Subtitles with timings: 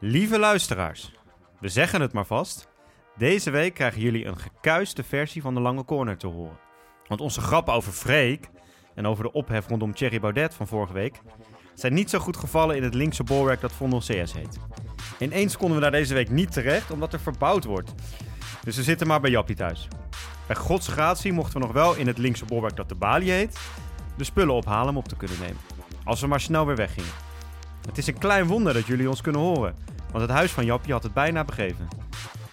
[0.00, 1.12] Lieve luisteraars,
[1.60, 2.68] we zeggen het maar vast.
[3.16, 6.58] Deze week krijgen jullie een gekuiste versie van de Lange Corner te horen.
[7.08, 8.50] Want onze grappen over Freek
[8.94, 11.20] en over de ophef rondom Thierry Baudet van vorige week
[11.74, 14.58] zijn niet zo goed gevallen in het linkse bolwerk dat Vondel CS heet.
[15.18, 17.94] Ineens konden we daar deze week niet terecht omdat er verbouwd wordt.
[18.64, 19.88] Dus we zitten maar bij Jappie thuis.
[20.46, 23.58] Bij Gods gratie mochten we nog wel in het linkse bolwerk dat de Bali heet
[24.16, 25.60] de spullen ophalen om op te kunnen nemen.
[26.04, 27.10] Als we maar snel weer weggingen.
[27.86, 29.74] Het is een klein wonder dat jullie ons kunnen horen,
[30.10, 31.88] want het huis van Jappie had het bijna begeven.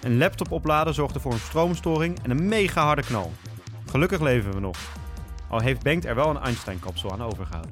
[0.01, 3.33] Een laptop opladen zorgde voor een stroomstoring en een mega harde knal.
[3.89, 4.77] Gelukkig leven we nog.
[5.49, 7.71] Al heeft Bengt er wel een Einstein-kapsel aan overgehouden.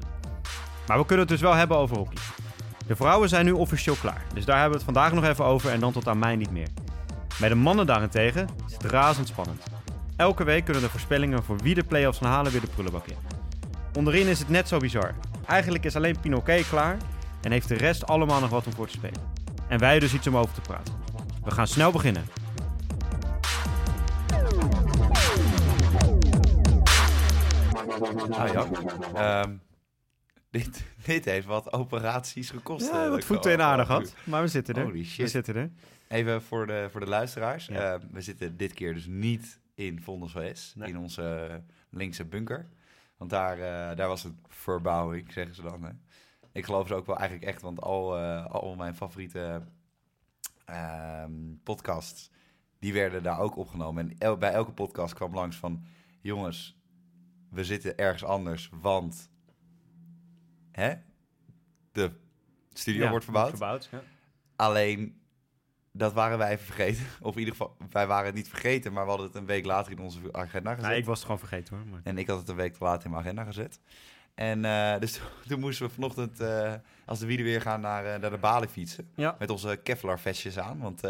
[0.88, 2.18] Maar we kunnen het dus wel hebben over hockey.
[2.88, 5.72] De vrouwen zijn nu officieel klaar, dus daar hebben we het vandaag nog even over
[5.72, 6.68] en dan tot aan mij niet meer.
[7.40, 9.64] Bij de mannen daarentegen is het razend spannend.
[10.16, 13.18] Elke week kunnen de voorspellingen voor wie de play-offs gaan halen weer de prullenbak in.
[13.98, 15.14] Onderin is het net zo bizar.
[15.48, 16.98] Eigenlijk is alleen Pinoquet klaar
[17.42, 19.33] en heeft de rest allemaal nog wat om voor te spelen.
[19.74, 20.94] En wij dus iets om over te praten.
[21.44, 22.24] We gaan snel beginnen.
[28.30, 28.68] Nou ja,
[29.14, 29.56] ehm,
[30.50, 32.88] dit, dit heeft wat operaties gekost.
[32.88, 34.84] eh, Ja, dat wat voeten in aardig had, maar we zitten er.
[34.84, 35.70] Holy We zitten er.
[36.08, 37.66] Even voor de, voor de luisteraars.
[37.66, 37.94] Ja.
[37.94, 40.34] Ehm, we zitten dit keer dus niet in Vondels
[40.76, 40.90] Nee.
[40.90, 42.68] in onze linkse bunker.
[43.18, 45.84] Want daar, eh, daar was het verbouwing, zeggen ze dan.
[45.84, 45.90] Hè.
[46.54, 49.64] Ik geloof ze ook wel eigenlijk echt, want al, eh, al mijn favoriete
[50.66, 51.32] ehm,
[51.64, 52.32] podcasts,
[52.80, 54.10] die werden daar ook opgenomen.
[54.10, 55.84] En el- bij elke podcast kwam langs van,
[56.22, 56.78] jongens,
[57.50, 59.30] we zitten ergens anders, want
[60.72, 60.94] hè,
[61.92, 62.12] de
[62.74, 63.50] studio Ja, wordt verbouwd.
[63.50, 64.02] verbouwd ja.
[64.56, 65.22] Alleen,
[65.92, 67.06] dat waren wij even vergeten.
[67.22, 69.66] Of in ieder geval, wij waren het niet vergeten, maar we hadden het een week
[69.66, 70.88] later in onze agenda gezet.
[70.90, 71.86] Nou, ik was het gewoon vergeten hoor.
[71.88, 72.00] Maar...
[72.04, 73.80] En ik had het een week te laat in mijn agenda gezet.
[74.36, 76.74] En eh, dus toen, moesten we vanochtend, eh,
[77.06, 79.10] als de wielen weer gaan, naar, eh, naar de Balen fietsen.
[79.16, 79.36] Ja.
[79.40, 81.02] Met onze Kevlar vestjes aan, want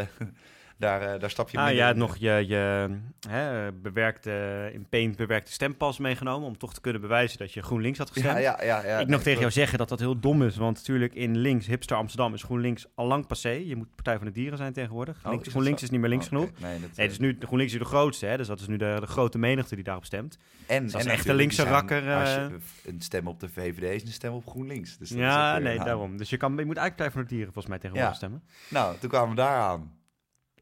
[0.83, 1.79] daar, eh, daar stap je Ah, in.
[1.81, 2.89] had nog je, je
[3.29, 7.97] hè, bewerkte, in Paint bewerkte stempas meegenomen om toch te kunnen bewijzen dat je GroenLinks
[7.97, 8.37] had gestemd.
[8.39, 8.99] Ja, ja, ja, ja.
[8.99, 11.97] ik nog tegen jou zeggen dat dat heel dom is, want natuurlijk in links, hipster
[11.97, 13.49] Amsterdam, is GroenLinks al lang passé.
[13.49, 15.17] Je moet Partij van de Dieren zijn tegenwoordig.
[15.23, 16.49] Oh, Links, is GroenLinks is niet meer links Oh, genoeg.
[16.59, 18.37] Nee, dat, Nee, dus nu, de GroenLinks is de grootste, hè?
[18.37, 20.37] dus dat is nu de, de grote menigte die daarop stemt.
[20.67, 22.35] en, is en echt een linkse rakker, Als eh.
[22.35, 24.97] je een stem op de VVD is een stem op GroenLinks.
[24.97, 26.17] Dus dat ja, nee, daarom.
[26.17, 28.17] Dus je, kan, je moet eigenlijk Partij van de Dieren volgens mij tegenwoordig Ja.
[28.17, 28.43] stemmen.
[28.69, 30.01] Nou, toen kwamen we daar aan.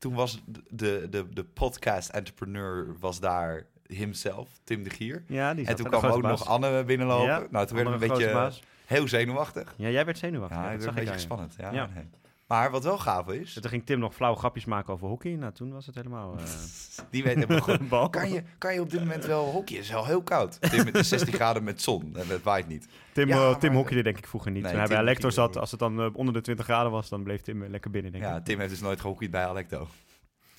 [0.01, 5.23] Toen was de, de, de podcast-entrepreneur was daar himself, Tim de Gier.
[5.27, 6.45] Ja, die En toen kwam ook nog.
[6.47, 7.25] Anne binnenlopen.
[7.25, 8.63] Ja, nou, toen werd een beetje baas.
[8.85, 9.73] heel zenuwachtig.
[9.77, 10.57] Ja, jij werd zenuwachtig.
[10.57, 11.55] Ja, Ja, dat werd zag een ik beetje spannend.
[11.57, 11.89] Ja, Ja.
[11.93, 12.03] nee.
[12.51, 15.31] Maar wat wel gaaf is, toen ging Tim nog flauw grapjes maken over hockey.
[15.35, 16.35] Nou, toen was het helemaal...
[16.37, 16.43] eh,
[17.11, 17.89] die weet helemaal goed.
[17.89, 18.09] bal.
[18.09, 19.75] Kan je, kan je op dit moment wel hockey?
[19.75, 20.61] Het is wel heel koud.
[20.61, 22.87] Tim, het is 16 graden met zon en het waait niet.
[23.13, 24.61] Tim, Ja, eh, Tim hockeyde denk ik vroeger niet.
[24.63, 27.09] Nee, Toen hij bij hockeyde zat, als het dan eh, onder de 20 graden was,
[27.09, 28.43] dan bleef Tim lekker binnen, denk Ja, ik.
[28.43, 29.87] Tim heeft dus nooit gehockeyd bij Alecto.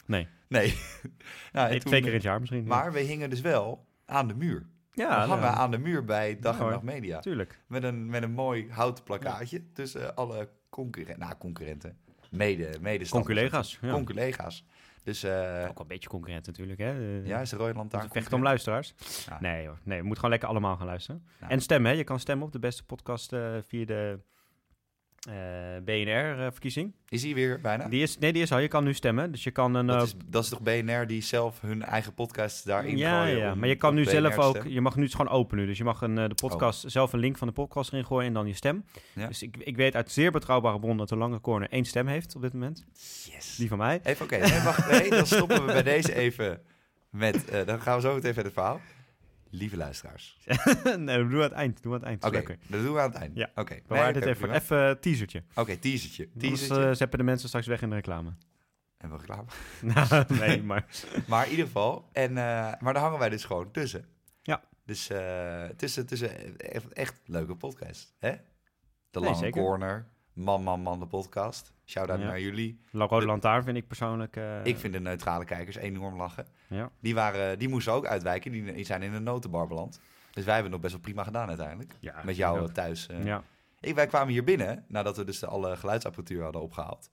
[0.06, 0.66] Nee, Nee.
[1.52, 2.64] nou, en nee toen- twee keer in het jaar misschien.
[2.66, 4.66] Maar we hingen dus wel aan de muur.
[4.92, 6.70] ja, we hangen nou, aan de muur bij Dag Ja, en.
[6.70, 7.20] Nacht Media.
[7.20, 7.60] Tuurlijk.
[7.66, 11.18] Met een, met een mooi houten plakkaatje tussen alle concurrenten.
[11.18, 11.96] Nou, concurrenten.
[12.30, 13.78] Mede, mede Conculega's.
[13.80, 13.92] Ja.
[13.92, 14.64] Conculega's.
[15.02, 16.90] Dus eh, Ook wel een beetje concurrent natuurlijk, hè.
[16.90, 18.94] Eh, ja, is de Rode Lantaarn vecht om luisteraars.
[19.28, 19.40] Ja.
[19.40, 21.24] Nee hoor, nee, we moeten gewoon lekker allemaal gaan luisteren.
[21.40, 21.52] Nou.
[21.52, 21.96] En stemmen, hè.
[21.96, 24.20] Je kan stemmen op de beste podcast eh, via de
[25.84, 26.92] BNR-verkiezing.
[27.08, 27.88] Is hij weer bijna?
[27.88, 28.58] die is, nee, die is al.
[28.58, 29.30] Je kan nu stemmen.
[29.30, 29.86] Dus je kan een...
[29.86, 33.38] dat, eh, is, dat is toch BNR die zelf hun eigen podcast daarin ja, gooien?
[33.38, 34.72] ja, om maar je kan nu BNR zelf ook, stemmen?
[34.72, 35.66] je mag nu het gewoon openen.
[35.66, 38.26] Dus je mag een, eh, de podcast, zelf een link van de podcast erin gooien
[38.26, 38.84] en dan je stem.
[39.12, 39.26] Ja.
[39.26, 42.36] Dus ik, ik weet uit zeer betrouwbare bron dat de Lange Corner één stem heeft
[42.36, 42.84] op dit moment.
[43.30, 43.56] Yes.
[43.56, 44.00] Die van mij.
[44.02, 44.36] Even, oké.
[44.36, 44.90] Nee, wacht.
[44.90, 46.60] Nee, dan stoppen we bij deze even
[47.10, 47.44] met...
[47.44, 48.80] eh, dan gaan we zo meteen verder het verhaal.
[49.54, 50.36] Lieve luisteraars.
[50.84, 51.82] nee, dat doen we aan het eind.
[51.82, 52.24] Doen we aan het eind.
[52.24, 52.58] Oké, lekker.
[52.68, 53.36] dat doen we aan het eind.
[53.36, 53.50] Ja.
[53.54, 53.78] Oké.
[53.86, 54.36] Bewaar Nee, dit even.
[54.40, 54.54] prima.
[54.54, 55.42] Even een teasertje.
[55.54, 56.28] Oké, teasertje.
[56.34, 56.88] Anders Teasertje.
[56.88, 58.32] eh, zeppen de mensen straks weg in de reclame.
[58.96, 59.44] En we reclame.
[59.80, 60.86] Nou, nee, maar...
[61.26, 64.04] Maar in ieder geval, en, eh, maar daar hangen wij dus gewoon tussen.
[64.42, 64.62] Ja.
[64.84, 68.14] Dus eh tussen, tussen echt, echt leuke podcast.
[68.18, 68.30] Hè?
[69.10, 69.62] De Nee, Lange zeker.
[69.62, 71.72] Corner, Man Man Man de podcast.
[71.84, 72.26] Shout-out Ja.
[72.26, 72.80] naar jullie.
[72.92, 74.36] Rode De- Lantaarn vind ik persoonlijk...
[74.36, 76.46] eh, Ik vind de neutrale kijkers enorm lachen.
[76.68, 76.90] Ja.
[77.00, 80.00] Die, waren, die moesten ook uitwijken, die, zijn in een notenbar beland.
[80.30, 81.92] Dus wij hebben het nog best wel prima gedaan uiteindelijk.
[82.00, 82.70] Ja, Met jou ook.
[82.70, 83.06] thuis.
[83.06, 83.24] eh.
[83.24, 83.42] Ja.
[83.80, 87.10] Ik, wij kwamen hier binnen, nadat we dus de alle geluidsapparatuur hadden opgehaald.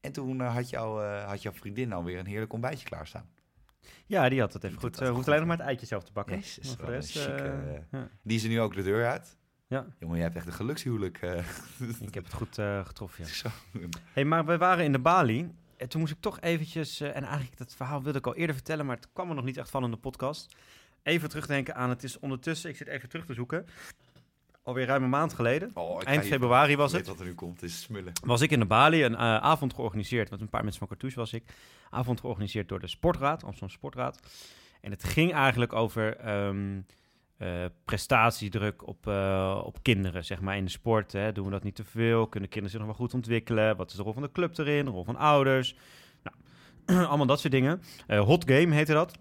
[0.00, 3.28] En toen eh, had, jou, had jouw vriendin alweer een heerlijk ontbijtje klaarstaan.
[4.06, 5.00] ja, die had het even Die goed.
[5.00, 6.36] eh, hoeft alleen nog maar het eitje zelf te bakken.
[6.36, 8.08] Jezus, rest, chique, ja.
[8.22, 9.36] Die is er nu ook de deur uit.
[9.70, 11.18] Ja, Jongen, je hebt echt een gelukshuwelijk.
[11.22, 11.38] eh.
[12.08, 13.30] ik heb het goed eh, getroffen, ja.
[13.30, 13.48] Zo.
[14.12, 15.50] hey, maar we waren in de Bali.
[15.76, 17.00] En toen moest ik toch eventjes...
[17.00, 18.86] eh, en eigenlijk, dat verhaal wilde ik al eerder vertellen...
[18.86, 20.56] maar het kwam er nog niet echt van in de podcast.
[21.02, 21.88] Even terugdenken aan...
[21.88, 22.70] Het is ondertussen...
[22.70, 23.66] Ik zit even terug te zoeken.
[24.62, 25.70] alweer ruim een maand geleden.
[25.74, 27.06] Oh, Eind februari was ik het.
[27.06, 28.12] weet wat er nu komt, is smullen.
[28.24, 31.32] Was ik in de Bali, een avond georganiseerd, met een paar mensen van Cartouche was
[31.32, 31.44] ik.
[31.90, 34.20] Avond georganiseerd door de Sportraad, Amsterdam Sportraad.
[34.80, 36.80] En het ging eigenlijk over ehm,
[37.40, 41.12] eh, prestatiedruk op, eh, op kinderen, zeg maar, in de sport.
[41.12, 41.32] Hè.
[41.32, 42.26] Doen we dat niet te veel?
[42.26, 43.76] Kunnen kinderen zich nog wel goed ontwikkelen?
[43.76, 44.84] Wat is de rol van de club erin?
[44.84, 45.76] De rol van ouders?
[46.22, 46.36] Nou,
[47.08, 47.82] allemaal dat soort dingen.
[48.06, 49.18] Eh, hot Game heette dat.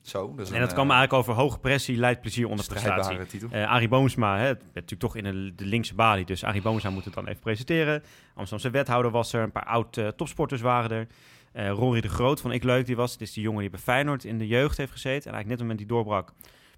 [0.00, 3.26] Zo, En dat kwam eigenlijk over hoge pressie, leidt plezier onder prestatie.
[3.26, 3.48] titel.
[3.52, 6.90] Arie Boomsma, hè, het werd natuurlijk toch in de, de linkse balie, dus Arie Boomsma
[6.90, 8.02] moet het dan even presenteren.
[8.34, 11.06] Amsterdamse wethouder was er, een paar oud eh, topsporters waren er.
[11.74, 13.12] Rory de Groot van Ik Leuk, die was.
[13.12, 15.30] Het is die jongen die bij Feyenoord in de jeugd heeft gezeten.
[15.30, 16.32] En eigenlijk net op het moment die doorbrak,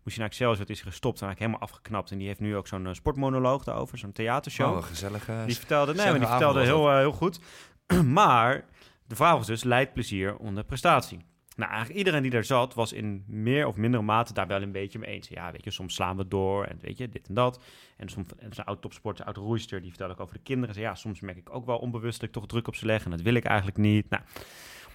[0.05, 2.11] moest hij naar Excelsior, is hij gestopt en eigenlijk helemaal afgeknapt.
[2.11, 4.77] En die heeft nu ook zo'n eh, sportmonoloog daarover, zo'n theatershow.
[4.77, 5.43] Oh, gezellige...
[5.47, 7.41] Die vertelde, nee, maar die vertelde heel, eh, heel goed.
[8.05, 8.65] maar
[9.07, 11.19] de vraag was dus, leidt plezier onder prestatie?
[11.59, 14.73] Nou, eigenlijk iedereen die daar zat, was in meer of mindere mate daar wel een
[14.73, 15.29] beetje mee eens.
[15.29, 17.65] Ja, weet je, soms slaan we door en weet je, dit en dat.
[17.97, 20.75] En soms en zo'n oud topsporter, oud roeister, die vertelde ook over de kinderen.
[20.75, 23.05] Zei, ja, soms merk ik ook wel onbewust dat ik toch druk op ze leg
[23.05, 24.11] en dat wil ik eigenlijk niet.
[24.11, 24.23] Nou,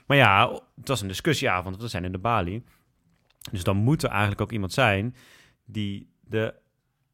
[0.07, 2.63] maar ja, het was een discussieavond, want we zijn in de Bali.
[3.51, 5.15] Dus dan moet er eigenlijk ook iemand zijn
[5.65, 6.53] die de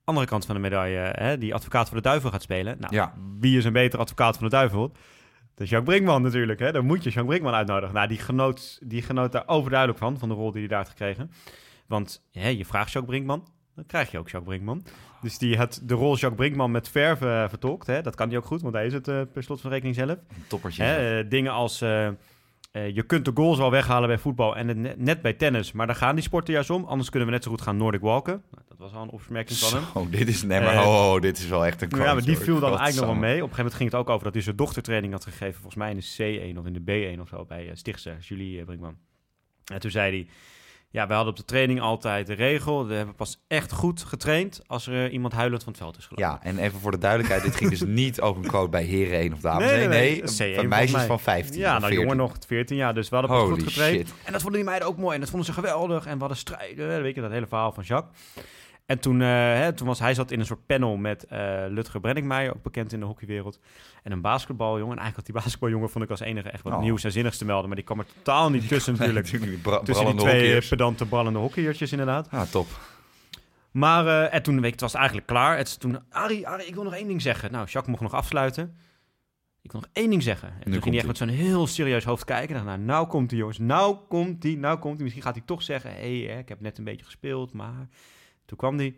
[0.03, 2.75] andere kant van de medaille, hè, die advocaat voor de duivel gaat spelen.
[2.79, 3.13] Nou, Ja.
[3.39, 4.87] wie is een betere advocaat van de duivel?
[5.55, 6.59] Dat is Jacques Brinkman natuurlijk.
[6.59, 6.71] Hè?
[6.71, 7.95] Dan moet je Jacques Brinkman uitnodigen.
[7.95, 10.89] Nou, die genoot, die genoot daar overduidelijk van, van de rol die hij daar had
[10.89, 11.31] gekregen.
[11.87, 14.83] Want hè, je vraagt Jacques Brinkman, dan krijg je ook Jacques Brinkman.
[15.21, 17.87] Dus die had de rol Jacques Brinkman met verve eh, vertolkt.
[17.87, 18.01] Hè?
[18.01, 20.09] Dat kan hij ook goed, want hij is het eh, per slot van rekening zelf.
[20.09, 20.83] Een toppertje.
[20.83, 21.83] Hè, eh, dingen als...
[22.71, 25.71] eh, eh, je kunt de goals wel weghalen bij voetbal en het net, bij tennis.
[25.71, 26.85] Maar daar gaan die sporten juist om.
[26.85, 28.43] Anders kunnen we net zo goed gaan Nordic walken.
[28.51, 29.87] Nou, dat was al een opmerking van hem.
[29.93, 30.43] Zo, dit is...
[30.43, 32.77] Nee, maar Eh, oh, oh, dit is wel echt een Ja, maar die viel dan
[32.77, 33.43] eigenlijk nog wel mee.
[33.43, 35.53] Op een gegeven moment ging het ook over dat hij zijn dochtertraining had gegeven.
[35.53, 38.59] Volgens mij in de C1 of in de B1 of zo bij uh, Stichtse, Julie
[38.59, 38.97] eh, Brinkman.
[39.73, 40.27] En toen zei hij,
[40.91, 42.87] ja, we hadden op de training altijd de regel.
[42.87, 46.05] We hebben pas echt goed getraind als er eh, iemand huilend van het veld is
[46.05, 46.25] gelopen.
[46.25, 49.19] Ja, en even voor de duidelijkheid, dit ging dus niet over een quote bij heren
[49.19, 49.79] 1 of dames Nee, 1.
[49.79, 51.05] nee, Nee, nee, dat is C1 van meisjes mij.
[51.05, 51.99] van 15 Ja, nou 14.
[51.99, 53.95] jongen nog 14 jaar, dus we hadden pas Holy goed getraind.
[54.07, 54.13] shit.
[54.23, 56.05] En dat vonden die meiden ook mooi en dat vonden ze geweldig.
[56.05, 58.17] En we hadden strijden, weet je, dat hele verhaal van Jacques.
[58.89, 61.99] En toen, eh, hè, toen was hij zat in een soort panel met eh Lutger
[61.99, 63.59] Brenningmeijer, ook bekend in de hockeywereld.
[64.03, 64.97] En een basketbaljongen.
[64.97, 66.79] En eigenlijk had die basketbaljongen, vond ik als enige echt wat Oh.
[66.81, 67.65] nieuws en zinnigs te melden.
[67.67, 69.61] Maar die kwam er totaal niet tussen Nee, natuurlijk.
[69.61, 70.63] Bra Tussen die twee hockeyers.
[70.63, 72.27] eh, pedante brallende hockeyertjes inderdaad.
[72.31, 72.67] Ah, top.
[73.71, 75.57] Maar eh, en toen weet ik, het was eigenlijk klaar.
[75.57, 77.51] Het is toen, Arie, Arie, ik wil nog één ding zeggen.
[77.51, 78.77] Nou, Jacques mocht nog afsluiten.
[79.61, 80.49] Ik wil nog één ding zeggen.
[80.49, 82.55] En toen ging hij echt met zo'n heel serieus hoofd kijken.
[82.55, 85.03] En dacht, nou, nou komt hij jongens, nou komt hij, nou komt hij.
[85.03, 87.87] Misschien gaat hij toch zeggen, hé, hey, ik heb net een beetje gespeeld, maar...
[88.49, 88.95] Toen kwam hij.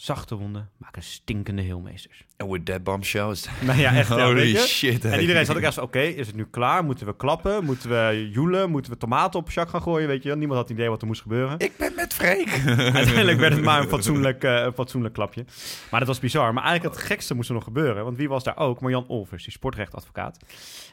[0.00, 2.24] Zachte wonden maken stinkende heelmeesters.
[2.36, 3.46] And with that bombshell is...
[3.60, 4.08] Nou ja, echt.
[4.08, 4.58] ja, Holy je?
[4.58, 5.04] shit.
[5.04, 6.84] En iedereen zat ook echt zo, oké, is het nu klaar?
[6.84, 7.64] Moeten we klappen?
[7.64, 8.70] Moeten we joelen?
[8.70, 10.08] Moeten we tomaten op Jacques gaan gooien?
[10.08, 10.38] Weet je, wel?
[10.38, 11.58] niemand had idee wat er moest gebeuren.
[11.58, 12.48] Ik ben met Freek.
[12.94, 15.44] Uiteindelijk werd het maar een fatsoenlijk, eh, een fatsoenlijk klapje.
[15.90, 16.52] Maar dat was bizar.
[16.54, 18.04] Maar eigenlijk het gekste moest er nog gebeuren.
[18.04, 18.80] Want wie was daar ook?
[18.80, 20.38] Marjan Olvers, die sportrechtadvocaat.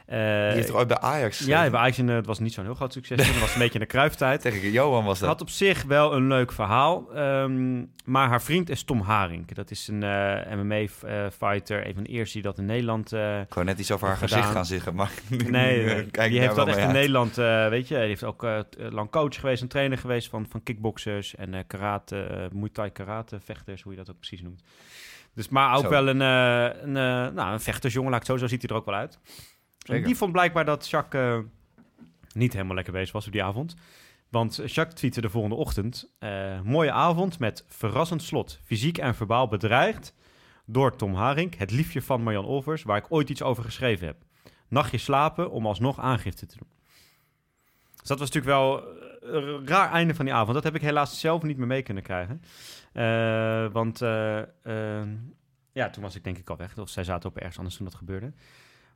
[0.06, 2.63] Eh, Die heeft toch ooit bij Ajax ja, bij Ajax eh, het was niet zo'n
[2.66, 3.28] heel groot succes.
[3.28, 4.42] Het was een beetje in de kruiftijd.
[4.52, 5.28] Tegen Johan was dat.
[5.30, 7.13] Had op zich wel een leuk verhaal.
[7.13, 9.47] ehm, maar haar vriend is Tom Haring.
[9.53, 10.03] Dat is een
[10.59, 11.88] MMA-fighter.
[11.88, 13.13] Een van de eerste die dat in Nederland...
[13.13, 14.38] eh, Ik wou net iets over haar gedaan.
[14.38, 15.12] gezicht gaan zeggen, maar...
[15.50, 16.94] Nee, Kijk die heeft wel dat echt in.
[16.94, 17.95] Nederland, eh, weet je.
[17.95, 18.59] Die heeft ook eh,
[18.89, 22.89] lang coach geweest, een trainer geweest van, van kickboxers en eh, karate, eh Muay Thai
[22.89, 24.63] karate vechters, hoe je dat ook precies noemt.
[25.33, 25.90] Dus, maar ook Zo.
[25.90, 28.75] wel een, eh, een, eh, nou, een vechtersjongen, laat ik zo, zo ziet hij er
[28.75, 29.19] ook wel uit.
[29.85, 31.40] En die vond blijkbaar dat Jacques eh,
[32.33, 33.75] niet helemaal lekker bezig was op die avond.
[34.29, 39.47] Want Jacques tweette de volgende ochtend, eh, mooie avond met verrassend slot, fysiek en verbaal
[39.47, 40.13] bedreigd
[40.65, 44.17] door Tom Haring, het liefje van Marjan Olvers, waar ik ooit iets over geschreven heb
[44.67, 46.69] nachtje slapen om alsnog aangifte te doen.
[47.95, 50.53] Dus dat was natuurlijk wel eh, een raar einde van die avond.
[50.53, 52.41] Dat heb ik helaas zelf niet meer mee kunnen krijgen.
[52.94, 55.07] Eh, want eh, eh,
[55.71, 56.77] ja, toen was ik denk ik al weg.
[56.77, 58.33] Of zij zaten op ergens anders toen dat gebeurde.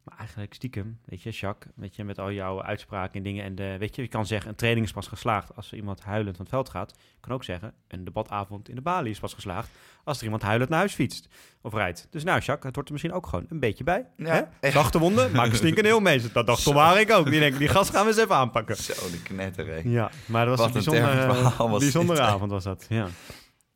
[0.03, 3.44] Maar eigenlijk stiekem, weet je, Jacques, weet je, met al jouw uitspraken en dingen.
[3.44, 6.01] En de, weet je, je kan zeggen, een training is pas geslaagd als er iemand
[6.01, 6.94] huilend van het veld gaat.
[6.98, 9.70] Je kan ook zeggen, een debatavond in de Bali is pas geslaagd
[10.03, 11.27] als er iemand huilend naar huis fietst
[11.62, 12.08] of rijdt.
[12.10, 14.06] Dus nou, Jacques, het hoort er misschien ook gewoon een beetje bij.
[14.18, 14.50] Ja.
[14.62, 16.32] Zachte wonden, maak een stinkende heel mee.
[16.32, 16.75] Dat dacht Tom.
[16.75, 17.29] Haring ook.
[17.29, 18.75] Die denkt, die gast gaan we eens even aanpakken.
[18.75, 19.82] Zo, de knetter, hè.
[19.84, 22.86] Ja, maar dat was Wat een bijzondere, was bijzondere avond was dat.
[22.89, 23.08] Ja.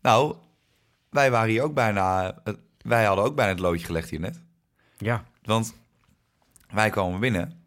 [0.02, 0.36] Nou,
[1.10, 2.38] wij waren hier ook bijna...
[2.44, 4.42] eh, Wij hadden ook bijna het loodje gelegd hier net.
[4.98, 5.82] ja, Want
[6.74, 7.64] wij kwamen binnen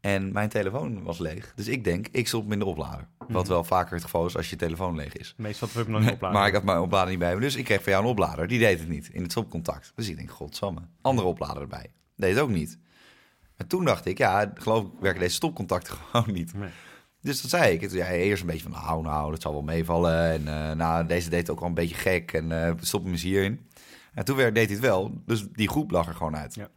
[0.00, 1.52] en mijn telefoon was leeg.
[1.56, 3.08] Dus ik denk, ik stop hem in de oplader.
[3.28, 5.34] Wat wel vaker het geval is als je telefoon leeg is.
[5.36, 6.38] meestal heb ik nog niet opladen.
[6.38, 7.40] Maar ik had mijn oplader niet bij me.
[7.40, 8.48] Dus ik kreeg van jou een oplader.
[8.48, 9.92] Die deed het niet in het stopcontact.
[9.94, 10.80] Dus ik denk, godsamme.
[11.00, 11.92] Andere oplader erbij.
[12.16, 12.78] Deed het ook niet.
[13.56, 16.54] Maar toen dacht ik, ja, geloof ik werken deze stopcontacten gewoon niet.
[16.54, 16.70] Nee.
[17.20, 17.82] Dus dat zei ik.
[17.82, 20.30] En toen zei eerst een beetje van, nou, nou, dat zal wel meevallen.
[20.30, 22.32] En eh, nou, deze deed het ook wel een beetje gek.
[22.32, 23.68] En eh we stoppen hem eens hierin.
[24.14, 25.22] En toen deed hij het wel.
[25.26, 26.54] Dus die groep lag er gewoon uit.
[26.54, 26.68] Ja.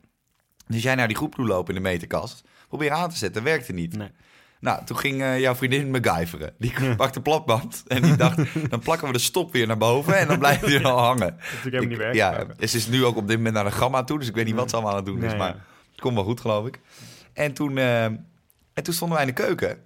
[0.67, 2.43] Dus jij naar die groep toe lopen in de meterkast.
[2.67, 3.95] Probeer aan te zetten, werkte niet.
[3.97, 4.11] Nee.
[4.59, 6.53] Nou, toen ging eh, jouw vriendin MacGyveren.
[6.57, 8.37] Die pakte platband en die dacht...
[8.69, 11.35] dan plakken we de stop weer naar boven en dan blijft hij er al hangen.
[11.37, 12.15] Dat helemaal niet Ik- werkt.
[12.15, 14.45] ja, ze is nu ook op dit moment naar de gamma toe, dus ik weet
[14.45, 15.35] niet wat ze allemaal aan het doen is.
[15.35, 15.55] Maar
[15.91, 16.79] het komt wel goed, geloof ik.
[17.33, 19.77] En toen, eh, en toen stonden wij in de keuken.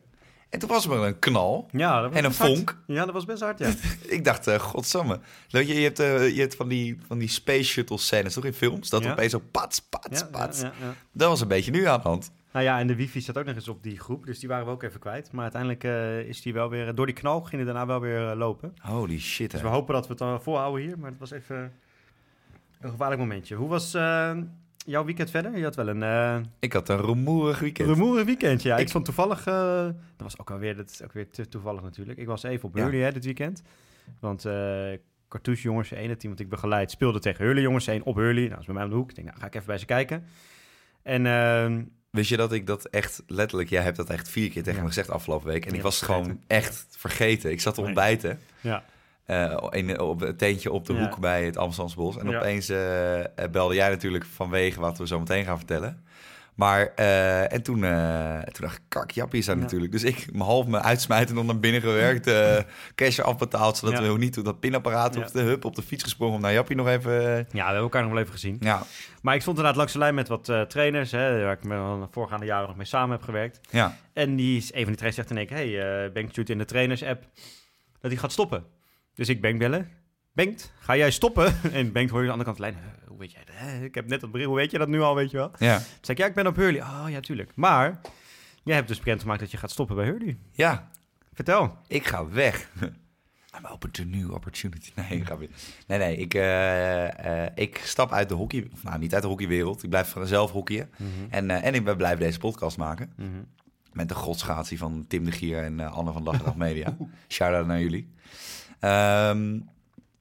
[0.49, 1.67] En toen was er een knal.
[1.71, 2.77] Ja, dat was En een vonk.
[2.87, 3.71] Ja, dat was best hard, ja.
[4.15, 5.19] Ik dacht, eh godsamme.
[5.47, 8.53] Je, je hebt, eh, je hebt van, die, van die space shuttle scènes, toch in
[8.53, 8.89] films?
[8.89, 9.11] Dat Ja.
[9.11, 10.61] opeens zo pats, pats, ja, pats.
[11.11, 12.31] Dat was een beetje nu aan de hand.
[12.51, 14.65] Nou ja, en de wifi zat ook nog eens op die groep, dus die waren
[14.65, 15.31] we ook even kwijt.
[15.31, 18.35] Maar uiteindelijk eh, is die wel weer, door die knal ging het daarna wel weer
[18.35, 18.73] lopen.
[18.81, 21.71] Holy shit, Dus we hopen dat we het dan volhouden hier, maar het was even
[22.81, 23.55] een gevaarlijk momentje.
[23.55, 23.93] Hoe was
[24.87, 25.57] jouw weekend verder?
[25.57, 27.89] Je had wel een eh Ik had een rumoerig weekend.
[27.89, 28.69] rumoerig weekendje.
[28.69, 31.47] Ja, ik, Ik- vond toevallig, eh, dat was ook alweer, dat is ook weer te
[31.47, 32.19] toevallig natuurlijk.
[32.19, 32.73] Ik was even op.
[32.75, 33.61] Hurley hè, dit weekend,
[34.19, 34.89] want eh
[35.29, 38.35] Cartouche jongens 1, het team wat ik begeleid, speelde tegen Hurley jongens 1 op Hurley.
[38.41, 39.09] Nou, dat is bij mij om de hoek.
[39.09, 40.23] Ik denk, nou, ga ik even bij ze kijken.
[41.03, 43.69] En ehm, Wist je dat ik dat echt letterlijk...
[43.69, 44.81] Jij hebt dat echt vier keer tegen Ja.
[44.81, 45.65] me gezegd afgelopen week.
[45.65, 47.51] En Ja, ik was gewoon echt vergeten.
[47.51, 48.39] Ik zat te ontbijten.
[48.61, 48.83] ja,
[49.27, 50.99] eh, in, op een teentje op de Ja.
[50.99, 52.17] hoek bij het Amsterdamse Bos.
[52.17, 52.37] En Ja.
[52.37, 53.19] opeens eh,
[53.51, 56.05] belde jij natuurlijk vanwege wat we zo meteen gaan vertellen.
[56.55, 59.61] Maar, en toen, toen dacht ik, kak, Jappie is daar Ja.
[59.61, 59.91] natuurlijk.
[59.91, 62.31] Dus ik me half me uitsmijten en dan naar binnen gewerkt.
[62.95, 66.03] cash afbetaald, zodat we ook niet op dat pinapparaat of de hup op de fiets
[66.03, 67.11] gesprongen om naar Jappie nog even...
[67.13, 68.57] ja, we hebben elkaar nog wel even gezien.
[68.59, 68.81] ja,
[69.21, 72.07] Maar ik stond inderdaad langs de lijn met wat trainers, hè, waar ik me de
[72.11, 73.59] voorgaande jaren nog mee samen heb gewerkt.
[73.69, 73.97] ja.
[74.13, 76.49] En die, is- een van die trainers zegt in één keer, hey, uh, Bengt stuurt
[76.49, 77.23] in de trainers-app
[78.01, 78.63] dat hij gaat stoppen.
[79.17, 79.89] Dus ik Bengt bellen.
[80.33, 81.55] Bengt, ga jij stoppen?
[81.73, 83.55] En Bengt hoor je aan de andere kant lijn, "Eh, hoe weet jij dat?
[83.57, 83.83] Hè?
[83.83, 85.51] Ik heb net dat bericht, hoe weet je dat nu al, weet je wel?
[85.51, 85.77] Toen ja.
[85.77, 86.81] zei ik, ja, ik ben op Hurley.
[86.81, 87.51] Oh, ja, tuurlijk.
[87.55, 88.01] Maar,
[88.63, 90.37] jij hebt dus bekendgemaakt dat je gaat stoppen bij Hurley.
[90.51, 90.89] Ja,
[91.37, 91.77] Vertel.
[91.87, 92.71] Ik ga weg.
[93.57, 94.91] I'm open to new opportunity.
[95.09, 95.49] Nee, ik.
[95.87, 96.17] Nee, nee.
[96.17, 98.67] Ik, eh, eh, ik stap uit de hockey...
[98.73, 99.83] of Nou, niet uit de hockeywereld.
[99.83, 100.89] Ik blijf vanzelf hockeyen.
[101.29, 103.13] En, eh, en ik blijf deze podcast maken.
[103.15, 103.29] Mhm.
[103.93, 106.97] Met de godsgratie van Tim de Gier en eh, Anne van Dag en Dag Media.
[107.27, 108.13] Shout-out naar jullie.
[108.79, 109.59] Ehm,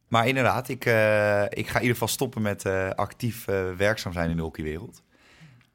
[0.09, 4.13] maar inderdaad, ik, eh, ik ga in ieder geval stoppen met eh, actief eh, werkzaam
[4.13, 5.03] zijn in de hockeywereld.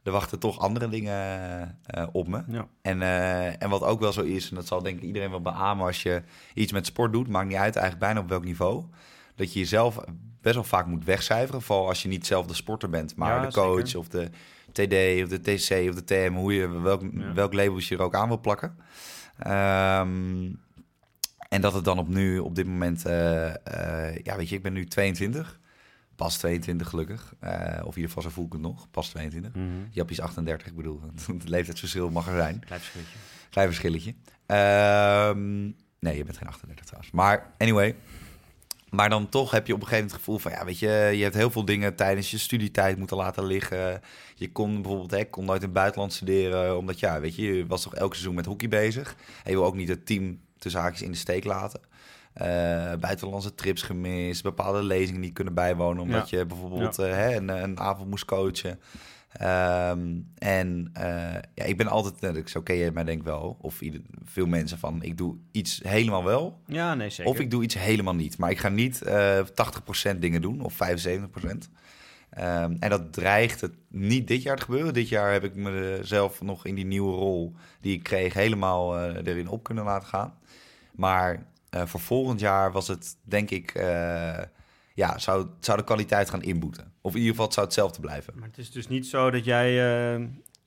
[0.04, 1.80] Er wachten toch andere dingen
[2.12, 2.44] op me.
[2.48, 2.68] Ja.
[2.82, 3.02] En,
[3.60, 6.04] en wat ook wel zo is, en dat zal denk ik iedereen wel beamen als
[6.04, 6.22] je
[6.54, 8.84] iets met sport doet, maakt niet uit eigenlijk bijna op welk niveau,
[9.36, 9.98] dat je jezelf
[10.42, 11.62] best wel vaak moet wegcijferen.
[11.62, 14.00] Vooral als je niet zelf de sporter bent, maar Ja, de coach zeker.
[14.00, 14.30] of de
[14.72, 17.34] TD of de TC of de TM, hoe je, welk, Ja.
[17.34, 18.78] welk label je er ook aan wil plakken.
[19.38, 20.50] Ehm,
[21.52, 24.62] en dat het dan op nu, op dit moment, eh, eh, ja weet je, ik
[24.62, 25.60] ben nu 22.
[26.16, 27.34] Pas 22 gelukkig.
[27.40, 28.92] Eh, of in ieder geval zo voel ik het nog.
[28.92, 29.56] Pas 22.
[29.56, 29.66] Mhm.
[29.90, 31.02] Jappie is 38, ik bedoel.
[31.28, 32.60] Het leeftijdsverschil mag er zijn.
[32.60, 33.18] Klein verschilletje.
[33.50, 34.16] Klein verschilletje.
[34.46, 35.64] Ehm,
[36.00, 37.12] nee, je bent geen 38 trouwens.
[37.12, 37.96] Maar anyway.
[38.90, 40.52] Maar dan toch heb je op een gegeven moment het gevoel van...
[40.52, 44.02] ja, weet je, je hebt heel veel dingen tijdens je studietijd moeten laten liggen.
[44.36, 46.78] Je kon bijvoorbeeld, hè, ik kon nooit in het buitenland studeren...
[46.78, 49.16] omdat, ja, weet je, je was toch elk seizoen met hockey bezig.
[49.44, 51.82] En je wil ook niet het team tussen haakjes in de steek laten.
[52.34, 56.04] Eh, buitenlandse trips gemist, bepaalde lezingen niet kunnen bijwonen...
[56.04, 58.80] omdat je bijvoorbeeld eh, hè, een, een avond moest coachen...
[59.32, 63.58] Ehm, en eh, ja, ik ben altijd, eh, zo ken je mij denk ik wel,
[63.62, 67.32] of ieder, veel mensen van, ik doe iets helemaal wel, Ja, nee, zeker.
[67.32, 68.38] of ik doe iets helemaal niet.
[68.38, 69.40] Maar ik ga niet eh
[70.14, 71.70] 80% dingen doen, of 75%.
[72.32, 74.94] Ehm, en dat dreigt het niet dit jaar te gebeuren.
[74.94, 79.28] Dit jaar heb ik mezelf nog in die nieuwe rol die ik kreeg helemaal eh,
[79.28, 80.34] erin op kunnen laten gaan.
[80.92, 84.40] Maar eh, voor volgend jaar was het, denk ik, eh,
[84.94, 86.94] ja, zou, zou de kwaliteit gaan inboeten.
[87.02, 88.34] Of in ieder geval het zou hetzelfde blijven.
[88.36, 89.70] Maar het is dus niet zo dat jij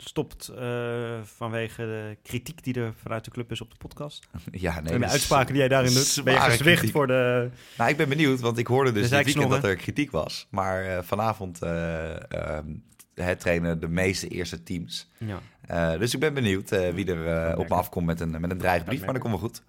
[0.08, 4.26] stopt eh, vanwege de kritiek die er vanuit de club is op de podcast.
[4.50, 4.92] Ja, nee.
[4.92, 6.20] en de uitspraken die jij daarin doet.
[6.24, 7.50] Ben je gezwicht voor de...
[7.78, 10.46] Nou, ik ben benieuwd, want ik hoorde dus dit weekend dat er kritiek was.
[10.50, 12.66] Maar eh, vanavond eh ehm,
[13.14, 15.10] het trainen de meeste eerste teams.
[15.18, 15.96] Ja.
[15.96, 19.04] Dus ik ben benieuwd wie er op me afkomt met een, met een dreigbrief.
[19.04, 19.62] Maar dat komt wel goed.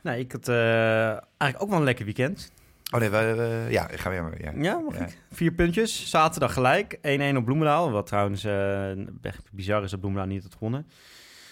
[0.00, 2.52] Nou, ik had eigenlijk ook wel een lekker weekend.
[2.90, 4.42] Oh nee, eh, ja, gaan we weer.
[4.44, 4.62] Ja.
[4.62, 5.04] Ja, mag Ja.
[5.06, 5.18] ik?
[5.32, 6.10] Vier puntjes.
[6.10, 6.98] Zaterdag gelijk.
[7.02, 7.90] 1-1 op Bloemendaal.
[7.90, 8.90] Wat trouwens eh,
[9.22, 10.86] echt bizar is dat Bloemendaal niet had gewonnen.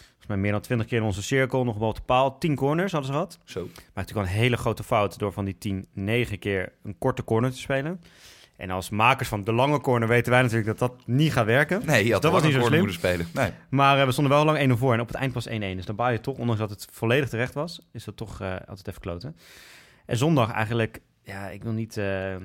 [0.07, 1.64] Volgens mij meer dan 20 keer in onze cirkel.
[1.64, 2.38] Nog wel de paal.
[2.38, 3.38] 10 corners hadden ze gehad.
[3.45, 3.61] Zo.
[3.61, 7.25] Maar natuurlijk wel een hele grote fout door van die 10 9 keer een korte
[7.25, 8.00] corner te spelen.
[8.57, 11.83] En als makers van de lange corner weten wij natuurlijk dat dat niet gaat werken.
[11.87, 12.78] Nee, had dat was niet zo slim.
[12.78, 13.26] moeten spelen.
[13.35, 13.50] Nee.
[13.71, 15.50] Maar eh, we stonden wel lang 1-0 voor en op het eind pas 1-1.
[15.50, 18.50] Dus dan baal je toch, ondanks dat het volledig terecht was, is dat toch eh,
[18.66, 19.37] altijd even kloten.
[20.07, 22.37] En zondag eigenlijk, ja, ik wil niet eh,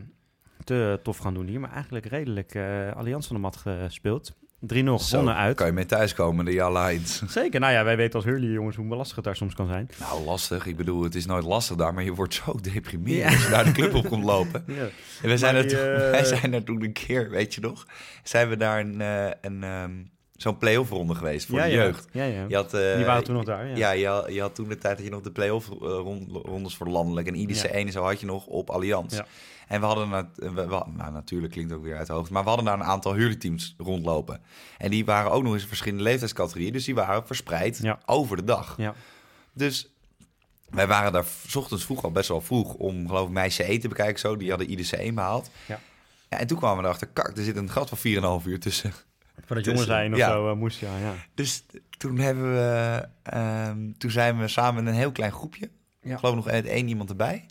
[0.63, 4.33] te tof gaan doen hier, maar eigenlijk redelijk eh Allianz van de mat gespeeld.
[4.63, 5.55] 3-0 gewonnen uit.
[5.55, 7.27] kan je mee thuiskomen, de Alliance.
[7.27, 7.59] Zeker.
[7.59, 9.89] Nou ja, wij weten als Hurley jongens hoe lastig het daar soms kan zijn.
[9.99, 10.65] Nou, lastig.
[10.65, 13.63] Ik bedoel, het is nooit lastig daar, maar je wordt zo deprimerend als je daar
[13.63, 14.63] de club op komt lopen.
[14.73, 14.87] Ja.
[15.21, 17.61] En wij zijn, Maar er toen, eh, wij zijn er toen een keer, weet je
[17.61, 17.87] nog,
[18.23, 18.99] zijn we daar een,
[19.41, 19.91] een, ehm,
[20.43, 21.75] zo'n play-off ronde geweest voor ja, de ja.
[21.83, 22.07] jeugd.
[22.12, 22.23] Ja.
[22.23, 23.67] Je had, eh, Die waren toen nog daar.
[23.67, 23.75] Ja.
[23.75, 26.29] Ja, je, had, je had toen de tijd dat je nog de play-off eh, rond-
[26.31, 27.69] rondes voor landelijk en IDC Ja.
[27.69, 29.19] 1 en zo had je nog op Allianz.
[29.67, 32.41] En we hadden, na- we, we- nou natuurlijk klinkt ook weer uit de hoofd, maar
[32.43, 34.41] we hadden daar een aantal huurteams rondlopen.
[34.77, 38.43] En die waren ook nog eens in verschillende leeftijdscategorieën, dus die waren verspreid over de
[38.43, 38.73] dag.
[38.77, 38.93] Ja.
[39.53, 39.88] Dus
[40.69, 43.81] wij waren daar s ochtends vroeg al best wel vroeg om, geloof ik, meisje eten
[43.81, 44.19] te bekijken.
[44.19, 44.38] Zo.
[44.38, 45.50] Die hadden IDC 1 behaald.
[45.67, 45.79] Ja.
[46.29, 47.97] Ja, en toen kwamen we erachter, kak, er zit een gat van
[48.41, 48.93] 4,5 uur tussen.
[49.45, 50.29] Voor dat Dus, jongen zijn of ja.
[50.29, 50.97] zo eh, moest, ja.
[50.97, 51.13] ja.
[51.33, 51.65] Dus
[51.97, 55.69] toen hebben we, ehm, toen zijn we samen met een heel klein groepje,
[56.01, 56.13] Ja.
[56.13, 57.45] ik geloof nog één één iemand erbij,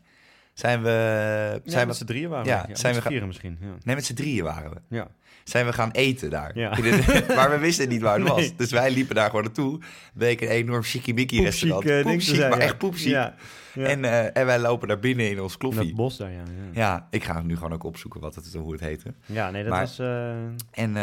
[0.55, 2.69] zijn we, Zijn zijn met we, z'n drieën waren ja, we.
[2.69, 3.59] Ja, zijn met we gaan- vieren misschien.
[3.61, 3.67] Ja.
[3.83, 4.81] nee, met z'n drieën waren we.
[4.89, 5.09] Ja.
[5.45, 6.51] Zijn we gaan eten daar.
[6.59, 6.69] Ja.
[7.37, 8.37] Maar we wisten niet waar het was.
[8.41, 8.55] Nee.
[8.57, 9.81] Dus wij liepen daar gewoon naartoe.
[10.15, 12.23] Bleek een enorm chickimicki Poepchic, restaurant.
[12.23, 13.09] zijn, maar echt poepchic.
[13.11, 13.35] Ja.
[13.75, 13.85] Ja.
[13.87, 15.87] En, eh, en wij lopen daar binnen in ons In kloffie.
[15.87, 16.37] dat bos daar, ja.
[16.73, 19.15] Ja, Ja, ik ga nu gewoon ook opzoeken wat het, hoe het heette.
[19.27, 19.99] ja nee, dat Maar- was...
[19.99, 20.31] eh,
[20.71, 20.97] En,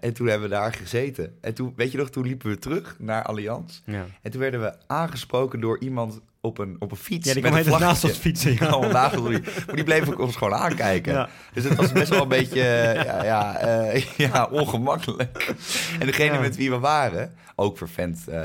[0.00, 1.34] en toen hebben we daar gezeten.
[1.40, 3.80] En toen, weet je nog, toen liepen we terug naar Allianz.
[3.84, 4.04] ja.
[4.22, 7.26] En toen werden we aangesproken door iemand op een, op een fiets.
[7.26, 8.52] ja, die met kwam helemaal naast ons fietsen.
[8.52, 8.66] Ja.
[8.72, 9.28] Allemaal naast ons.
[9.66, 11.12] Maar die bleef ook ons gewoon aankijken.
[11.12, 11.28] Ja.
[11.52, 15.54] Dus het was best wel een beetje eh, ja, ja, eh, ja, ongemakkelijk.
[16.00, 18.36] En degene met wie we waren, ook vervent eh,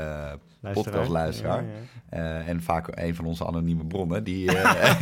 [0.60, 0.72] Luisteraar.
[0.72, 1.64] podcastluisteraar.
[2.08, 5.00] Eh, en vaak een van onze anonieme bronnen, die, eh,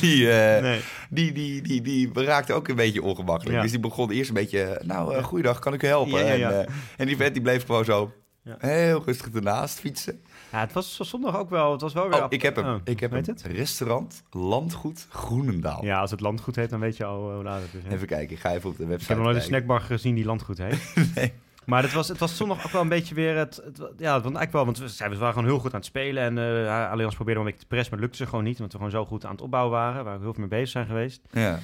[0.00, 0.80] die, eh, Nee.
[1.10, 3.62] die, die, die, die raakte ook een beetje ongemakkelijk.
[3.62, 6.28] Dus die begon eerst een beetje, nou, eh goeiedag, kan ik u helpen?
[6.28, 8.12] En, eh, en die vent die bleef gewoon zo
[8.58, 10.20] heel rustig ernaast fietsen.
[10.52, 11.72] Ja, het was zondag ook wel...
[11.72, 12.22] Het was wel weer...
[12.22, 12.64] Oh, ik heb hem.
[12.66, 13.22] Oh, ik heb hem.
[13.26, 13.42] het?
[13.42, 15.84] Restaurant Landgoed Groenendaal.
[15.84, 17.82] Ja, als het landgoed heet, dan weet je al eh, hoe laat het is.
[17.84, 17.94] hè.
[17.94, 20.14] Even kijken, ik ga even op de website Ik heb nog nooit een snackbar gezien
[20.14, 20.94] die landgoed heet.
[21.14, 21.32] Nee.
[21.64, 23.56] Maar het was, het was zondag ook wel een beetje weer het...
[23.64, 26.22] het ja, want eigenlijk wel, want we, waren gewoon heel goed aan het spelen.
[26.22, 28.56] En eh Allianz probeerde wel een beetje te pressen, maar lukte ze gewoon niet.
[28.56, 30.04] Omdat we gewoon zo goed aan het opbouwen waren.
[30.04, 31.20] Waar we heel veel mee bezig zijn geweest.
[31.30, 31.58] Ja.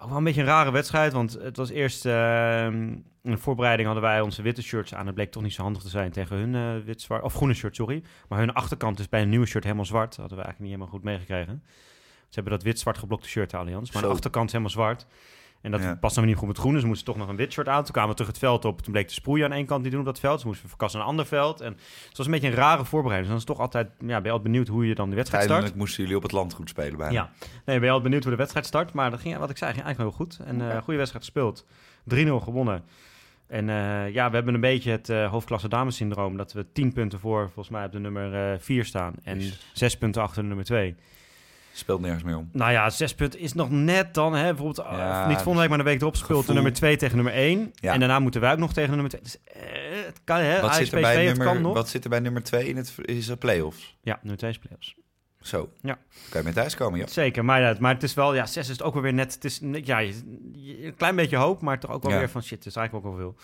[0.00, 2.06] Ook wel een beetje een rare wedstrijd, want het was eerst...
[2.06, 2.82] ehm,
[3.22, 5.06] in de voorbereiding hadden wij onze witte shirts aan.
[5.06, 7.22] Het bleek toch niet zo handig te zijn tegen hun eh, wit-zwart...
[7.22, 8.02] Of groene shirt, sorry.
[8.28, 10.08] Maar hun achterkant is bij een nieuwe shirt helemaal zwart.
[10.08, 11.62] Dat hadden we eigenlijk niet helemaal goed meegekregen.
[12.28, 13.90] Ze hebben dat wit-zwart geblokte shirt, de Allianz.
[13.90, 14.08] Maar Zo.
[14.08, 15.06] de achterkant is helemaal zwart.
[15.60, 15.94] En dat Ja.
[15.94, 16.72] past dan niet goed met groen.
[16.72, 17.82] Dus ze moesten toch nog een wit shirt aan.
[17.82, 18.80] Toen kwamen we terug het veld op.
[18.80, 20.34] Toen bleek de sproeien aan één kant niet doen op dat veld.
[20.34, 21.60] Dus moesten we verkassen naar een ander veld.
[21.60, 21.72] En
[22.08, 23.32] het was een beetje een rare voorbereiding.
[23.32, 23.86] Dus dan is toch altijd...
[23.98, 25.58] Ja, ben je altijd benieuwd hoe je dan de wedstrijd start.
[25.58, 27.12] Tijdelijk moesten jullie op het landgoed spelen bijna.
[27.12, 27.30] Ja.
[27.40, 28.92] Nee, ben je altijd benieuwd hoe de wedstrijd start.
[28.92, 30.38] Maar dat ging, wat ik zei, ging eigenlijk heel goed.
[30.46, 31.64] En eh goede wedstrijd gespeeld.
[32.14, 32.82] 3-0 gewonnen.
[33.46, 36.36] En eh, ja, we hebben een beetje het eh, hoofdklasse dames syndroom.
[36.36, 39.14] Dat we 10 punten voor, volgens mij, op de nummer 4 staan.
[39.22, 39.42] En.
[39.72, 40.94] 6 punten achter de nummer 2.
[41.78, 42.48] Speelt nergens meer om.
[42.52, 44.34] Nou ja, 6 punten is nog net dan.
[44.34, 46.96] Hè, bijvoorbeeld, eh, Ja, niet volgende week, maar de week erop speelt de nummer 2
[46.96, 47.70] tegen nummer 1.
[47.74, 47.92] Ja.
[47.92, 49.22] En daarna moeten wij ook nog tegen de nummer 2.
[49.22, 50.60] Dus eh, het kan, hè?
[50.60, 51.74] Wat zit, er bij kan nummer, nog.
[51.74, 53.96] wat zit er bij nummer 2 in het is play-offs?
[54.02, 54.94] Ja, nummer 2 is play-offs.
[55.40, 55.70] Zo.
[55.82, 55.98] Ja.
[56.28, 57.06] Kan je mee thuiskomen, ja.
[57.06, 59.34] Zeker, maar, maar het is wel, ja, 6 is het ook wel weer net.
[59.34, 62.18] Het is ja, een klein beetje hoop, maar toch ook wel Ja.
[62.18, 63.36] weer van shit, het is eigenlijk ook wel veel.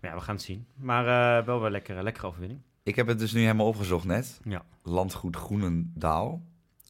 [0.00, 0.66] Maar ja, we gaan het zien.
[0.76, 2.60] Maar eh, wel wel lekker, lekkere overwinning.
[2.82, 4.40] Ik heb het dus nu helemaal opgezocht net.
[4.44, 4.62] Ja.
[4.82, 6.42] Landgoed Groenendaal.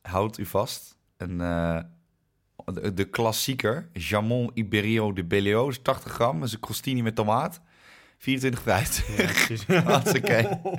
[0.08, 0.96] Houdt u vast.
[1.16, 1.78] Een, eh,
[2.64, 3.88] de, de klassieker.
[3.92, 5.68] Jamon Iberio de Bellio.
[5.68, 6.38] is 80 gram.
[6.38, 7.60] Dat is een crostini met tomaat.
[8.18, 9.66] 24,50.
[9.66, 9.82] Ja.
[9.82, 10.48] Hartstikke.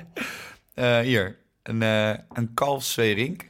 [0.73, 1.37] Eh, hier.
[1.63, 3.43] Een, eh een kalfsveerink.
[3.43, 3.49] 28,50.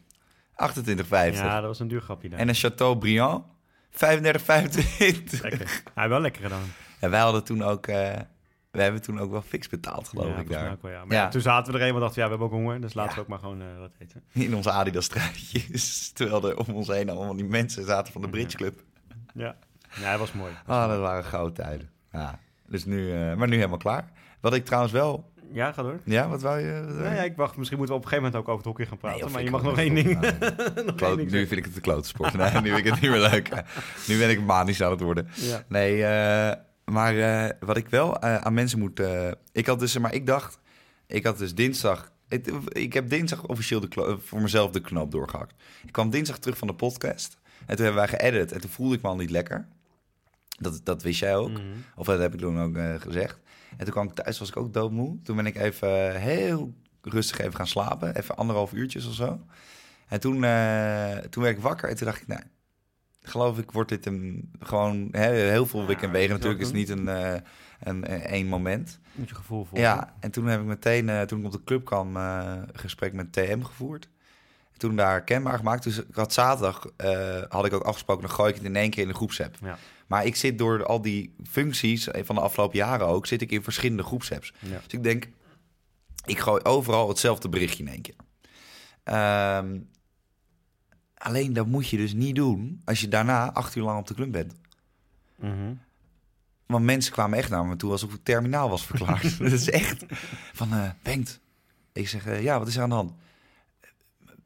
[1.10, 2.40] ja, dat was een duur grapje daar.
[2.40, 3.44] En een Chateaubriand.
[3.92, 5.42] 35,25.
[5.42, 5.82] Lekker.
[5.94, 6.74] Hij wel lekker gedaan.
[7.00, 7.88] En wij hadden toen ook...
[7.88, 8.16] eh
[8.72, 10.72] we hebben toen ook wel fix betaald, geloof ja, ik, daar.
[10.72, 11.06] ook wel, ja.
[11.06, 11.28] Maar Ja.
[11.28, 13.22] toen zaten we er een en dachten ja, we hebben ook honger, dus laten we
[13.22, 14.24] ook maar gewoon eh, wat eten.
[14.34, 16.10] In onze Adidas-truitjes.
[16.14, 18.84] Terwijl er om ons heen allemaal die mensen zaten van de Bridge Club.
[19.34, 19.56] Ja,
[20.02, 20.52] ja dat was mooi.
[20.66, 21.90] Ah, dat waren gouden tijden.
[22.12, 24.10] Ja, dus nu, eh, maar nu helemaal klaar.
[24.42, 25.32] Wat ik trouwens wel...
[25.52, 26.00] Ja, ga door.
[26.04, 26.84] Ja, wat wou je?
[26.86, 28.66] Wat Nou ja, ik wacht, misschien moeten we op een gegeven moment ook over het
[28.66, 29.20] hockey gaan praten.
[29.26, 30.16] Nee, maar je mag nog één ding.
[30.16, 30.86] opnemen.
[30.86, 32.34] nog Kloot- één ding nu vind ik het de klote sport.
[32.34, 33.50] Nee, nu vind ik het niet meer leuk.
[34.08, 35.28] Nu ben ik manisch aan het worden.
[35.36, 35.64] Ja.
[35.68, 36.56] Nee, eh,
[36.90, 39.00] maar eh, wat ik wel eh, aan mensen moet...
[39.00, 40.60] eh, ik had dus, maar ik dacht...
[41.08, 42.12] Ik had dus dinsdag...
[42.28, 45.54] Ik, ik heb dinsdag officieel de voor mezelf de knoop doorgehakt.
[45.86, 47.38] Ik kwam dinsdag terug van de podcast.
[47.66, 48.52] En toen hebben wij geëdit.
[48.52, 49.68] En toen voelde ik me al niet lekker.
[50.60, 51.50] Dat, dat wist jij ook.
[51.50, 51.62] Mhm.
[51.96, 53.40] Of dat heb ik toen ook gezegd.
[53.78, 55.22] En toen kwam ik thuis, was ik ook doodmoe.
[55.24, 58.16] Toen ben ik even heel rustig even gaan slapen.
[58.16, 59.40] Even anderhalf uurtjes of zo.
[60.08, 60.34] En toen,
[61.30, 62.42] toen werd ik wakker en toen dacht ik, nou,
[63.22, 66.34] geloof ik, wordt dit een gewoon hè, heel veel wik en wegen.
[66.34, 67.34] Natuurlijk is het niet een, eh,
[67.80, 69.00] een, een één moment.
[69.14, 69.88] Moet je gevoel volgen.
[69.88, 72.80] Ja, en toen heb ik meteen, eh, toen ik op de club kwam, eh, een
[72.80, 74.10] gesprek met TM gevoerd.
[74.78, 75.84] toen daar kenbaar gemaakt.
[75.84, 78.90] Dus ik had zaterdag, eh, had ik ook afgesproken, dan gooi ik het in één
[78.90, 79.56] keer in de groepsapp.
[79.62, 79.78] Ja.
[80.08, 83.52] Maar ik zit door al die functies eh, van de afgelopen jaren ook, zit ik
[83.52, 84.54] in verschillende groepsapps.
[84.60, 84.70] Ja.
[84.84, 85.28] Dus ik denk,
[86.26, 88.16] ik gooi overal hetzelfde berichtje in één keer.
[89.04, 89.80] Ehm,
[91.20, 94.14] alleen dat moet je dus niet doen als je daarna acht uur lang op de
[94.14, 94.54] club bent.
[95.36, 95.74] Mhm.
[96.66, 99.38] Want mensen kwamen echt naar me toe alsof ik terminaal was verklaard.
[99.40, 100.06] dat is echt
[100.54, 100.70] van,
[101.04, 101.40] Bengt.
[101.94, 103.12] Ik zeg, eh, ja, wat is er aan de hand?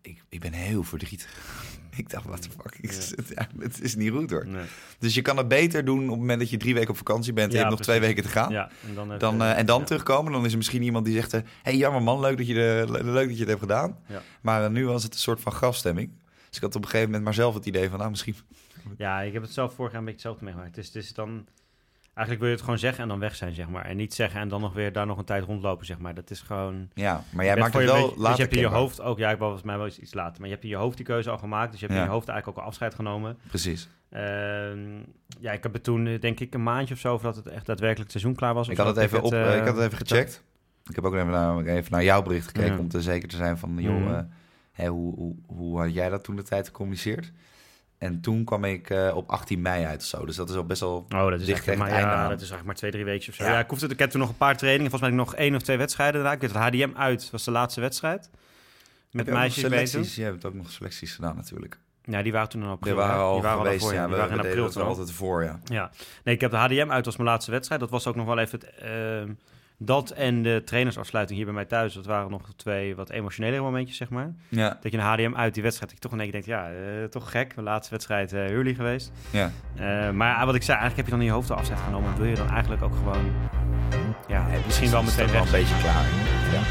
[0.01, 1.29] Ik, ik ben heel verdrietig.
[1.95, 2.77] ik dacht, wat de fuck?
[2.81, 3.27] is het?
[3.35, 4.47] Ja, het is niet goed hoor.
[4.47, 4.65] Nee.
[4.99, 7.33] Dus je kan het beter doen op het moment dat je drie weken op vakantie
[7.33, 7.47] bent...
[7.47, 8.51] en je hebt nog twee weken te gaan.
[8.51, 11.31] Ja, en dan, Dan, eh, en dan terugkomen, dan is er misschien iemand die zegt...
[11.31, 13.97] Hé, hey, jammer man, leuk dat, je de, le- leuk dat je het hebt gedaan.
[14.07, 14.21] Ja.
[14.41, 16.09] Maar nu was het een soort van grafstemming.
[16.53, 17.97] Dus ik had op een gegeven moment maar zelf het idee van...
[17.97, 18.35] nou, misschien...
[18.97, 20.75] Ja, ik heb het zelf vorig jaar een beetje hetzelfde meegemaakt.
[20.75, 21.47] Het is, het is dan...
[22.13, 23.85] Eigenlijk wil je het gewoon zeggen en dan weg zijn, zeg maar.
[23.85, 26.13] En niet zeggen en dan nog weer daar nog een tijd rondlopen, zeg maar.
[26.13, 26.89] Dat is gewoon...
[26.93, 29.17] Ja, maar jij maakt het wel beetje- later Dus je hebt in je hoofd ook...
[29.17, 30.35] Ja, ik was volgens mij wel iets, iets later.
[30.39, 31.71] Maar je hebt in je hoofd die keuze al gemaakt.
[31.71, 33.37] Dus je hebt in je hoofd eigenlijk ook al afscheid genomen.
[33.47, 33.89] Precies.
[34.09, 34.79] Ehm,
[35.39, 37.17] ja, ik heb het toen, eh, denk ik, een maandje of zo...
[37.17, 38.67] voordat het echt daadwerkelijk het seizoen klaar was.
[38.67, 40.43] Ik had het even, op, eh, ik had het even gecheckt.
[40.89, 42.79] Ik heb ook even naar, even naar jouw bericht gekeken Ja.
[42.79, 44.13] om te zeker te zijn van, joh, Mhm.
[44.13, 44.19] eh,
[44.75, 47.31] hoe, hoe, hoe had jij dat toen de tijd gecommuniceerd?
[47.97, 50.25] En toen kwam ik eh, op 18 mei uit of zo.
[50.25, 51.05] Dus dat is al best wel...
[51.09, 52.29] Oh, dat is, Dicht maar, ja, aan.
[52.29, 53.43] dat is eigenlijk maar twee, drie weken of zo.
[53.43, 53.51] Ja.
[53.51, 53.59] Ja.
[53.59, 54.89] ik, hoefde, ik heb toen nog een paar trainingen.
[54.91, 56.31] Volgens mij nog één of twee wedstrijden daarna.
[56.31, 58.29] Ik weet het HDM uit was de laatste wedstrijd.
[59.11, 60.15] Met meisjes selecties?
[60.15, 61.77] Je hebt ook nog selecties gedaan natuurlijk.
[62.03, 62.95] Ja, die waren toen in april.
[62.95, 64.05] Die waren al die waren geweest, daarvoor, ja.
[64.05, 64.89] Die We, waren we in deden april al.
[64.89, 65.59] altijd voor, ja.
[65.65, 65.91] Ja.
[66.23, 67.81] Nee, ik heb de HDM uit als mijn laatste wedstrijd.
[67.81, 69.31] Dat was ook nog wel even het, ehm,
[69.77, 71.93] dat en de trainersafsluiting hier bij mij thuis.
[71.93, 74.33] Dat waren nog twee wat emotionele momentjes, zeg maar.
[74.49, 76.61] Ja, Dat je een HDM uit die wedstrijd, dat je toch in één keer denkt,
[76.61, 77.55] ja, eh, toch gek.
[77.55, 79.11] Mijn laatste wedstrijd eh Hurley geweest.
[79.31, 79.51] ja.
[79.75, 82.11] Eh, maar wat ik zei, eigenlijk heb je dan in je hoofd de afzet genomen.
[82.11, 83.25] En wil je dan eigenlijk ook gewoon,
[84.27, 85.45] ja, misschien wel Is meteen weg.
[85.45, 86.05] een beetje klaar.
[86.51, 86.61] Ja.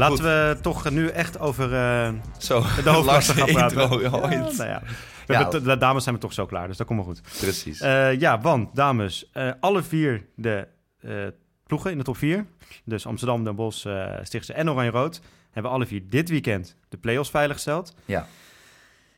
[0.00, 0.24] Laten Goed.
[0.24, 3.80] we toch nu echt over eh, Zo, de hoofdklasse gaan praten.
[3.82, 4.00] intro.
[4.00, 4.82] Ja, nou ja.
[5.26, 5.44] Ja.
[5.44, 7.22] de dames zijn we toch zo klaar, dus dat komt wel goed.
[7.40, 7.80] Precies.
[7.80, 10.68] Eh, ja, want dames, eh, alle vier de
[11.66, 12.46] ploegen in de top 4,
[12.84, 13.86] dus Amsterdam, Den Bosch,
[14.22, 17.94] Stichtse en Oranje-Rood, hebben alle vier dit weekend de play-offs veiliggesteld.
[18.04, 18.26] Ja.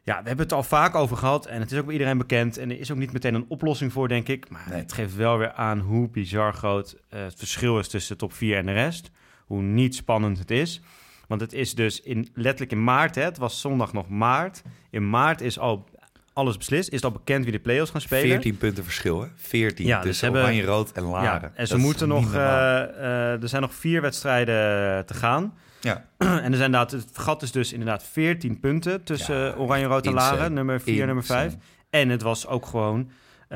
[0.05, 2.59] Ja, we hebben het al vaak over gehad en het is ook bij iedereen bekend.
[2.59, 4.51] En er is ook niet meteen een oplossing voor, denk ik.
[4.51, 4.79] Maar Nee.
[4.79, 8.57] het geeft wel weer aan hoe bizar groot het verschil is tussen de top 4
[8.57, 9.11] en de rest.
[9.53, 10.81] Hoe niet spannend het is.
[11.29, 14.63] Want het is dus in, letterlijk in maart, hè, het was zondag nog maart.
[14.91, 15.89] In maart is al
[16.33, 16.89] alles beslist.
[16.89, 18.29] Is het al bekend wie de play-offs gaan spelen.
[18.29, 19.29] 14 punten verschil, hè?
[19.37, 21.41] 14 Ja, dus hebben- Oranje, Rood en Laren.
[21.41, 22.35] Ja, en ze Dat moeten nog.
[22.35, 25.55] eh, eh, er zijn nog vier wedstrijden te gaan.
[25.81, 26.05] Ja.
[26.19, 29.87] en er zijn inderdaad, het gat is dus inderdaad 14 punten tussen Ja, eh, Oranje,
[29.87, 30.13] Rood en.
[30.13, 30.53] Laren.
[30.53, 31.45] Nummer 4 en nummer 5.
[31.45, 31.63] Insane.
[31.91, 33.15] En het was ook gewoon eh
[33.53, 33.55] 5-0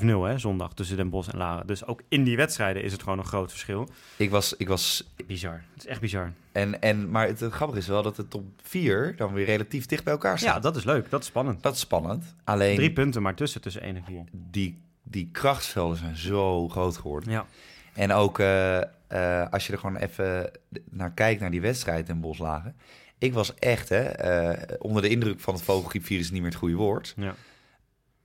[0.00, 1.66] hè, zondag tussen Den Bosch en Laren.
[1.66, 3.88] Dus ook in die wedstrijden is het gewoon een groot verschil.
[4.16, 5.62] Ik was, ik was Bizar.
[5.74, 6.32] Het is echt bizar.
[6.52, 10.04] en, en, maar het, grappige is wel dat de top 4 dan weer relatief dicht
[10.04, 10.54] bij elkaar staan.
[10.54, 11.10] Ja, dat is leuk.
[11.10, 11.62] Dat is spannend.
[11.62, 12.34] Dat is spannend.
[12.44, 14.24] Alleen Drie punten maar tussen, tussen 1 en 4.
[14.32, 17.30] die, die krachtsvelden zijn zo groot geworden.
[17.30, 17.46] Ja.
[17.94, 20.50] En ook eh, eh, als je er gewoon even
[20.90, 22.76] naar kijkt, naar die wedstrijd in Boslagen.
[23.18, 26.74] Ik was echt hè, eh, onder de indruk van het vogelgriepvirus niet meer het goede
[26.74, 27.14] woord.
[27.16, 27.34] Ja.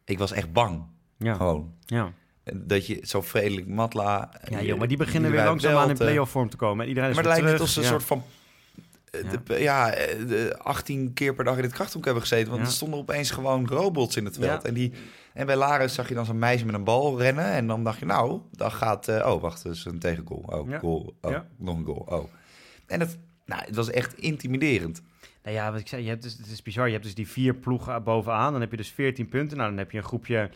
[0.05, 0.85] Ik was echt bang.
[1.23, 1.33] Ja.
[1.33, 1.73] Gewoon.
[1.85, 2.11] Ja.
[2.53, 4.29] Dat je zo vredelijk Matla...
[4.49, 6.05] ja, joh, maar die beginnen weer wij langzaam aan in Velten.
[6.05, 6.83] play-off vorm te komen.
[6.83, 7.85] En iedereen is Maar het lijkt alsof ze Ja.
[7.85, 8.23] een soort van...
[9.11, 12.47] eh, de- ja, eh, de 18 keer per dag in het krachthonk hebben gezeten.
[12.49, 12.67] Want Ja.
[12.67, 14.61] er stonden opeens gewoon robots in het veld.
[14.61, 14.67] Ja.
[14.67, 14.91] En, die,
[15.33, 17.45] en bij Laris zag je dan zo'n meisje met een bal rennen.
[17.45, 19.07] En dan dacht je, nou, dan gaat...
[19.07, 20.43] eh, oh, wacht, dus een tegengoal.
[20.59, 20.79] Oh, Ja.
[20.79, 21.13] goal.
[21.21, 21.45] Oh, Ja.
[21.57, 22.05] nog een goal.
[22.09, 22.23] Oh.
[22.87, 25.01] En het, nou, het was echt intimiderend.
[25.43, 26.85] Nou ja, wat ik zei, je hebt dus, het is bizar.
[26.85, 28.51] Je hebt dus die vier ploegen bovenaan.
[28.51, 29.57] Dan heb je dus 14 punten.
[29.57, 30.49] Nou, dan heb je een groepje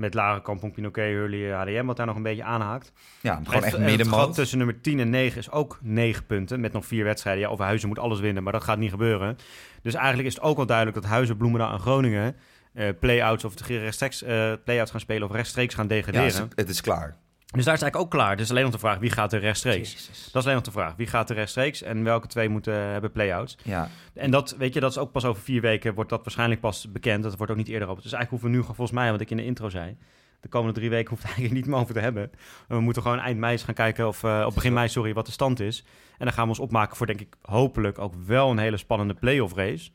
[0.00, 2.92] met Laren, Kampong, Pinoquet, Hurley, HDM, wat daar nog een beetje aanhaakt.
[3.20, 4.34] Ja, gewoon En echt en Het middenmoot.
[4.34, 6.60] tussen nummer 10 en 9 is ook 9 punten.
[6.60, 7.42] Met nog vier wedstrijden.
[7.42, 9.36] Ja, Overhuizen moet alles winnen, maar dat gaat niet gebeuren.
[9.82, 12.36] Dus eigenlijk is het ook wel duidelijk dat Huizen, Bloemendaal en Groningen...
[12.74, 16.26] eh play-outs of rechtstreeks eh play-outs gaan spelen of rechtstreeks gaan Ja, degraderen.
[16.48, 17.16] is- het is klaar.
[17.52, 18.36] Dus daar is eigenlijk ook klaar.
[18.36, 20.06] Dus alleen nog de vraag, wie gaat er rechtstreeks?
[20.06, 20.94] Dat is alleen nog de vraag.
[20.96, 23.56] Wie gaat er rechtstreeks en welke twee moeten hebben play-outs?
[23.64, 26.60] Ja, En dat, weet je, dat is ook pas over vier weken, wordt dat waarschijnlijk
[26.60, 27.22] pas bekend.
[27.22, 28.02] Dat wordt ook niet eerder op.
[28.02, 29.96] Dus eigenlijk hoeven we nu, gewoon, volgens mij, wat ik in de intro zei,
[30.40, 32.22] de komende drie weken hoeft eigenlijk niet meer over te hebben.
[32.68, 35.12] En we moeten gewoon eind mei eens gaan kijken, of eh, op begin mei, sorry,
[35.14, 35.84] wat de stand is.
[36.18, 39.14] En dan gaan we ons opmaken voor, denk ik, hopelijk ook wel een hele spannende
[39.14, 39.90] play-off race.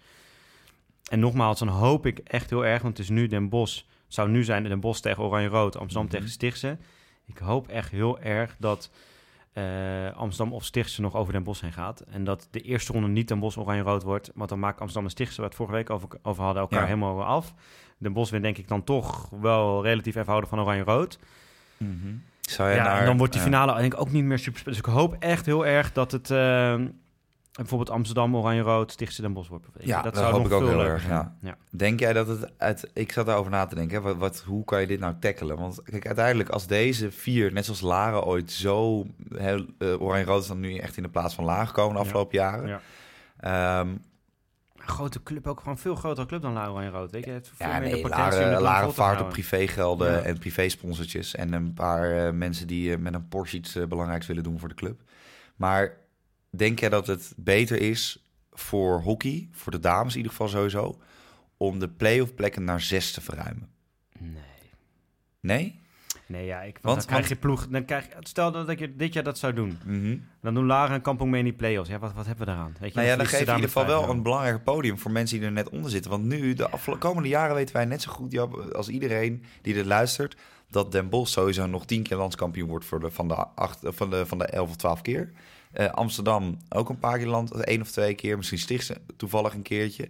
[1.09, 4.13] En nogmaals, dan hoop ik echt heel erg, want het is nu Den Bosch, het
[4.13, 6.13] zou nu zijn Den Bosch tegen Oranje-Rood, Amsterdam Mhm.
[6.13, 6.77] tegen Stichtse.
[7.25, 8.89] Ik hoop echt heel erg dat
[9.53, 9.63] eh,
[10.15, 11.99] Amsterdam of Stichtse nog over Den Bosch heen gaat.
[11.99, 14.31] En dat de eerste ronde niet Den Bosch oranje-rood wordt.
[14.35, 16.79] Want dan maakt Amsterdam en Stichtse, waar we het vorige week over, over hadden, elkaar
[16.79, 16.85] Ja.
[16.85, 17.53] helemaal af.
[17.97, 21.19] Den Bosch wint denk ik dan toch wel relatief eenvoudig van oranje-rood.
[22.41, 24.59] Zou je Ja, naar, en dan wordt die finale denk ik ook niet meer super
[24.59, 24.83] spannend.
[24.85, 26.29] Dus ik hoop echt heel erg dat het
[27.55, 29.65] bijvoorbeeld Amsterdam oranje-rood, Stichtse Den Bosch wordt.
[29.79, 31.35] Ja, dat zou hoop nog ik ook heel erg, ja.
[31.41, 31.57] ja.
[31.69, 32.89] Denk jij dat het uit...
[32.93, 33.95] Ik zat daarover na te denken.
[33.95, 35.57] Hè, wat, wat, hoe kan je dit nou tackelen?
[35.57, 39.05] Want kijk, uiteindelijk als deze vier, net zoals Laren ooit zo...
[39.35, 42.03] heel eh, Oranje-Rood is dan nu echt in de plaats van Laag gekomen de Ja.
[42.03, 42.67] afgelopen jaren.
[42.67, 42.79] Ja.
[43.79, 43.87] Ehm,
[44.75, 47.11] Een grote club, ook gewoon veel grotere club dan La Oranje-rood.
[47.11, 50.19] Weet je, het heeft veel ja, meer de nee, Laren, Laren vaart op privégelden Ja.
[50.21, 51.35] en privésponsortjes.
[51.35, 54.69] En een paar eh, mensen die eh, met een Porsche iets belangrijks willen doen voor
[54.69, 55.01] de club.
[55.55, 56.03] Maar
[56.57, 60.99] denk jij dat het beter is voor hockey, voor de dames in ieder geval sowieso...
[61.57, 63.69] om de play-off plekken naar zes te verruimen?
[64.19, 64.43] Nee.
[65.39, 65.83] Nee?
[66.27, 67.67] Nee, ja, ik, want, Want- dan krijg je ploeg.
[67.67, 69.77] Dan krijg, je- stel dat ik dit jaar dat zou doen.
[69.85, 70.17] Mhm.
[70.41, 71.89] Dan doen Lara en Kampong mee in die play-offs.
[71.89, 72.75] Ja, wat, wat hebben we daaraan?
[72.79, 75.11] Weet je, Nou ja, dan geef je in ieder geval wel een belangrijk podium voor
[75.11, 76.11] mensen die er net onder zitten.
[76.11, 79.85] Want nu, de afgelo- komende jaren weten wij net zo goed als iedereen die er
[79.85, 80.35] luistert...
[80.69, 84.09] dat Den Bosch sowieso nog tien keer landskampioen wordt voor de, van, de acht, van,
[84.09, 85.31] de, van de elf of twaalf keer.
[85.75, 88.37] Eh, Amsterdam ook een paar keer land, één of twee keer.
[88.37, 90.09] Misschien Stichtse toevallig een keertje.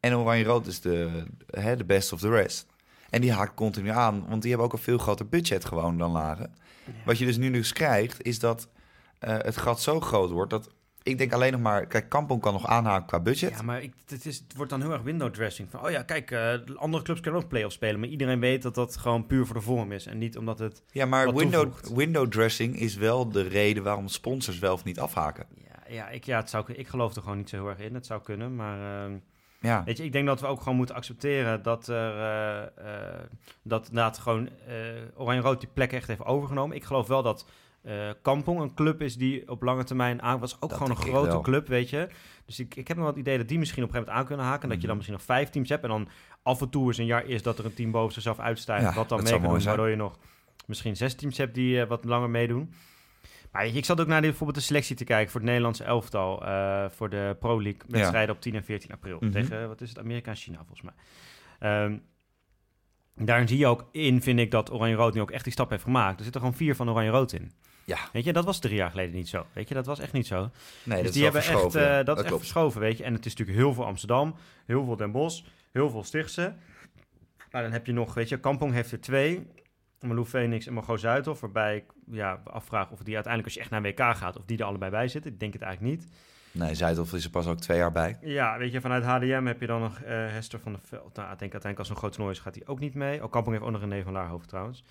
[0.00, 2.66] En Oranje-Rood is de, hè, de best of the rest.
[3.10, 6.12] En die haakt continu aan, want die hebben ook een veel groter budget gewoon dan
[6.12, 6.54] Laren.
[7.04, 8.68] Wat je dus nu dus krijgt, is dat
[9.18, 10.68] eh, het gat zo groot wordt dat
[11.02, 13.50] ik denk alleen nog maar, kijk, Kampong kan nog aanhaken qua budget.
[13.50, 15.70] Ja, maar ik, het, is, het wordt dan heel erg window dressing.
[15.70, 18.00] Van, oh ja, kijk, eh, de andere clubs kunnen ook play-offs spelen.
[18.00, 20.06] Maar iedereen weet dat dat gewoon puur voor de vorm is.
[20.06, 20.82] En niet omdat het...
[20.90, 21.92] Ja, maar window, toevoegt.
[21.94, 25.46] window dressing is wel de reden waarom sponsors wel of niet afhaken.
[25.56, 27.94] Ja, ja, ik, ja het zou, ik geloof er gewoon niet zo heel erg in.
[27.94, 29.04] Het zou kunnen, maar...
[29.04, 29.18] ehm,
[29.60, 33.20] Ja, Weet je, ik denk dat we ook gewoon moeten accepteren dat er eh, eh,
[33.62, 34.48] dat inderdaad gewoon
[35.16, 36.76] Oranje-Rood die plek echt heeft overgenomen.
[36.76, 37.46] Ik geloof wel dat
[37.82, 40.54] eh Kampong een club is die op lange termijn aan was.
[40.54, 42.08] Ook Dat gewoon een grote club, weet je.
[42.46, 44.30] Dus ik, ik heb nog wel het idee dat die misschien op een gegeven moment
[44.30, 44.62] aan kunnen haken.
[44.62, 45.06] En dat je dan Mhm.
[45.06, 45.82] misschien nog vijf teams hebt.
[45.82, 46.08] En dan
[46.42, 48.82] af en toe eens een jaar is dat er een team boven zichzelf uitstijgt.
[48.84, 50.18] Ja, wat dan mee kan doen, waardoor je nog
[50.66, 52.74] misschien zes teams hebt die eh, wat langer meedoen.
[53.52, 56.44] Maar ik zat ook naar die, bijvoorbeeld de selectie te kijken voor het Nederlandse elftal.
[56.46, 59.16] eh, voor de Pro League wedstrijden op 10 en 14 april.
[59.20, 59.30] Mhm.
[59.30, 60.94] Tegen, wat is het, Amerika en China volgens mij.
[61.58, 61.98] Ehm,
[63.26, 65.82] daarin zie je ook in, vind ik, dat Oranje-Rood nu ook echt die stap heeft
[65.82, 66.16] gemaakt.
[66.18, 67.52] Er zitten gewoon vier van Oranje-Rood in.
[67.84, 67.98] Ja.
[68.12, 69.46] Weet je, dat was drie jaar geleden niet zo.
[69.52, 70.50] Weet je, dat was echt niet zo.
[70.84, 72.02] nee, dus dat die hebben echt, eh, ja.
[72.02, 72.42] dat, is echt klopt.
[72.42, 73.04] verschoven, weet je.
[73.04, 74.34] En het is natuurlijk heel veel Amsterdam,
[74.66, 76.54] heel veel Den Bosch, heel veel Stichtse.
[77.50, 79.46] Nou, dan heb je nog, weet je, Kampong heeft er twee.
[80.00, 81.40] Malou Phoenix en Margot Zuidhof.
[81.40, 84.44] Waarbij ik ja, afvraag of die uiteindelijk, als je echt naar een WK gaat, of
[84.44, 85.32] die er allebei bij zitten.
[85.32, 86.08] Ik denk het eigenlijk niet.
[86.52, 88.18] Nee, Zuidhof is er pas ook twee jaar bij.
[88.20, 91.16] Ja, weet je, vanuit HDM heb je dan nog eh, Hester van der Veld.
[91.16, 93.24] Nou, ik denk uiteindelijk als een groot toernooi is, gaat hij ook niet mee.
[93.24, 94.84] Oh, Kampong heeft ook nog René van Laarhoven trouwens.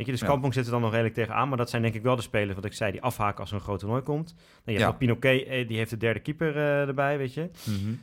[0.00, 0.32] Weet je, dus Ja.
[0.32, 1.48] Kampong zit er dan nog redelijk tegenaan.
[1.48, 3.54] Maar dat zijn denk ik wel de spelers, wat ik zei, die afhaken als er
[3.56, 4.34] een groot toernooi komt.
[4.34, 4.92] Nou, je hebt Ja.
[4.92, 7.50] Pinoquet, eh, die heeft de derde keeper eh, erbij, weet je.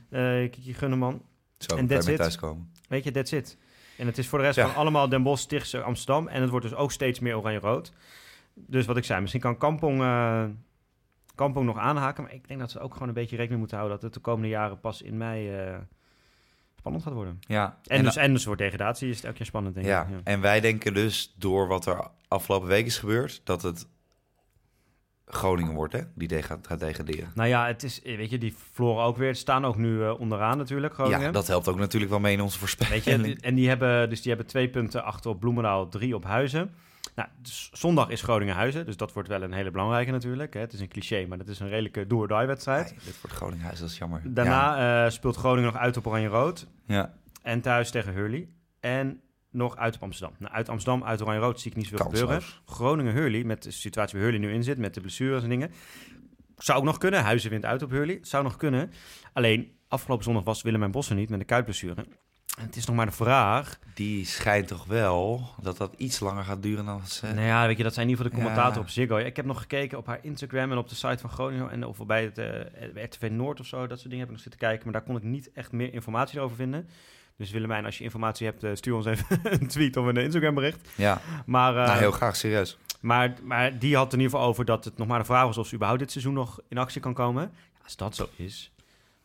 [0.10, 1.22] Eh Kiki Gunneman.
[1.58, 2.18] Zo, En that's it.
[2.18, 2.72] thuiskomen.
[2.90, 3.58] Weet je, that's it.
[3.98, 4.66] En het is voor de rest Ja.
[4.68, 6.28] van allemaal Den Bosch, Stichtse, Amsterdam.
[6.28, 7.94] En het wordt dus ook steeds meer oranje-rood.
[8.54, 10.44] Dus wat ik zei, misschien kan Kampong, eh,
[11.36, 12.24] Kampong nog aanhaken.
[12.24, 13.98] Maar ik denk dat ze ook gewoon een beetje rekening moeten houden...
[14.00, 15.50] dat het de komende jaren pas in mei
[16.88, 17.40] spannend gaat worden.
[17.48, 20.02] Ja, En, en, dus, en dus voor degradatie is het elke keer spannend, denk ja.
[20.02, 20.10] ik.
[20.10, 20.20] Ja.
[20.24, 23.88] en wij denken dus door wat er afgelopen week is gebeurd, dat het
[25.30, 26.00] Groningen wordt, hè?
[26.16, 27.32] Die dega- gaat degraderen.
[27.36, 29.36] Nou ja, het is, weet je, die verloren ook weer.
[29.36, 31.22] Staan ook nu eh, onderaan natuurlijk, Groningen.
[31.22, 33.26] Ja, dat helpt ook natuurlijk wel mee in onze Weet voorspelling.
[33.28, 36.74] je, en die hebben, dus die hebben twee punten achter op Bloemendaal, drie op Huizen.
[37.18, 40.54] Nou, dus zondag is Groningen Huizen, dus dat wordt wel een hele belangrijke natuurlijk.
[40.54, 40.60] Hè.
[40.60, 42.86] Het is een cliché, maar dat is een redelijke do-or-die wedstrijd.
[42.90, 44.22] Nee, dit wordt Groningen huis, dat is jammer.
[44.26, 48.48] Daarna eh, speelt Groningen nog uit op Oranje-Rood Ja, en thuis tegen Hurley.
[48.80, 50.36] En nog uit op Amsterdam.
[50.40, 52.42] Nou, uit Amsterdam, uit Oranje-Rood zie ik niet zoveel gebeuren.
[52.66, 55.72] Groningen-Hurley, met de situatie waar Hurley nu in zit, met de blessures en dingen.
[56.58, 57.24] Zou ook nog kunnen.
[57.24, 58.20] Huizen wint uit op Hurley.
[58.22, 58.92] Zou nog kunnen.
[59.34, 62.06] Alleen, afgelopen zondag was Willem en Bossen niet met de kuitblessure.
[62.56, 63.80] Het is nog maar de vraag.
[63.94, 67.02] die schijnt toch wel dat dat iets langer gaat duren dan...
[67.08, 67.26] Ze...
[67.26, 68.88] Nou ja, weet je, dat zijn in ieder geval de commentator Ja.
[68.88, 69.18] op Ziggo.
[69.18, 72.06] Ik heb nog gekeken op haar Instagram en op de site van Groningen en of
[72.06, 74.84] bij het eh, RTV Noord of zo, dat soort dingen heb ik nog zitten kijken,
[74.84, 76.88] maar daar kon ik niet echt meer informatie over vinden.
[77.38, 80.56] Dus Willemijn, als je informatie hebt, eh, stuur ons even een tweet of een Instagram
[80.56, 80.90] bericht.
[80.96, 82.78] Ja, Maar, eh, nou heel graag, serieus.
[83.00, 85.58] maar, maar die had in ieder geval over dat het nog maar de vraag was
[85.58, 87.44] of ze überhaupt dit seizoen nog in actie kan komen.
[87.44, 88.72] Ja, als dat zo is,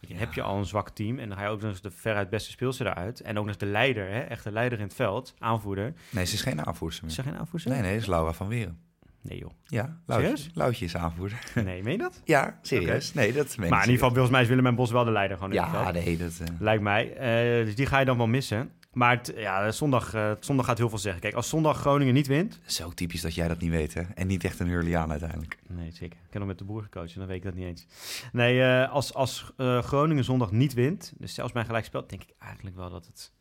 [0.09, 2.31] heb je al een zwak team en dan ga je ook nog eens de veruit
[2.31, 3.21] beste speelster eruit.
[3.21, 5.93] En ook nog eens de leider, hè, echt de leider in het veld, aanvoerder.
[6.11, 7.27] Nee, ze is geen aanvoerster Is meer.
[7.27, 7.69] er geen aanvoerder?
[7.71, 8.79] Nee, nee, dat is Laura van Weren.
[9.21, 9.51] Nee joh.
[9.67, 10.51] Ja, Loutje?
[10.55, 11.39] Loutje is aanvoerder.
[11.65, 12.21] Nee, meen je dat?
[12.25, 13.15] Ja, serieus.
[13.15, 15.11] Nee, dat meen Maar in ieder geval, volgens mij is Willem en Bos wel de
[15.11, 16.39] leider gewoon in het Ja, nee, dat...
[16.41, 17.13] eh, Lijkt mij.
[17.17, 18.71] Eh, dus die ga je dan wel missen.
[18.93, 21.21] Maar ja, zondag, eh, zondag gaat heel veel zeggen.
[21.21, 22.59] Kijk, als zondag Groningen niet wint...
[22.67, 24.03] Zo typisch dat jij dat niet weet, hè?
[24.15, 25.59] En niet echt een Hurliaan uiteindelijk.
[25.69, 26.17] Nee, zeker.
[26.19, 27.87] Ik heb hem met de boer gecoacht en dan weet ik dat niet eens.
[28.33, 32.35] Nee, eh, als, als eh, Groningen zondag niet wint, dus zelfs mijn gelijkspel, denk ik
[32.39, 33.33] eigenlijk wel dat het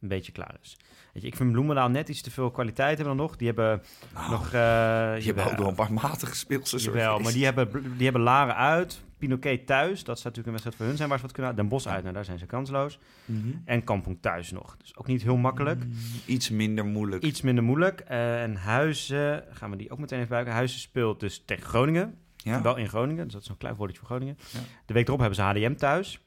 [0.00, 0.76] een beetje klaar is.
[1.12, 3.36] Weet je, ik vind Bloemendaal net iets te veel kwaliteit hebben dan nog.
[3.36, 3.82] Die hebben
[4.14, 4.50] Nou, nog...
[4.50, 6.84] je hebt ook nog een paar matige speelsters.
[6.84, 10.04] Jawel, maar die hebben, die hebben Laren uit, Pinoquet thuis.
[10.04, 11.56] Dat zou natuurlijk een wedstrijd voor hun zijn waar ze wat kunnen...
[11.56, 12.98] Den Bosch uit, nou daar zijn ze kansloos.
[13.24, 13.48] Mhm.
[13.64, 14.76] En Kampong thuis nog.
[14.76, 15.84] Dus ook niet heel makkelijk.
[15.84, 15.92] Mm,
[16.26, 17.22] Iets minder moeilijk.
[17.22, 18.00] Iets minder moeilijk.
[18.00, 20.52] Eh, en Huizen, gaan we die ook meteen even buiken.
[20.52, 22.18] Huizen speelt dus tegen Groningen.
[22.36, 22.62] ja?
[22.62, 24.36] Wel in Groningen, dus dat is een klein voordeel voor Groningen.
[24.52, 24.58] Ja.
[24.86, 26.20] De week erop hebben ze HDM thuis.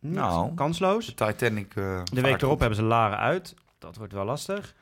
[0.00, 1.06] Niet Nou, kansloos.
[1.06, 1.74] De Titanic.
[1.76, 3.54] eh, De week erop hebben ze Laren uit.
[3.78, 4.74] Dat wordt wel lastig.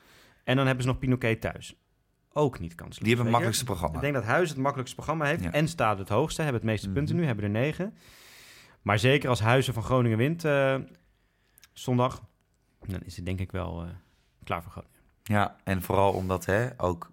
[0.44, 1.74] En dan hebben ze nog Pinoquet thuis.
[2.38, 2.98] Ook niet kansloos.
[2.98, 3.94] Die hebben het makkelijkste programma.
[3.96, 5.52] Ik denk dat Huis het makkelijkste programma heeft Ja.
[5.52, 6.42] en staat het hoogste.
[6.42, 7.20] Hebben het meeste punten Mhm.
[7.22, 7.94] nu, hebben er negen.
[8.82, 10.76] Maar zeker als Huizen van Groningen wint eh,
[11.72, 12.22] zondag,
[12.86, 13.88] dan is het denk ik wel eh,
[14.44, 14.94] klaar voor Groningen.
[15.22, 17.12] Ja, en vooral omdat hè, ook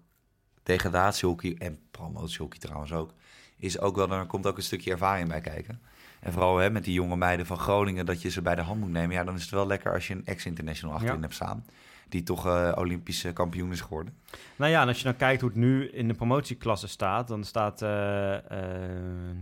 [0.62, 3.14] degradatiehockey en promotiehockey trouwens ook,
[3.56, 5.82] is ook wel, er komt ook een stukje ervaring bij kijken.
[6.20, 8.80] En vooral hè, met die jonge meiden van Groningen, dat je ze bij de hand
[8.80, 9.16] moet nemen.
[9.16, 11.22] Ja, dan is het wel lekker als je een ex-international achterin Ja.
[11.22, 11.64] hebt staan.
[12.08, 14.14] Die toch eh, Olympische kampioen is geworden.
[14.56, 17.44] Nou ja, en als je dan kijkt hoe het nu in de promotieklasse staat, dan
[17.44, 19.36] staat eh, eh,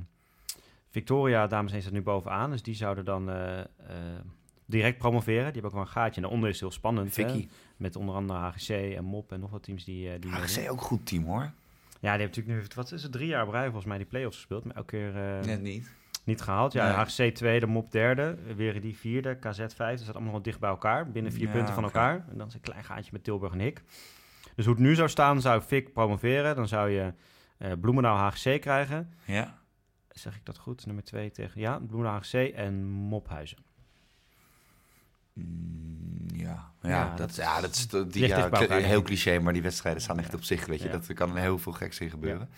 [0.90, 2.50] Victoria, dames en heren, staat nu bovenaan.
[2.50, 3.30] Dus die zouden dan
[4.64, 5.52] direct promoveren.
[5.52, 6.14] Die hebben ook wel een gaatje.
[6.14, 7.12] En daaronder is het heel spannend.
[7.12, 7.48] Vicky.
[7.76, 10.18] Met onder andere HGC en MOP en nog wat teams die...
[10.18, 10.30] die.
[10.30, 11.40] HGC ook een goed team hoor.
[11.40, 11.52] Ja,
[12.00, 14.64] die hebben natuurlijk nu, wat is het, drie jaar rij volgens mij die play-offs gespeeld.
[14.64, 15.12] Maar elke keer
[15.46, 15.90] Net niet.
[16.24, 16.72] Niet gehaald.
[16.72, 16.94] Ja, Nee.
[16.94, 19.76] HGC tweede, MOP derde, weer die vierde, KZ vijfde.
[19.84, 22.24] Dat staat allemaal nog dicht bij elkaar, binnen vier Ja, punten van elkaar.
[22.30, 23.82] En dan is een klein gaatje met Tilburg en Hik.
[24.54, 26.56] Dus hoe het nu zou staan, zou Fik promoveren.
[26.56, 27.12] Dan zou je
[27.58, 29.12] eh Bloemendaal HGC krijgen.
[29.24, 29.58] Ja.
[30.08, 30.86] Zeg ik dat goed?
[30.86, 33.58] Nummer twee tegen, ja, Bloemendaal HGC en Mophuizen.
[35.32, 36.70] Mm, ja.
[36.82, 38.48] Ja, Ja, dat, dat- ja, dat is die, ja,
[38.82, 40.66] heel cliché, maar die wedstrijden staan echt op zich.
[40.66, 42.48] Weet je, dat er kan heel veel geks in gebeuren.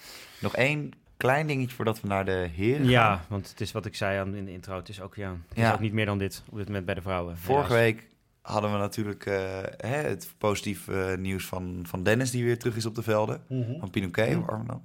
[0.40, 0.90] Nog één
[1.24, 2.90] klein dingetje voordat we naar de heren gaan.
[2.90, 4.76] Ja, want het is wat ik zei aan in de intro.
[4.76, 5.72] Het is ook, ja, het is Ja.
[5.72, 7.38] ook niet meer dan dit op dit moment bij de vrouwen.
[7.38, 7.82] Vorige helaas.
[7.84, 8.06] week
[8.42, 9.36] hadden we natuurlijk eh,
[9.76, 13.40] hè, het positief eh, nieuws van, van Dennis, die weer terug is op de velden.
[13.80, 14.40] Van Pinoquet, Mhm.
[14.46, 14.82] waarom dan?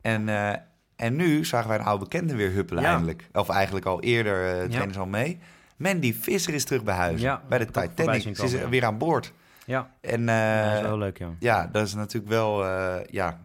[0.00, 0.58] En, eh,
[0.96, 2.90] en nu zagen wij een oude bekende weer huppelen Ja.
[2.90, 3.28] eindelijk.
[3.32, 4.68] Of eigenlijk al eerder, Ja.
[4.68, 5.38] trainen ze al mee.
[5.76, 7.20] Mandy Visser is terug bij huis.
[7.20, 8.22] Ja, bij de Titanic.
[8.22, 8.68] Ze is komen, ja.
[8.68, 9.32] weer aan boord.
[9.66, 11.28] Ja, En dat is wel leuk, ja.
[11.38, 12.64] ja, dat is natuurlijk wel...
[13.10, 13.40] ja,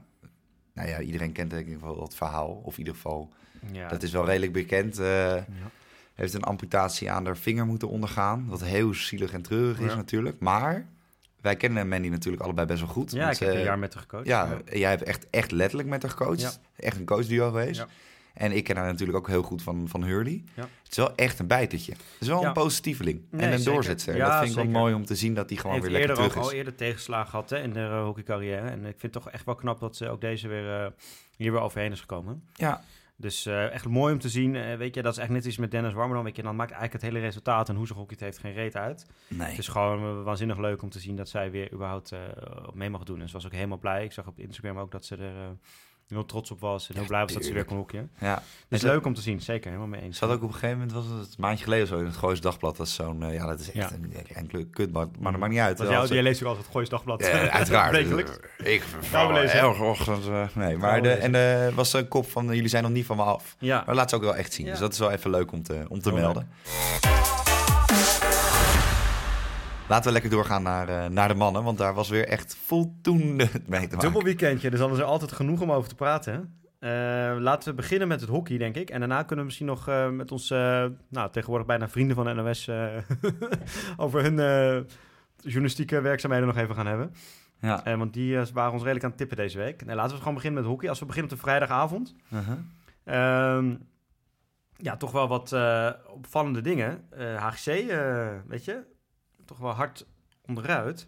[0.86, 2.62] nou ja, iedereen kent denk ik wel het verhaal.
[2.64, 3.30] Of in ieder geval,
[3.72, 3.88] ja.
[3.88, 5.00] dat is wel redelijk bekend.
[5.00, 5.46] eh, ja.
[6.14, 8.46] heeft een amputatie aan haar vinger moeten ondergaan.
[8.48, 10.40] Wat heel zielig en treurig is natuurlijk.
[10.40, 10.86] Maar
[11.42, 13.12] wij kennen Mandy natuurlijk allebei best wel goed.
[13.12, 14.26] Ja, want ik heb ze- een jaar met haar gecoacht.
[14.28, 16.60] Ja, jij hebt echt, echt letterlijk met haar gecoacht.
[16.76, 17.86] Echt een coachduo geweest.
[18.40, 20.44] En ik ken haar natuurlijk ook heel goed van, van Hurley.
[20.56, 20.62] Ja.
[20.62, 21.92] Het is wel echt een bijtertje.
[21.92, 22.48] Het is wel Ja.
[22.48, 23.22] een positieveling.
[23.30, 23.74] Nee, en een zeker.
[23.74, 24.16] doorzetster.
[24.16, 26.16] Ja, dat vind ik wel mooi om te zien dat die gewoon heeft weer lekker
[26.16, 26.42] terug is.
[26.42, 28.70] al eerder tegenslagen gehad hè, in de uh, hockeycarrière.
[28.70, 30.88] En ik vind het toch echt wel knap dat ze ook deze weer uh,
[31.36, 32.44] hier weer overheen is gekomen.
[32.54, 32.84] Ja.
[33.16, 34.54] Dus uh, echt mooi om te zien.
[34.54, 36.24] Uh, weet je, dat is echt net iets met Dennis Warmerdam.
[36.24, 38.76] Weet je, dan maakt eigenlijk het hele resultaat en hoe ze hockeyt heeft geen reet
[38.76, 39.06] uit.
[39.28, 39.50] Nee.
[39.50, 42.20] Het is gewoon waanzinnig leuk om te zien dat zij weer überhaupt uh,
[42.74, 43.22] mee mag doen.
[43.22, 44.04] En ze was ook helemaal blij.
[44.04, 45.58] Ik zag op Instagram ook dat ze er
[46.18, 46.90] heel trots op was.
[46.90, 48.10] En heel blij was dat ze weer kon hockeyen.
[48.20, 48.34] Ja.
[48.34, 49.66] Het is leuk om te zien, zeker.
[49.66, 50.18] Helemaal mee eens.
[50.18, 52.18] Ze had ook op een gegeven moment, was het een maandje geleden zo, in het
[52.18, 52.78] Goois Dagblad.
[52.78, 55.10] Dat is zo'n, eh, ja, dat is echt een enkele kutbak.
[55.20, 55.78] Maar dat maakt niet uit.
[55.78, 57.20] Jou, jij leest ook altijd het Goois Dagblad.
[57.26, 57.96] Ja, uiteraard.
[58.58, 58.84] Ik
[59.34, 59.60] lezen.
[59.60, 60.28] elke ochtend.
[60.28, 63.18] eh, nee, maar de, en er was een kop van, jullie zijn nog niet van
[63.18, 63.56] me af.
[63.60, 64.66] Ja, Maar laat ze ook wel echt zien.
[64.66, 66.50] Dus dat is wel even leuk om te, om te melden.
[69.90, 71.64] Laten we lekker doorgaan naar, eh, naar de mannen.
[71.64, 74.00] Want daar was weer echt voldoende mee te maken.
[74.00, 76.34] Dubbel weekendje, dus dan is er altijd genoeg om over te praten.
[76.34, 76.40] hè?
[76.80, 78.90] Eh, laten we beginnen met het hockey, denk ik.
[78.90, 82.34] En daarna kunnen we misschien nog eh, met onze, nou, tegenwoordig bijna vrienden van de
[82.34, 82.70] NOS...
[84.04, 84.36] over hun
[85.38, 87.14] journalistieke werkzaamheden nog even gaan hebben.
[87.62, 87.86] Ja.
[87.86, 89.86] Eh, want die eh, waren ons redelijk aan het tippen deze week.
[89.86, 90.90] Nee, laten we gewoon beginnen met hockey.
[90.90, 92.16] Als we beginnen op de vrijdagavond...
[92.34, 92.58] Uh-huh.
[93.04, 93.76] Ehm,
[94.76, 95.56] ja, toch wel wat
[96.08, 97.04] opvallende dingen.
[97.38, 97.66] HGC,
[98.48, 98.84] weet je,
[99.50, 100.06] toch wel hard
[100.46, 101.08] onderuit.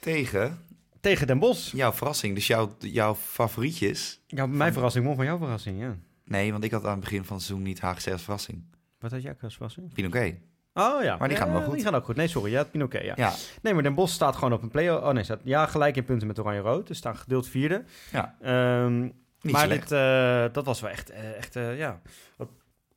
[0.00, 0.58] Tegen
[1.00, 1.72] Tegen Den Bosch.
[1.72, 2.34] jouw verrassing.
[2.34, 4.20] Dus jouw, jouw favorietjes.
[4.26, 5.96] Ja, mijn verrassing, won van jouw verrassing, ja.
[6.24, 8.64] Nee, want ik had aan het begin van het seizoen niet HGC als verrassing.
[9.00, 9.92] Wat had jij als verrassing?
[9.94, 10.34] Pinoquet.
[10.74, 11.16] Oh ja.
[11.16, 11.74] Maar die gaan Ja, wel goed.
[11.74, 12.16] Die gaan ook goed.
[12.16, 13.12] Nee, sorry, ja, Pinoquet, ja.
[13.16, 13.32] Ja.
[13.62, 16.04] Nee, maar Den Bosch staat gewoon op een play Oh nee, staat ja, gelijk in
[16.04, 16.86] punten met Oranje-Rood.
[16.86, 17.84] Dus staan gedeeld vierde.
[18.12, 18.36] Ja.
[18.40, 19.12] Ehm, Niet
[19.52, 19.88] maar slecht.
[19.88, 22.00] dit, eh, dat was wel echt, eh, echt eh, ja.
[22.36, 22.48] Wat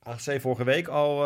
[0.03, 1.25] HGC vorige week al,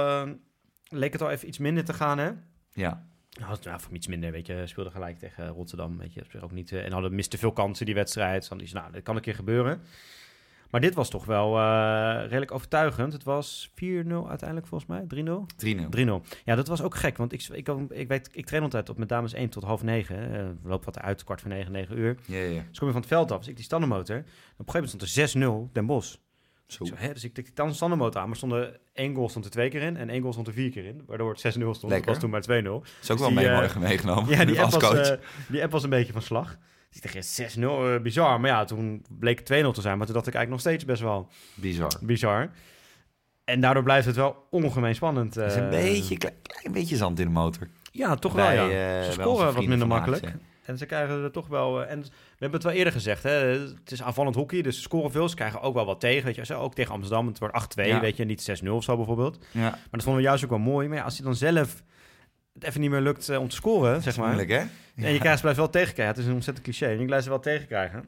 [0.90, 2.32] leek het al even iets minder te gaan, hè?
[2.74, 3.06] Ja.
[3.40, 6.72] Nou, het- nou, voor iets minder, weet je, gelijk tegen Rotterdam, weet je, ook niet,
[6.72, 9.22] eh, en hadden miste veel kansen die wedstrijd, dus dan is, nou, dat kan een
[9.22, 9.82] keer gebeuren.
[10.70, 13.14] Maar dit was toch wel eh, redelijk overtuigend.
[13.14, 15.46] Het was 4-0 uiteindelijk volgens mij, 3-0?
[15.58, 15.90] 3-0.
[15.90, 16.22] 3-0.
[16.46, 19.10] Ja, dat was ook gek, want ik, ik, ik, weet, ik train altijd op met
[19.10, 20.16] dames 1 tot half 9.
[20.18, 20.32] Uh,
[20.62, 22.18] we lopen wat uit, kwart voor 9, 9 uur.
[22.26, 22.64] Ja, ja.
[22.70, 24.18] Dus kom je van het veld af, dus ik die standenmotor.
[24.18, 24.24] Op
[24.68, 26.16] een gegeven moment stond er 6-0 Den Bosch.
[26.72, 26.86] Zo.
[26.86, 29.52] Zo, hè, dus ik tikte dan standenmotor aan, maar stond er één goal stond er
[29.52, 31.04] twee keer in en één goal stond er vier keer in.
[31.08, 31.94] Waardoor het 6-0 stond.
[31.94, 32.46] Dat was toen maar 2-0.
[32.46, 34.30] is ook Dus wel die, mee mooi meegenomen.
[34.38, 35.18] Ja, die app, was, eh,
[35.48, 36.58] die app was een beetje van slag.
[36.90, 37.62] Dus ik dacht, 6-0,
[37.94, 38.40] eh, bizar.
[38.40, 39.98] Maar ja, toen bleek het 2-0 te zijn.
[39.98, 41.92] Maar toen dacht ik eigenlijk nog steeds best wel Bizar.
[42.02, 42.50] bizar.
[43.44, 45.36] En daardoor blijft het wel ongemeen spannend.
[45.36, 47.68] Het is een beetje, klein, klein beetje zand in de motor.
[47.92, 49.04] Ja, toch Bij, wel, ja.
[49.04, 50.34] Ze scoren wat minder makkelijk.
[50.70, 51.84] En ze krijgen er toch wel...
[51.84, 52.08] eh, En we
[52.38, 53.30] hebben het wel eerder gezegd, hè.
[53.32, 55.30] Het is aanvallend hockey, dus ze scoren veel.
[55.30, 56.46] Ze krijgen ook wel wat tegen, weet je.
[56.46, 58.00] Zo, Ook tegen Amsterdam, het wordt 8-2, Ja.
[58.00, 58.26] weet je.
[58.26, 59.40] Niet 6-0 of zo bijvoorbeeld.
[59.52, 60.88] Ja, Maar dat vonden we juist ook wel mooi.
[60.88, 61.84] Maar ja, als je dan zelf
[62.54, 64.26] het even niet meer lukt eh, om te scoren, zeg maar...
[64.26, 64.64] moeilijk hè?
[65.06, 66.16] En je krijgt ze blijft wel tegenkrijgen.
[66.16, 66.86] Het is een ontzettend cliché.
[66.86, 68.04] En je blijft ze wel tegenkrijgen.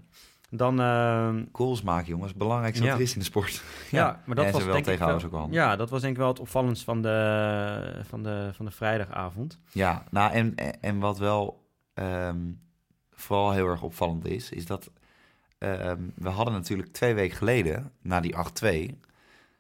[0.50, 0.80] Dan...
[0.80, 3.64] ehm, Goals maken jongens, belangrijkste wat er is in de sport.
[3.92, 5.48] ja, maar dat was ze wel denk ik is ook wel.
[5.52, 9.60] Ja, dat was denk ik wel het opvallendst van de, van de, van de vrijdagavond.
[9.72, 11.61] Ja, nou en, en wat wel
[12.02, 12.38] ehm,
[13.12, 14.90] vooral heel erg opvallend is, is dat
[15.58, 19.00] ehm, we hadden natuurlijk twee weken geleden, na die 8-2,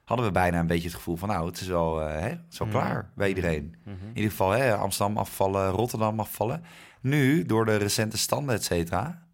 [0.03, 2.41] hadden we bijna een beetje het gevoel van nou, het is wel, eh, hè, het
[2.51, 2.77] is wel Mhm.
[2.77, 3.75] klaar bij iedereen.
[3.83, 3.95] Mhm.
[4.01, 6.63] In ieder geval hè, Amsterdam afvallen, Rotterdam afvallen.
[7.01, 9.27] Nu, door de recente standen, et cetera,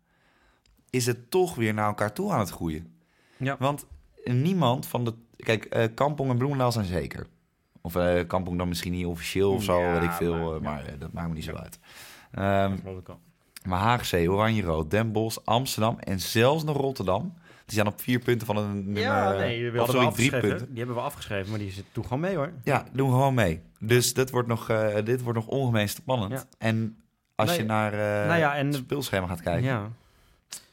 [0.90, 2.94] is het toch weer naar elkaar toe aan het groeien.
[3.38, 3.56] Ja.
[3.60, 3.86] Want
[4.24, 5.14] niemand van de...
[5.36, 7.28] Kijk, eh Kampong en Bloemendaal zijn zeker.
[7.82, 10.36] Of eh Kampong dan misschien niet officieel of zo, Ja, weet ik veel.
[10.52, 10.98] maar- Maar, ja.
[10.98, 11.80] dat maakt me niet zo uit.
[12.32, 13.18] Ehm, Dat
[13.66, 17.34] maar Haagzee, Oranje-Rood, Den Bosch, Amsterdam en zelfs nog Rotterdam...
[17.66, 19.02] die zijn op vier punten van een nummer...
[19.02, 20.68] Ja, nee, we of hadden sorry, wel drie punten.
[20.70, 22.52] Die hebben we afgeschreven, maar die zit toen gewoon mee hoor.
[22.64, 23.62] Ja, doen gewoon mee.
[23.80, 26.32] Dus dit wordt nog, eh, dit wordt nog ongemeen spannend.
[26.32, 26.44] Ja.
[26.58, 26.98] En
[27.36, 29.90] als Nee, je naar eh, nou ja, en- het speelschema gaat kijken, Ja.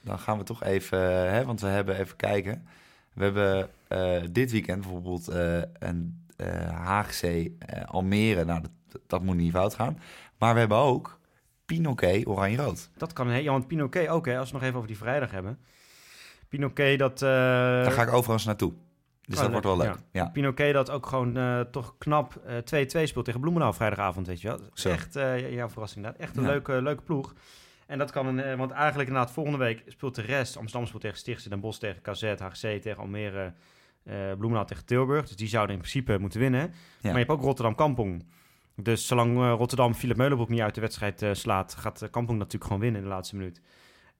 [0.00, 2.66] dan gaan we toch even, eh, hè, want we hebben even kijken.
[3.12, 6.98] We hebben eh, dit weekend bijvoorbeeld eh, een eh
[7.58, 8.44] eh, Almere.
[8.44, 9.98] Nou, dat, dat moet niet fout gaan.
[10.38, 11.18] Maar we hebben ook
[11.66, 12.90] Pinoquet Oranje-Rood.
[12.96, 13.36] Dat kan, hè.
[13.36, 14.38] Ja, want Pinoquet ook, hè.
[14.38, 15.58] Als we nog even over die vrijdag hebben.
[16.48, 17.22] Pinoquet dat...
[17.22, 18.72] eh, Daar ga ik overigens naartoe.
[19.26, 19.94] Dus oh, dat wordt wel leuk.
[20.12, 20.26] Ja.
[20.28, 24.48] Pinoquet dat ook gewoon eh, toch knap eh, 2-2 speelt tegen Bloemendaal vrijdagavond, weet je
[24.48, 24.58] wel.
[24.74, 24.88] Zo.
[24.88, 26.28] Echt, eh, ja, jouw verrassing inderdaad.
[26.28, 26.48] Echt een Ja.
[26.48, 27.34] leuke, leuke ploeg.
[27.86, 30.56] En dat kan een, eh, want eigenlijk inderdaad volgende week speelt de rest.
[30.56, 33.52] Amsterdam speelt tegen Stichtse, Den Bosch tegen KZ, HGC tegen Almere,
[34.04, 35.26] eh Bloemendaal tegen Tilburg.
[35.26, 36.72] Dus die zouden in principe moeten winnen.
[37.02, 38.24] Maar je hebt ook Rotterdam-Kampong.
[38.76, 42.38] Dus zolang eh, Rotterdam Philip Meulenbroek niet uit de wedstrijd eh, slaat, gaat eh, Kampong
[42.38, 43.60] natuurlijk gewoon winnen in de laatste minuut.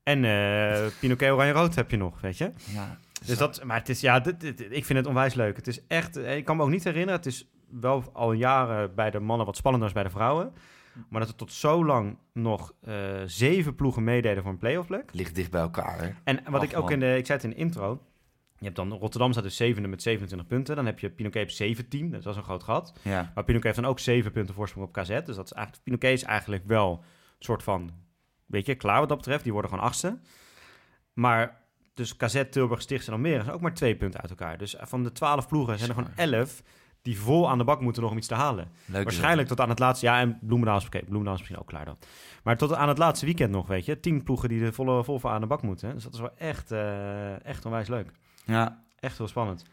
[0.03, 0.21] En
[1.01, 2.53] Pinoquet Oranje-Rood heb je nog, weet je.
[2.73, 2.99] ja.
[3.27, 5.57] Dus dat, maar het is, ja, dit, dit- ik vind het onwijs leuk.
[5.57, 9.11] Het is echt, ik kan me ook niet herinneren, het is wel al jaren bij
[9.11, 10.53] de mannen wat spannender dan bij de vrouwen.
[11.09, 12.73] Maar dat er tot zo lang nog
[13.27, 15.11] zeven ploegen meededen voor een playoff plek.
[15.13, 15.99] ligt dicht bij elkaar.
[16.03, 16.11] Hè?
[16.25, 16.93] En wat Ach, ik ook man.
[16.93, 18.03] in de, ik zei het in de intro.
[18.65, 20.77] Je hebt dan Rotterdam staat dus zevende met 27 punten.
[20.77, 22.93] Dan heb je Pinoquet op 17, dat was een groot gat.
[23.03, 23.33] Ja.
[23.35, 25.09] Maar Pinoquet heeft dan ook zeven punten voorsprong op KZ.
[25.09, 27.91] Dus dat is eigenlijk, Pinoquet is eigenlijk wel een soort van,
[28.47, 29.43] weet je, klaar wat dat betreft.
[29.43, 30.19] Die worden gewoon achtste.
[31.12, 31.62] Maar
[31.95, 34.59] dus KZ, Tilburg, Stichts en Almere zijn ook maar twee punten uit elkaar.
[34.59, 36.62] Dus van de twaalf ploegen zijn er gewoon elf
[37.03, 38.69] die vol aan de bak moeten nog om iets te halen.
[38.87, 40.07] Leuk Waarschijnlijk tot aan het laatste...
[40.07, 41.99] Ja, en Bloemendaal is, oké, Bloemendaal is misschien ook klaar dan.
[42.43, 44.01] Maar tot aan het laatste weekend nog, weet je.
[44.01, 45.95] Tien ploegen die er volle, vol voor aan de bak moeten.
[45.95, 48.12] Dus dat is wel echt, eh, echt onwijs leuk.
[48.45, 49.64] Ja, Echt heel spannend.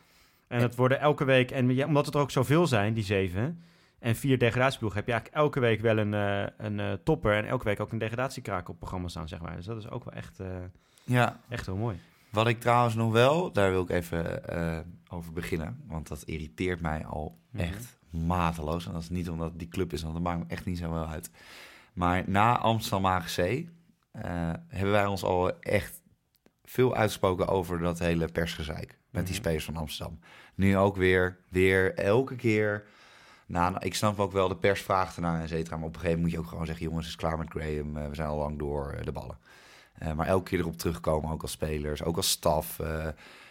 [0.48, 1.52] En het worden elke week...
[1.52, 3.64] En omdat het er ook zoveel zijn, die zeven...
[4.00, 4.98] En vier degradatieploegen...
[4.98, 7.36] heb je eigenlijk elke week wel een, eh, een eh, topper...
[7.36, 9.56] en elke week ook een degradatiekraak op programma staan, zeg maar.
[9.56, 10.48] Dus dat is ook wel echt, eh,
[11.04, 11.40] ja.
[11.50, 12.00] echt heel mooi.
[12.30, 14.44] Wat ik trouwens nog wel, daar wil ik even
[15.10, 15.84] over beginnen.
[15.88, 17.64] Want dat irriteert mij al Mhm.
[17.64, 18.86] echt mateloos.
[18.86, 20.92] En dat is niet omdat die club is, want dat maakt me echt niet zo
[20.92, 21.32] wel uit.
[21.94, 23.66] Maar na Amsterdam AGC
[24.68, 26.01] hebben wij ons al echt
[26.66, 28.98] veel uitgesproken over dat hele persgezeik.
[29.10, 29.42] Met die Mhm.
[29.44, 30.20] spelers van Amsterdam.
[30.56, 32.84] Nu ook weer, weer elke keer.
[33.46, 35.76] Nou, ik snap ook wel, de pers vraagt ernaar, et cetera.
[35.78, 36.86] Maar op een gegeven moment moet je ook gewoon zeggen...
[36.86, 37.98] jongens, het is klaar met Graham.
[37.98, 39.38] eh, we zijn al lang door eh, de ballen.
[39.98, 42.78] Eh, maar elke keer erop terugkomen, ook als spelers, ook als staf.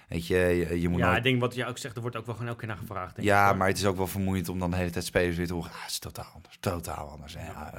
[0.08, 1.94] weet je, je, je moet Ja, nooit- ik denk wat jij ook zegt...
[1.96, 3.14] er wordt ook wel gewoon elke keer naar gevraagd.
[3.14, 5.46] denk ja, maar het is ook wel vermoeiend om dan de hele tijd spelers weer
[5.46, 5.70] te horen.
[5.70, 7.34] Ah, het is totaal anders, totaal anders.
[7.34, 7.72] En Ja,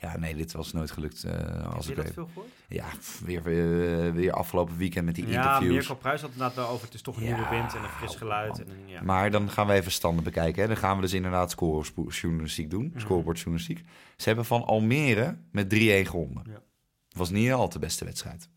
[0.00, 1.22] ja nee, dit was nooit gelukt.
[1.22, 2.48] Heb als je ik dat veel gehoord?
[2.68, 2.86] Ja,
[3.24, 5.72] weer, weer, weer afgelopen weekend met die Ja, interviews.
[5.88, 6.84] Mirko Pruis had het inderdaad wel over...
[6.84, 8.58] het is toch een Ja, nieuwe wind en een fris oh, geluid.
[8.58, 8.66] man.
[8.76, 9.02] En, ja.
[9.02, 10.62] Maar dan gaan we even standen bekijken.
[10.62, 10.68] Hè.
[10.68, 12.86] Dan gaan we dus inderdaad scorejournalistiek doen.
[12.86, 13.00] Mhm.
[13.00, 13.84] Scorebordjournalistiek.
[14.16, 16.42] Ze hebben van Almere met 3-1 gewonnen.
[16.46, 16.62] Ja.
[17.10, 18.48] Was niet al de beste wedstrijd.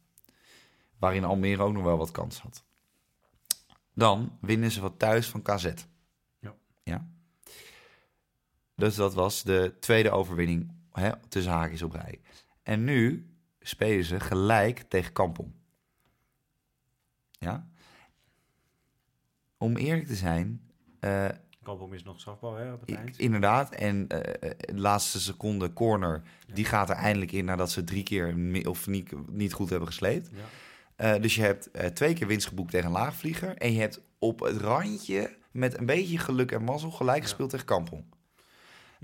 [0.99, 2.63] Waarin Almere ook nog wel wat kans had.
[3.93, 5.73] Dan winnen ze wat thuis van KZ.
[6.39, 6.53] Ja.
[6.83, 7.07] ja.
[8.75, 10.71] Dus dat was de tweede overwinning
[11.01, 12.21] hè, tussen haakjes op rij.
[12.63, 13.29] En nu
[13.59, 15.51] spelen ze gelijk tegen Kampong.
[17.31, 17.67] Ja.
[19.57, 20.61] om eerlijk te zijn,
[20.99, 21.25] eh,
[21.63, 23.17] Kampong is nog strafbal hè, op het eind.
[23.19, 23.75] inderdaad.
[23.75, 26.21] En eh, de laatste seconde corner,
[26.53, 28.35] die gaat er eindelijk in nadat ze drie keer
[28.67, 30.29] of niet, niet goed hebben gesleept.
[30.33, 30.43] Ja.
[31.15, 33.57] Eh, dus je hebt eh, twee keer winst geboekt tegen een laagvlieger.
[33.57, 37.23] En je hebt op het randje met een beetje geluk en mazzel gelijk Ja.
[37.23, 38.03] gespeeld tegen Kampong.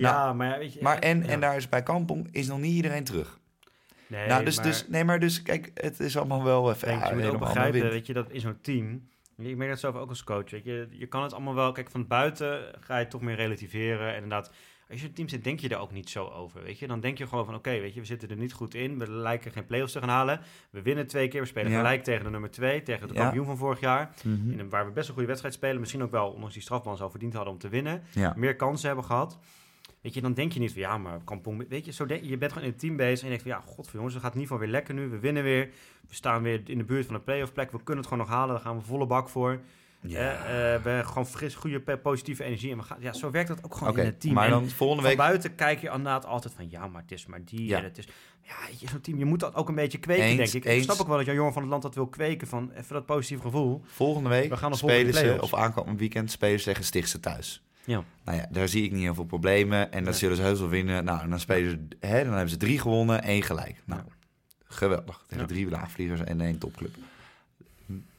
[0.02, 0.82] Ja, maar ja, weet je...
[0.82, 1.28] Maar en, ja.
[1.28, 3.40] en daar is bij Kampong is nog niet iedereen terug.
[4.08, 6.92] Nee, nou, dus, maar- dus, nee, maar dus kijk, het is allemaal wel even.
[6.92, 9.08] Ja, je moet ook begrijpen, weet je, dat in zo'n team...
[9.38, 10.88] Ik merk dat zelf ook als coach, weet je.
[10.92, 11.72] Je kan het allemaal wel...
[11.72, 14.08] Kijk, van buiten ga je het toch meer relativeren.
[14.08, 14.52] En inderdaad,
[14.90, 16.88] als je een team zit, denk je er ook niet zo over, weet je.
[16.88, 18.98] Dan denk je gewoon van, oké, weet je, we zitten er niet goed in.
[19.00, 20.40] We lijken geen play-offs te gaan halen.
[20.70, 21.42] We winnen twee keer.
[21.42, 21.78] We spelen Ja.
[21.78, 22.84] gelijk tegen de nummer twee.
[22.84, 23.20] Tegen de Ja.
[23.22, 24.10] kampioen van vorig jaar.
[24.24, 24.52] Mhm.
[24.52, 25.80] In een, waar we best een goede wedstrijd spelen.
[25.80, 28.04] Misschien ook wel, ondanks die strafban, zo verdiend hadden om te winnen.
[28.12, 28.34] Ja.
[28.36, 29.40] Meer kansen hebben gehad.
[30.02, 32.38] Weet je, dan denk je niet van ja, maar Kampong, weet je, zo denk, je
[32.38, 34.34] bent gewoon in het team bezig en je denkt van ja, god jongens, het gaat
[34.34, 35.08] in ieder geval weer lekker nu.
[35.08, 35.70] We winnen weer.
[36.08, 37.72] We staan weer in de buurt van de playoff plek.
[37.72, 38.56] We kunnen het gewoon nog halen.
[38.56, 39.60] Daar gaan we volle bak voor.
[40.02, 40.20] Ja.
[40.20, 42.72] Eh, eh, we hebben gewoon fris, goede, positieve energie.
[42.72, 44.34] En we gaan, ja, zo werkt dat ook gewoon in het team.
[44.34, 45.20] maar En dan volgende van week.
[45.20, 47.78] buiten kijk je inderdaad altijd van ja, maar het is maar die Ja.
[47.78, 48.08] en het is...
[48.42, 50.72] Ja, zo'n team, je moet dat ook een beetje kweken, Eens, denk ik.
[50.74, 52.94] Ik snap ook wel dat Jan Jongen van het Land dat wil kweken van even
[52.94, 53.82] dat positieve gevoel.
[53.86, 57.64] Volgende week We gaan spelen ze, of aankomend weekend, spelen ze tegen Stichtse thuis.
[57.84, 58.04] Ja.
[58.24, 59.92] Nou ja, daar zie ik niet heel veel problemen.
[59.92, 61.04] En dat zullen ze heus wel winnen.
[61.04, 63.82] Nou, en dan spelen ze, hè, dan hebben ze drie gewonnen, één gelijk.
[63.86, 64.02] Nou,
[64.64, 65.24] geweldig.
[65.28, 66.96] Tegen drie laagvliegers en één topclub.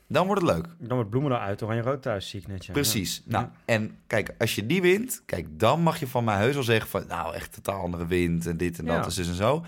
[0.07, 0.67] Dan wordt het leuk.
[0.79, 2.65] Dan wordt Bloemendaal uit, Oranje Rood thuis, zie ik net.
[2.65, 2.73] Ja.
[2.73, 3.23] Precies.
[3.25, 6.63] Nou, en kijk, als je die wint, kijk, dan mag je van mij heus wel
[6.63, 9.65] zeggen van, nou, echt totaal andere wind en dit en dat en zus en zo.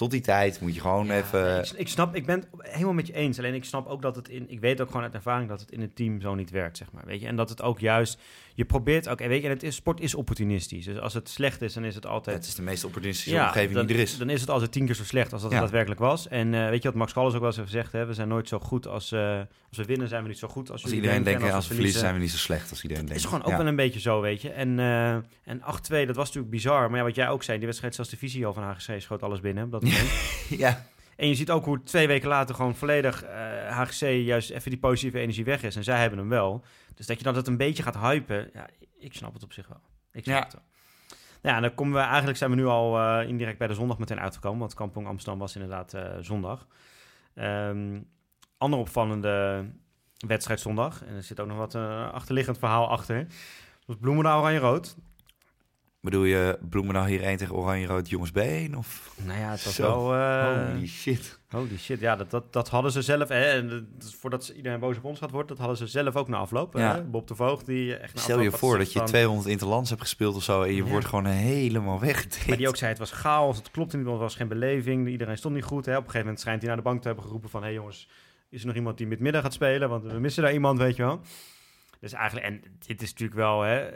[0.00, 1.58] Tot die tijd moet je gewoon Ja, even...
[1.58, 3.38] ik, ik snap, ik ben het helemaal met je eens.
[3.38, 5.70] Alleen ik snap ook dat het in, ik weet ook gewoon uit ervaring dat het
[5.70, 7.02] in het team zo niet werkt, zeg maar.
[7.06, 8.18] Weet je, en dat het ook juist,
[8.54, 10.84] je probeert ook, en weet je, en het is, sport is opportunistisch.
[10.84, 12.36] Dus als het slecht is, dan is het altijd.
[12.36, 14.18] het is de meest opportunistische omgeving dan, die er is.
[14.18, 16.28] Dan is het altijd tien keer zo slecht als dat het daadwerkelijk was.
[16.28, 17.92] En eh, weet je wat Max Callas ook wel eens heeft gezegd?
[17.92, 18.06] Hè?
[18.06, 19.38] We zijn nooit zo goed als, eh,
[19.68, 21.74] als we winnen, zijn we niet zo goed als, Als iedereen denkt, En als we
[21.74, 23.24] verliezen zijn we niet zo slecht als iedereen het denkt.
[23.24, 24.50] is gewoon ook wel een beetje zo, weet je.
[24.50, 25.16] En, eh
[25.50, 26.90] en 8-2, dat was natuurlijk bizar.
[26.90, 29.40] Maar ja, wat jij ook zei, die wedstrijd, zelfs de visio van HGC schoot alles
[29.40, 29.70] binnen.
[29.70, 29.82] Dat
[30.48, 30.84] Ja,
[31.16, 34.78] En je ziet ook hoe twee weken later gewoon volledig eh, HGC juist even die
[34.80, 35.76] positieve energie weg is.
[35.76, 36.64] En zij hebben hem wel.
[36.94, 38.66] Dus dat je dan het een beetje gaat hypen, ja,
[38.98, 39.80] ik snap het op zich wel.
[40.12, 40.42] Ik snap Ja.
[40.44, 40.62] het wel.
[41.42, 43.98] Nou ja, dan komen we, eigenlijk zijn we nu al eh, indirect bij de zondag
[43.98, 44.58] meteen uitgekomen.
[44.58, 46.66] Want Kampong Amsterdam was inderdaad eh, zondag.
[47.34, 47.98] Ehm
[48.58, 49.64] andere opvallende
[50.26, 51.04] wedstrijd zondag.
[51.04, 53.18] En er zit ook nog wat eh, achterliggend verhaal achter.
[53.24, 54.96] Dat was Bloemendaal Oranje-Rood.
[56.00, 58.76] Bedoel je Bloemendaal hier 1 tegen Oranje-Rood jongens B1?
[58.76, 59.14] Of...
[59.24, 60.08] Nou ja, het was Zo.
[60.08, 60.14] wel...
[60.14, 61.38] eh, Holy shit.
[61.48, 63.28] Holy shit, ja, dat, dat, dat hadden ze zelf.
[63.28, 66.28] Hè, en voordat ze- iedereen boos op ons gaat worden, dat hadden ze zelf ook
[66.28, 66.74] na afloop.
[66.76, 66.94] Ja.
[66.94, 67.02] hè.
[67.02, 70.02] Bob de Voogd, die echt na Stel je voor dat je van- 200 interlands hebt
[70.02, 70.90] gespeeld of zo en je Ja.
[70.90, 72.46] wordt gewoon helemaal weggetikt.
[72.46, 75.08] Maar die ook zei, het was chaos, het klopte niet, want er was geen beleving.
[75.08, 75.86] Iedereen stond niet goed.
[75.86, 75.92] Hè.
[75.92, 77.60] Op een gegeven moment schijnt hij naar de bank te hebben geroepen van...
[77.60, 78.08] hé hey jongens,
[78.50, 79.88] is er nog iemand die midden gaat spelen?
[79.88, 81.20] Want we missen daar iemand, weet je wel.
[82.00, 83.60] Dus eigenlijk, en dit is natuurlijk wel...
[83.62, 83.88] Hè,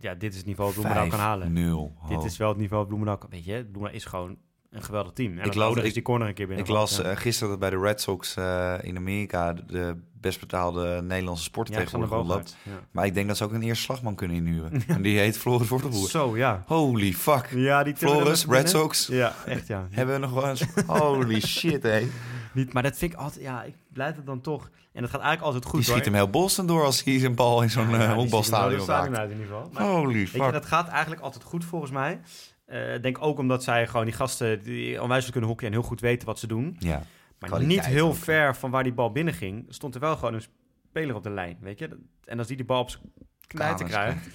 [0.00, 1.52] ja, dit is het niveau dat Bloemendaal kan halen.
[1.52, 3.30] 0 Dit is wel het niveau dat Bloemendaal kan...
[3.30, 4.36] Weet je, Bloemendaal is gewoon
[4.70, 5.38] een geweldig team.
[5.38, 6.64] En Ik las- is die corner een keer binnen.
[6.64, 11.02] Ik las eh, gisteren dat bij de Red Sox eh, in Amerika de- best betaalde
[11.02, 12.48] Nederlandse sporter ja, tegenwoordig.
[12.62, 12.72] Ja.
[12.90, 14.82] Maar ik denk dat ze ook een eerste slagman kunnen inhuren.
[14.86, 16.08] En die heet Floris Wortelboer.
[16.08, 16.62] Zo, ja.
[16.66, 17.48] Holy fuck.
[17.54, 18.70] Ja, die Floris, Red.
[18.70, 19.06] Sox.
[19.06, 19.86] Ja, echt ja.
[19.90, 20.64] Hebben we nog wel eens...
[20.86, 22.06] Holy shit, hé.
[22.52, 24.70] Niet, maar dat vind ik altijd, ja, ik blijf het dan toch.
[24.92, 25.74] En dat gaat eigenlijk altijd goed.
[25.74, 26.04] Die schiet hoor.
[26.04, 28.86] hem heel Boston door als hij zijn bal in zo'n Ja, eh, ja, die honkbalstadion
[28.86, 29.16] raakt.
[29.16, 29.70] in ieder geval.
[29.72, 30.52] Maar, Holy weet je, fuck.
[30.52, 32.20] dat gaat eigenlijk altijd goed volgens mij.
[32.66, 35.82] Eh, Ik denk ook omdat zij gewoon die gasten die onwijs kunnen hockey en heel
[35.82, 36.76] goed weten wat ze doen.
[36.78, 37.02] Ja,
[37.38, 38.14] Maar niet heel ook.
[38.16, 40.44] ver van waar die bal binnen ging, stond er wel gewoon een
[40.88, 41.98] speler op de lijn, weet je.
[42.24, 43.02] En als die die bal op zijn
[43.46, 44.28] knijten krijgt,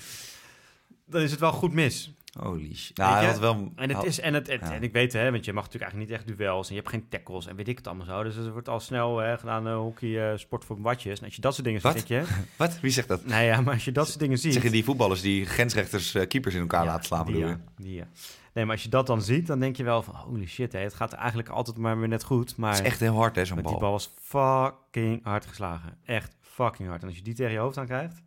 [1.05, 2.13] dan is het wel goed mis.
[2.39, 2.97] Holy shit.
[2.97, 3.71] Nou, hij had wel...
[3.75, 4.73] En, het is, en, het, het- Ja.
[4.73, 6.93] en ik weet hè, want je mag natuurlijk eigenlijk niet echt duels en je hebt
[6.93, 8.23] geen tackles en weet ik het allemaal zo.
[8.23, 11.19] Dus het wordt al snel hè, gedaan eh, hockey, eh, sport voor watjes.
[11.19, 11.97] En als je dat soort dingen Wat?
[11.97, 12.23] ziet, je,
[12.57, 12.79] Wat?
[12.79, 13.25] Wie zegt dat?
[13.25, 16.27] nou ja, maar als je dat soort dingen ziet, Zeggen die voetballers die grensrechters eh,
[16.27, 18.07] keepers in elkaar Ja, laten slaan, bedoel ja, die, ja.
[18.53, 20.79] Nee, maar als je dat dan ziet, dan denk je wel van holy shit, hè,
[20.79, 22.57] het gaat eigenlijk altijd maar weer net goed.
[22.57, 23.71] Maar Het is echt heel hard, hè, zo'n bal.
[23.71, 27.01] die bal was fucking hard geslagen, echt fucking hard.
[27.01, 28.21] En als je die tegen je hoofd aan krijgt,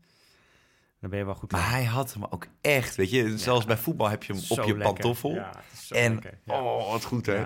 [1.01, 1.53] dan ben je wel goed.
[1.53, 3.39] Maar hij had hem ook echt, weet je.
[3.39, 4.93] Zelfs bij voetbal heb je hem Zo op je lekker.
[4.93, 5.35] pantoffel.
[5.35, 5.51] Ja,
[5.91, 6.21] en.
[6.45, 6.63] Ja.
[6.63, 7.45] oh, wat goed, hè.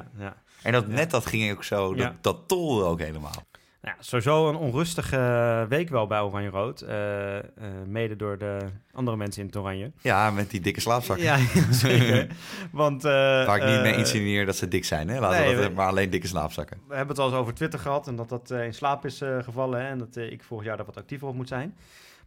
[0.63, 3.45] En dat, net dat ging ook zo, dat, dat tolde ook helemaal.
[3.83, 6.81] Nou sowieso een onrustige week wel bij Oranje Rood.
[6.81, 7.45] eh, eh,
[7.87, 8.59] mede door de
[8.93, 9.93] andere mensen in het Oranje.
[10.01, 11.25] Ja, met die dikke slaapzakken.
[11.25, 11.39] Ja,
[11.71, 12.27] zeker.
[12.73, 13.11] Want, eh,
[13.47, 15.21] Waar ik niet mee insinueer dat ze dik zijn, hè.
[15.21, 16.81] Laten we dat, maar alleen dikke slaapzakken.
[16.89, 19.81] We hebben het al eens over Twitter gehad en dat dat in slaap is gevallen.
[19.81, 21.77] Hè, en dat ik volgend jaar daar wat actiever op moet zijn.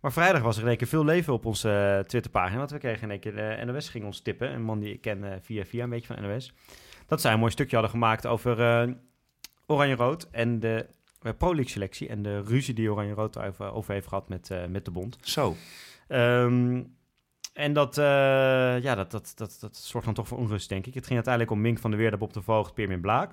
[0.06, 2.58] Maar vrijdag was er in één keer veel leven op onze eh, Twitterpagina.
[2.58, 4.54] Want we kregen in één keer de NOS ging ons tippen.
[4.54, 6.54] Een man die ik ken eh, via via, een beetje van NOS.
[7.06, 8.94] Dat zij een mooi stukje hadden gemaakt over eh,
[9.66, 10.28] Oranje-Rood.
[10.32, 10.88] En de
[11.22, 14.66] eh, Pro League selectie en de ruzie die Oranje-Rood over, over heeft gehad met, eh,
[14.66, 15.18] met de bond.
[15.22, 15.56] Zo.
[16.08, 16.84] Ehm,
[17.54, 18.04] en dat, eh,
[18.82, 20.94] ja, dat, dat, dat, dat zorgt dan toch voor onrust, denk ik.
[20.94, 23.32] Het ging uiteindelijk om Mink van der Weerde, Bob de Voogd, Pirmin Blaak.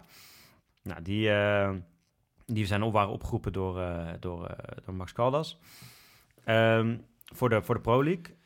[0.82, 1.70] Nou, die, eh,
[2.46, 5.58] die zijn op, waren opgeroepen door, eh, door, eh, door Max Caldas
[6.44, 8.36] Ehm, voor, de, voor de Pro League.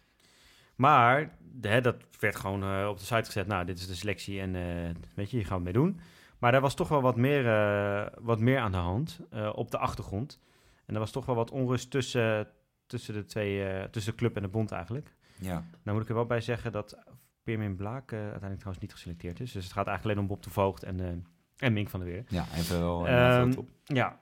[0.76, 3.46] Maar de, hè, dat werd gewoon eh, op de site gezet.
[3.46, 6.00] Nou, dit is de selectie en eh, weet je, hier gaan we mee doen.
[6.38, 9.20] Maar er was toch wel wat meer, eh, wat meer aan de hand
[9.52, 10.40] op de achtergrond.
[10.86, 12.48] En er was toch wel wat onrust tussen,
[12.86, 15.14] tussen, de twee, tussen de club en de bond eigenlijk.
[15.38, 15.64] Ja.
[15.82, 16.98] Nou moet ik er wel bij zeggen dat
[17.42, 19.52] Pirmin Blaak uiteindelijk trouwens niet geselecteerd is.
[19.52, 21.26] Dus het gaat eigenlijk alleen om Bob de Voogd en,
[21.56, 22.24] en Mink van der Weer.
[22.28, 23.50] Ja, even wel.
[23.50, 23.68] Top.
[23.84, 24.20] Ja.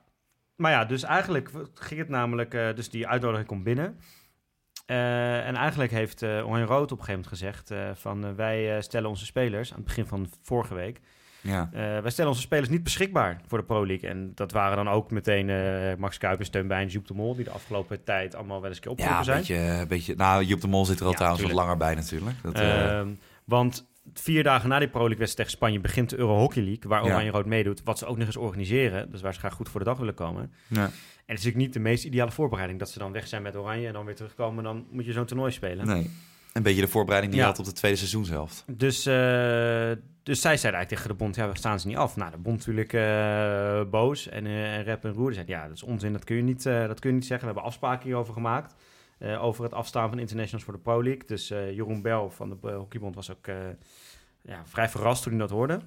[0.57, 2.55] Maar ja, dus eigenlijk ging het namelijk...
[2.55, 3.99] eh, dus die uitnodiging komt binnen.
[4.87, 7.73] Eh, en eigenlijk heeft Oranje Rood op een gegeven moment gezegd...
[8.01, 11.01] van wij stellen onze spelers, aan het begin van vorige week...
[11.41, 11.69] Ja.
[11.73, 14.09] wij stellen onze spelers niet beschikbaar voor de Pro League.
[14.11, 15.47] En dat waren dan ook meteen
[15.99, 17.35] Max Kuipers, Steun Bijns, Joep de Mol...
[17.35, 19.59] die de afgelopen tijd allemaal wel eens een keer Ja, opgeroepen een zijn.
[19.67, 20.15] beetje, een beetje.
[20.15, 22.37] Nou, Joep de Mol zit er al Ja, trouwens wat langer bij natuurlijk.
[22.43, 23.09] Dat, eh, Ehm,
[23.45, 26.89] want vier dagen na die Pro League wedstrijd tegen Spanje begint de Euro Hockey League,
[26.91, 27.05] waar.
[27.05, 29.81] Oranje Rood meedoet, wat ze ook nog eens organiseren, dus waar ze graag goed voor
[29.81, 30.53] de dag willen komen.
[30.69, 30.91] ja.
[31.27, 33.57] En het is natuurlijk niet de meest ideale voorbereiding dat ze dan weg zijn met
[33.57, 35.87] Oranje en dan weer terugkomen, en dan moet je zo'n toernooi spelen.
[35.87, 36.11] Nee.
[36.53, 37.49] Een beetje de voorbereiding die Ja.
[37.49, 38.65] je had op de tweede seizoenshelft.
[38.67, 39.13] Dus, eh,
[40.23, 42.17] dus zij zeiden eigenlijk tegen de bond, ja, we staan ze niet af.
[42.17, 45.77] Nou, de bond natuurlijk eh, boos en, eh, en Rep en Roer zeiden, ja, dat
[45.77, 47.47] is onzin, dat kun je niet, dat kun je niet zeggen.
[47.49, 48.75] We hebben afspraken hierover gemaakt,
[49.33, 51.27] over het afstaan van internationals voor de Pro League.
[51.27, 53.57] Dus eh, Jeroen Bel van de eh, Hockeybond was ook eh,
[54.43, 55.81] ja, vrij verrast toen hij dat hoorde.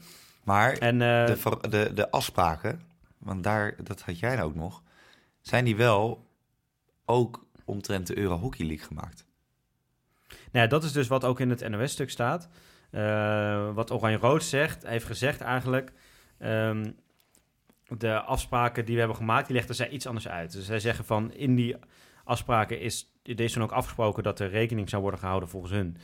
[0.43, 2.81] Maar En, eh, de, de, de afspraken,
[3.17, 4.83] want daar, dat had jij nou ook nog,
[5.41, 6.25] zijn die wel
[7.05, 9.25] ook omtrent de Euro Hockey League gemaakt?
[10.27, 12.49] Nou ja, dat is dus wat ook in het NOS-stuk staat.
[12.89, 15.91] Eh, wat Oranje-Rood zegt, heeft gezegd eigenlijk...
[16.37, 16.91] ehm,
[17.97, 20.51] de afspraken die we hebben gemaakt, die legden zij iets anders uit.
[20.51, 21.75] Dus zij zeggen van, in die
[22.23, 24.23] afspraken is, er is toen ook afgesproken...
[24.23, 25.97] dat er rekening zou worden gehouden volgens hun...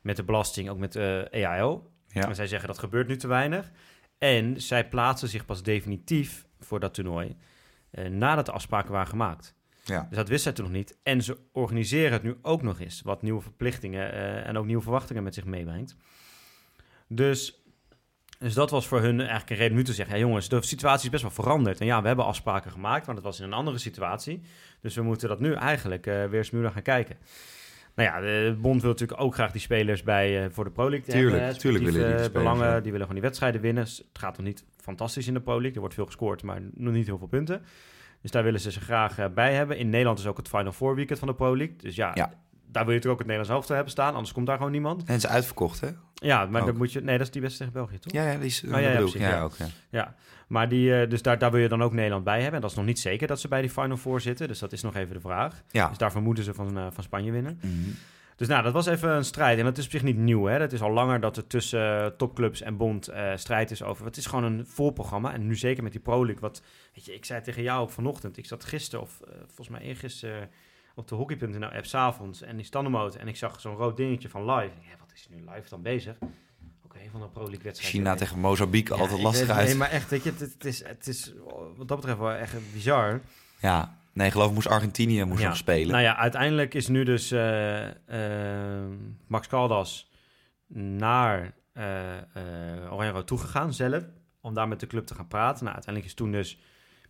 [0.00, 1.90] met de belasting, ook met de EAL.
[2.08, 2.28] Ja.
[2.28, 3.70] En zij zeggen, dat gebeurt nu te weinig.
[4.18, 7.36] En zij plaatsen zich pas definitief voor dat toernooi...
[7.90, 9.56] eh, nadat de afspraken waren gemaakt.
[9.84, 10.06] Ja.
[10.08, 10.98] Dus dat wist zij toen nog niet.
[11.02, 13.02] En ze organiseren het nu ook nog eens.
[13.02, 15.96] Wat nieuwe verplichtingen eh, en ook nieuwe verwachtingen met zich meebrengt.
[17.08, 17.62] Dus,
[18.38, 20.14] dus dat was voor hun eigenlijk een reden nu te zeggen...
[20.14, 21.80] Ja, jongens, de situatie is best wel veranderd.
[21.80, 24.42] En ja, we hebben afspraken gemaakt, maar dat was in een andere situatie.
[24.80, 27.16] Dus we moeten dat nu eigenlijk eh, weer eens naar gaan kijken.
[27.94, 30.90] Nou ja, de bond wil natuurlijk ook graag die spelers bij eh, voor de Pro
[30.90, 32.66] League Tuurlijk, hebben, tuurlijk willen die spelers, belangen.
[32.66, 32.72] ja.
[32.72, 33.82] Die willen gewoon die wedstrijden winnen.
[33.84, 35.72] Het gaat nog niet fantastisch in de Pro League.
[35.72, 37.62] Er wordt veel gescoord, maar nog niet heel veel punten.
[38.22, 39.76] Dus daar willen ze ze graag eh, bij hebben.
[39.78, 41.76] In Nederland is ook het Final Four weekend van de Pro League.
[41.76, 42.24] Dus ja, Ja.
[42.24, 44.14] daar wil je natuurlijk ook het Nederlands hoofd hebben staan.
[44.14, 45.00] Anders komt daar gewoon niemand.
[45.04, 45.88] En het is uitverkocht, hè?
[46.20, 47.00] Ja, maar dan moet je...
[47.00, 48.12] Nee, dat is die wedstrijd tegen België, toch?
[48.12, 49.42] Ja, ja, die is, ja, dat ja, precies, ja, ja.
[49.42, 49.56] ook.
[49.90, 50.14] Ja.
[50.48, 52.54] Maar die, eh, dus daar, daar wil je dan ook Nederland bij hebben.
[52.54, 54.48] En dat is nog niet zeker dat ze bij die Final Four zitten.
[54.48, 55.62] Dus dat is nog even de vraag.
[55.70, 55.88] Ja.
[55.88, 57.58] Dus daarvoor moeten ze van, eh, van Spanje winnen.
[57.62, 57.90] Mhm.
[58.36, 59.58] Dus nou, dat was even een strijd.
[59.58, 60.44] En dat is op zich niet nieuw.
[60.44, 60.58] Hè?
[60.58, 64.04] Dat is al langer dat er tussen eh, topclubs en bond strijd is over.
[64.04, 65.32] Het is gewoon een voorprogramma.
[65.32, 66.40] En nu zeker met die Pro League.
[66.40, 66.62] Wat,
[66.94, 68.36] weet je, ik zei tegen jou ook vanochtend.
[68.36, 70.50] Ik zat gisteren, of volgens mij eergisteren,
[70.94, 72.42] op de hockey.nl app s'avonds.
[72.42, 73.14] En die standenmoot.
[73.14, 74.74] En ik zag zo'n rood dingetje van live.
[75.18, 76.16] Is nu live dan bezig?
[76.84, 77.92] Oké, van een Pro League wedstrijd.
[77.94, 79.66] China tegen Mozambique, ja, altijd ik lastig weet- uit.
[79.66, 81.32] Nee, maar echt, weet je, het, het is, het is
[81.76, 83.20] wat dat betreft wel echt bizar.
[83.60, 85.48] Ja, nee, ik geloof moest Argentinië moest Ja.
[85.48, 85.88] nog spelen.
[85.90, 88.88] Nou ja, uiteindelijk is nu dus eh, eh,
[89.26, 90.10] Max Caldas
[90.72, 92.16] naar eh
[92.92, 94.04] Oranje toegegaan zelf,
[94.40, 95.64] om daar met de club te gaan praten.
[95.64, 96.58] Nou, uiteindelijk is toen dus,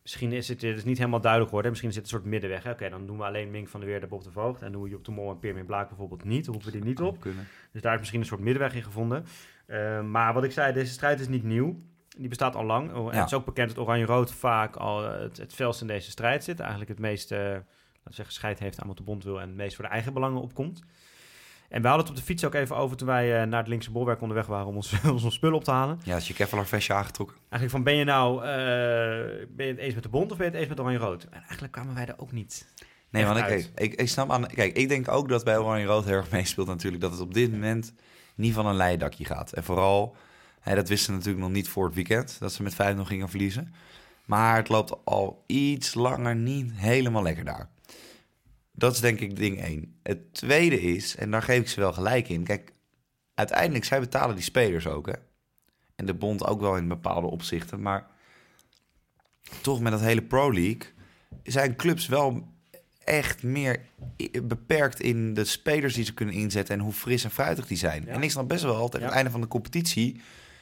[0.08, 2.66] misschien is het, het is niet helemaal duidelijk geworden, misschien is het een soort middenweg.
[2.66, 4.82] Oké, dan doen we alleen Mink van der Weer de Bob de Voogd en doen
[4.82, 7.20] we Joep de Mol en Pirmin Blaak bijvoorbeeld niet, dan roepen we die niet op.
[7.20, 7.46] Kunnen.
[7.72, 9.24] Dus daar is misschien een soort middenweg in gevonden.
[9.66, 11.80] Eh, maar wat ik zei, deze strijd is niet nieuw.
[12.18, 12.92] Die bestaat al lang.
[12.94, 13.18] Oh, en Ja.
[13.18, 16.44] Het is ook bekend dat Oranje-Rood vaak al eh, het, het felst in deze strijd
[16.44, 16.60] zit.
[16.60, 17.64] Eigenlijk het meest, eh, laten
[18.04, 19.40] we zeggen, scheid heeft aan wat de bond wil...
[19.40, 20.82] en het meest voor de eigen belangen opkomt.
[21.68, 23.68] En we hadden het op de fiets ook even over toen wij eh, naar het
[23.68, 24.66] linkse bolwerk onderweg waren...
[24.66, 26.00] om ons, onze spullen op te halen.
[26.04, 27.36] Ja, is je Kevlar vestje aangetrokken.
[27.36, 30.46] Eigenlijk van, ben je nou eh, ben je het eens met de bond of ben
[30.46, 31.24] je het eens met Oranje-Rood?
[31.30, 32.66] En eigenlijk kwamen wij er ook niet.
[33.10, 34.46] Nee, want ik, ik, ik snap aan.
[34.46, 37.34] Kijk, ik denk ook dat bij Oranje Rood heel erg meespeelt natuurlijk dat het op
[37.34, 37.92] dit moment
[38.34, 39.52] niet van een leien dakje gaat.
[39.52, 40.16] En vooral,
[40.60, 43.08] hè, dat wisten ze natuurlijk nog niet voor het weekend, dat ze met 5 nog
[43.08, 43.74] gingen verliezen.
[44.24, 47.68] Maar het loopt al iets langer niet helemaal lekker daar.
[48.78, 49.98] Dat is denk ik ding één.
[50.02, 52.42] Het tweede is, en daar geef ik ze wel gelijk in.
[52.44, 52.72] Kijk,
[53.34, 55.12] uiteindelijk, zij betalen die spelers ook, hè.
[55.96, 57.82] En de bond ook wel in bepaalde opzichten.
[57.82, 58.06] Maar
[59.60, 60.82] toch met dat hele Pro League
[61.42, 62.48] zijn clubs wel
[63.04, 63.80] echt meer
[64.42, 68.04] beperkt in de spelers die ze kunnen inzetten en hoe fris en fruitig die zijn.
[68.04, 68.12] Ja.
[68.12, 69.06] En ik snap best wel, tegen Ja.
[69.06, 70.20] het einde van de competitie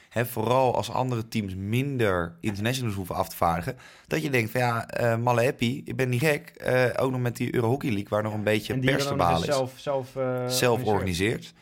[0.09, 3.77] hè, vooral als andere teams minder internationals hoeven af te vaardigen,
[4.07, 6.49] dat je denkt van ja, eh malle happy, ik ben niet gek.
[6.49, 9.07] Eh, ook nog met die Euro Hockey League, waar nog een beetje en die pers
[9.07, 9.45] te eens is.
[9.45, 11.53] zelf, zelf, eh, zelf organiseert.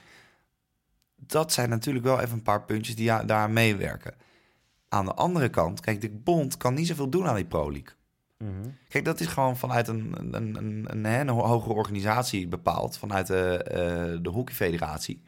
[1.15, 4.13] Dat zijn natuurlijk wel even een paar puntjes die ja- daar meewerken.
[4.89, 7.93] Aan de andere kant, kijk, de bond kan niet zoveel doen aan die Pro League.
[8.37, 8.69] Mhm.
[8.87, 14.19] Kijk, dat is gewoon vanuit een, een, een, een, een, hogere organisatie bepaald, vanuit de,
[14.21, 15.21] de hockeyfederatie.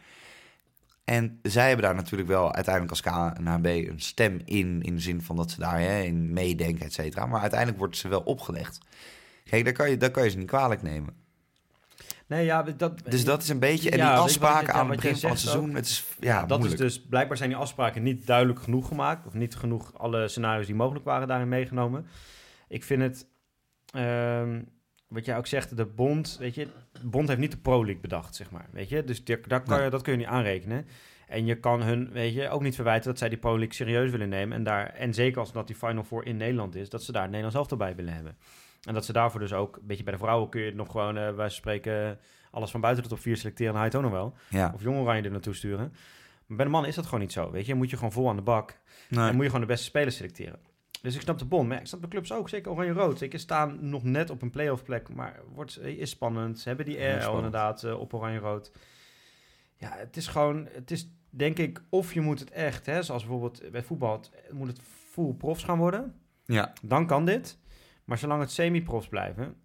[1.10, 5.22] En zij hebben daar natuurlijk wel uiteindelijk als KNHB een stem in, in de zin
[5.22, 7.26] van dat ze daarin meedenken, et cetera.
[7.26, 8.78] Maar uiteindelijk wordt ze wel opgelegd.
[9.43, 11.14] Kijk, daar kan je, daar kan je ze niet kwalijk nemen.
[12.26, 14.89] Nee, ja, dat, Dus dat is een beetje, en Ja, die je afspraken ja, aan
[14.89, 15.76] het begin van het seizoen, ook.
[15.76, 16.82] het is ja, dat moeilijk.
[16.82, 19.28] is dus blijkbaar zijn die afspraken niet duidelijk genoeg gemaakt.
[19.28, 22.05] Of niet genoeg alle scenario's die mogelijk waren daarin meegenomen.
[22.68, 23.26] Ik vind het,
[23.91, 24.62] ehm,
[25.08, 28.01] wat jij ook zegt, de bond, weet je, de bond heeft niet de Pro League
[28.01, 28.68] bedacht, zeg maar.
[28.72, 30.86] Weet je, dus daar, daar kan je, dat kun je niet aanrekenen.
[31.28, 34.12] En je kan hun, weet je, ook niet verwijten dat zij die Pro League serieus
[34.12, 34.58] willen nemen.
[34.58, 37.22] En, daar, en zeker als dat die Final Four in Nederland is, dat ze daar
[37.22, 38.38] het Nederlands elftal bij willen hebben.
[38.82, 41.18] En dat ze daarvoor dus ook, een beetje bij de vrouwen kun je nog gewoon,
[41.18, 42.20] eh wij spreken,
[42.51, 44.34] alles van buiten de top 4 selecteren, haal je het ook nog wel.
[44.49, 44.72] ja.
[44.76, 45.93] Of jong oranje er naartoe sturen.
[46.45, 47.76] Maar bij de man is dat gewoon niet zo, weet je.
[47.76, 48.78] Moet je gewoon vol aan de bak.
[49.10, 49.28] Nee.
[49.28, 50.60] En moet je gewoon de beste spelers selecteren.
[51.02, 52.50] Dus ik snap de bond, maar ik snap de clubs ook.
[52.50, 53.18] Zeker oranje-rood.
[53.18, 55.10] Zeker staan nog net op een playoff plek.
[55.10, 56.60] Maar wordt, is spannend.
[56.60, 57.36] Ze hebben die RL spannend.
[57.36, 58.72] inderdaad eh, op oranje-rood.
[59.76, 60.68] Ja, het is gewoon...
[60.72, 64.12] Het is denk ik, of je moet het echt, hè, zoals bijvoorbeeld bij voetbal...
[64.12, 64.82] Het, moet het
[65.12, 66.16] full profs gaan worden.
[66.45, 66.74] ja.
[66.82, 67.58] Dan kan dit.
[68.06, 69.56] Maar zolang het semi-profs blijven...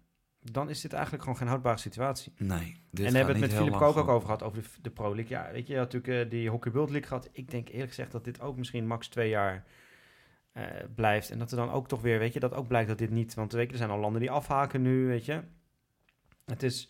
[0.51, 2.77] Dan is dit eigenlijk gewoon geen houdbare situatie Nee.
[2.91, 4.89] dit en hebben we het met Philip lang Kook ook over gehad, over de, de
[4.89, 5.37] Pro League.
[5.37, 7.29] Ja, weet je, je had natuurlijk eh, die Hockey World League gehad.
[7.31, 9.65] Ik denk eerlijk gezegd dat dit ook misschien max twee jaar
[10.53, 11.29] eh, blijft.
[11.29, 13.33] En dat er dan ook toch weer, weet je, dat ook blijkt dat dit niet...
[13.33, 15.41] Want weet je, er zijn al landen die afhaken nu, weet je.
[16.45, 16.81] Het is,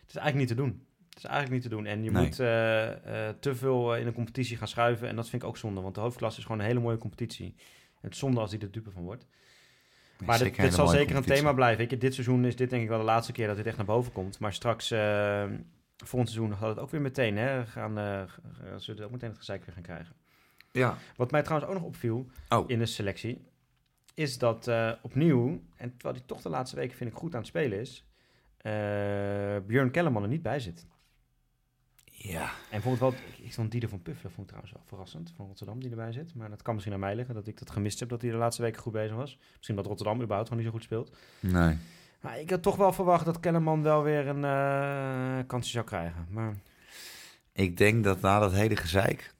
[0.00, 0.86] het is eigenlijk niet te doen.
[1.08, 1.86] Het is eigenlijk niet te doen.
[1.86, 2.24] En je Nee.
[2.24, 5.08] moet eh, eh, te veel in een competitie gaan schuiven.
[5.08, 7.54] En dat vind ik ook zonde, want de hoofdklasse is gewoon een hele mooie competitie.
[8.00, 9.26] Het is zonde als die er dupe van wordt.
[10.18, 11.86] Nee, Maar dit, dit zal zeker een thema blijven.
[11.90, 13.86] Je, dit seizoen is dit denk ik wel de laatste keer dat dit echt naar
[13.86, 14.38] boven komt.
[14.38, 15.44] Maar straks, eh
[15.96, 17.36] volgend seizoen, gaat het ook weer meteen.
[17.36, 17.92] Hè, gaan,
[18.76, 20.14] zullen we ook meteen het gezeik weer gaan krijgen.
[20.76, 20.98] Ja.
[21.16, 22.64] Wat mij trouwens ook nog opviel Oh.
[22.70, 23.44] in de selectie,
[24.14, 27.38] is dat eh, opnieuw, en terwijl hij toch de laatste weken vind ik goed aan
[27.40, 28.06] het spelen is,
[28.56, 28.72] eh
[29.66, 30.86] Björn Kellerman er niet bij zit.
[32.04, 32.44] Ja.
[32.44, 35.46] En bijvoorbeeld wel, ik, ik vond Dieder van Puffelen vond ik trouwens wel verrassend, van
[35.46, 36.34] Rotterdam die erbij zit.
[36.34, 38.36] Maar dat kan misschien aan mij liggen, dat ik dat gemist heb, dat hij de
[38.36, 39.38] laatste weken goed bezig was.
[39.56, 41.16] Misschien dat Rotterdam überhaupt gewoon niet zo goed speelt.
[41.40, 41.76] Nee.
[42.20, 46.26] Maar ik had toch wel verwacht dat Kellerman wel weer een eh, kansje zou krijgen.
[46.30, 46.56] Maar
[47.52, 49.34] Ik denk dat na dat hele gezeik...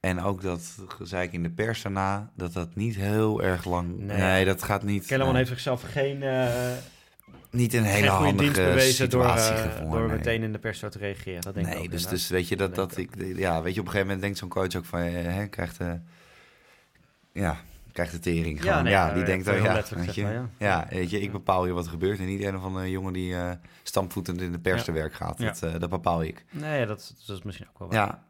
[0.00, 2.30] En ook dat gezeik in de pers daarna...
[2.34, 3.98] dat dat niet heel erg lang...
[3.98, 4.18] Nee.
[4.18, 5.06] Nee, dat gaat niet...
[5.06, 5.36] Kellerman nee.
[5.36, 6.72] heeft zichzelf geen, eh
[7.50, 9.98] niet een hele handige door, situatie eh, gevonden.
[9.98, 10.16] door nee.
[10.16, 11.40] meteen in de pers zo te reageren.
[11.40, 12.20] Dat denk ik nee, ook dus, inderdaad.
[12.20, 14.48] dus weet je, dat, Dat ik, ja, weet je, op een gegeven moment denkt zo'n
[14.48, 16.00] coach ook van, eh, hè, krijgt de,
[17.32, 17.56] ja,
[17.92, 18.84] krijgt de tering gewoon.
[18.84, 20.86] Ja, nee, die denkt dan, ja, weet je, maar, ja.
[20.90, 23.34] weet je, ik bepaal hier wat er gebeurt en niet een of andere jongen die
[23.82, 25.38] stampvoetend in de pers te werk gaat.
[25.38, 26.44] Dat, dat bepaal ik.
[26.50, 27.96] Nee, dat, dat is misschien ook wel waar.
[27.96, 28.22] Ja.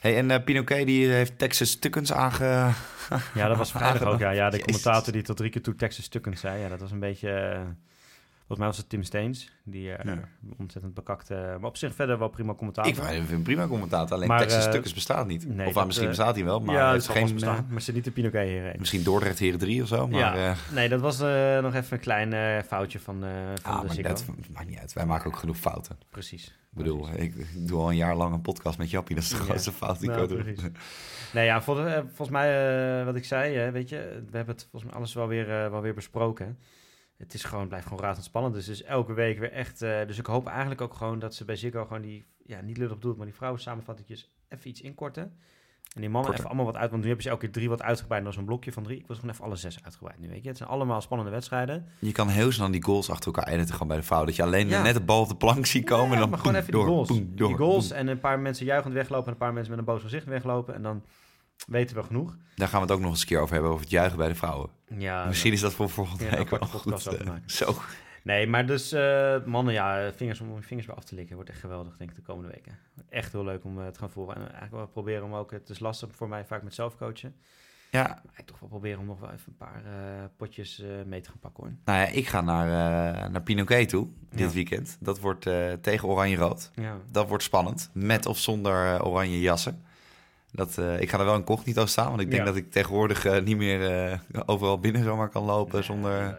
[0.00, 2.72] Hey, en eh Pinoquet die heeft Texas Tukkens aange...
[3.34, 4.18] Ja, dat was vrijdag ook.
[4.18, 4.82] Ja, ja de Jezus.
[4.82, 6.60] commentator die tot drie keer toe Texas stukken zei.
[6.60, 7.30] Ja, dat was een beetje...
[7.30, 7.60] eh,
[8.46, 9.50] volgens mij was het Tim Steens.
[9.64, 10.20] Die eh, Ja.
[10.58, 11.34] ontzettend bekakte...
[11.60, 12.90] maar op zich verder wel prima commentator.
[12.92, 15.48] Ik vind hem prima commentator, alleen Maar, Texas eh, bestaat niet.
[15.54, 17.34] nee, of dat, misschien eh, bestaat hij wel, maar ja, zal vast geen...
[17.34, 17.56] bestaan.
[17.56, 18.76] eh, maar ze niet de Pinoquet hierheen.
[18.78, 20.18] misschien Dordrecht Heren 3 of zo, maar...
[20.20, 23.30] ja, eh, nee, dat was eh, nog even een klein eh, foutje van, eh
[23.62, 24.92] van ah, de maar dat maakt niet uit.
[24.92, 25.98] Wij maken ook genoeg fouten.
[26.10, 26.44] Precies.
[26.46, 29.14] Ik bedoel, ik, ik doe al een jaar lang een podcast met Jappie.
[29.14, 30.44] Dat is de grootste fout die Nou, ik kan doen.
[30.54, 30.70] precies.
[31.32, 33.96] Nee, ja, vol- eh, volgens mij, eh, wat ik zei, eh, weet je,
[34.30, 36.58] we hebben het volgens mij alles wel weer, eh, wel weer besproken.
[37.16, 38.54] Het is gewoon, blijft gewoon razendspannend.
[38.54, 39.82] Dus, dus elke week weer echt.
[39.82, 42.76] eh, dus ik hoop eigenlijk ook gewoon dat ze bij Ziggo gewoon die, ja, niet
[42.76, 45.22] lullig bedoeld, maar die vrouwen samenvattingjes even iets inkorten.
[45.94, 47.82] En die mannen even allemaal wat uit, want nu hebben ze elke keer drie wat
[47.82, 48.22] uitgebreid.
[48.24, 48.98] Dat was een blokje van drie.
[48.98, 50.48] Ik was gewoon even alle zes uitgebreid nu, weet je.
[50.48, 51.86] Het zijn allemaal spannende wedstrijden.
[51.98, 54.26] Je kan heel snel die goals achter elkaar editen gewoon bij de fout.
[54.26, 54.82] Dat je alleen Ja.
[54.82, 56.72] net de bal op de plank ziet komen Ja, en dan maar gewoon boem, even
[56.72, 57.08] door, die goals.
[57.08, 57.96] boem, door, die goals boem.
[57.96, 60.74] en een paar mensen juichend weglopen en een paar mensen met een boos gezicht weglopen.
[60.74, 61.04] En dan
[61.66, 62.36] weten we genoeg.
[62.54, 64.28] Daar gaan we het ook nog eens een keer over hebben, over het juichen bij
[64.28, 64.70] de vrouwen.
[64.88, 67.24] Ja, Misschien is dat voor volgende Ja, week wel goed.
[67.24, 67.50] maken.
[67.50, 67.74] Zo.
[68.22, 71.34] Nee, maar dus eh, mannen, ja, vingers om vingers bij af te likken.
[71.34, 72.78] Wordt echt geweldig, denk ik, de komende weken.
[73.08, 74.34] Echt heel leuk om eh, te gaan volgen.
[74.34, 77.34] En eigenlijk wel proberen om ook, het is lastig voor mij vaak met zelfcoachen.
[77.90, 79.82] Ja, Maar ik toch wel proberen om nog wel even een paar
[80.36, 81.72] potjes mee te gaan pakken hoor.
[81.84, 84.54] nou ja, ik ga naar, naar Pinoquet toe dit Ja.
[84.54, 84.96] weekend.
[85.00, 85.48] Dat wordt
[85.80, 86.70] tegen Oranje-Rood.
[86.74, 87.90] Ja, Dat wordt spannend.
[87.92, 89.82] Met of zonder oranje jassen.
[90.56, 92.46] Dat, eh, ik ga er wel incognito staan, want ik denk Ja.
[92.48, 96.38] dat ik tegenwoordig eh, niet meer eh, overal binnen zomaar kan lopen Nee, zonder...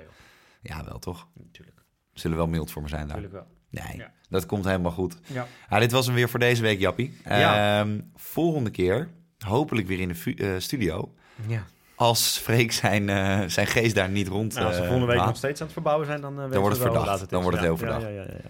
[0.61, 1.27] ja, wel toch?
[1.33, 1.77] Natuurlijk,
[2.13, 3.15] Zullen wel mild voor me zijn daar.
[3.21, 3.33] natuurlijk
[3.69, 3.83] wel.
[3.85, 4.11] Nee, Ja.
[4.29, 5.17] dat komt helemaal goed.
[5.25, 5.47] Ja.
[5.69, 7.17] Ah, dit was hem weer voor deze week, Jappie.
[7.25, 7.79] Ja.
[7.79, 9.09] Ehm, volgende keer
[9.39, 11.13] hopelijk weer in de studio.
[11.47, 11.63] Ja.
[11.95, 13.05] Als Freek zijn,
[13.51, 16.05] zijn geest daar niet rond Nou, als ze volgende week nog steeds aan het verbouwen
[16.05, 17.29] zijn, dan, uh, wordt het verdacht.
[17.29, 18.05] Dan wordt het heel verdacht.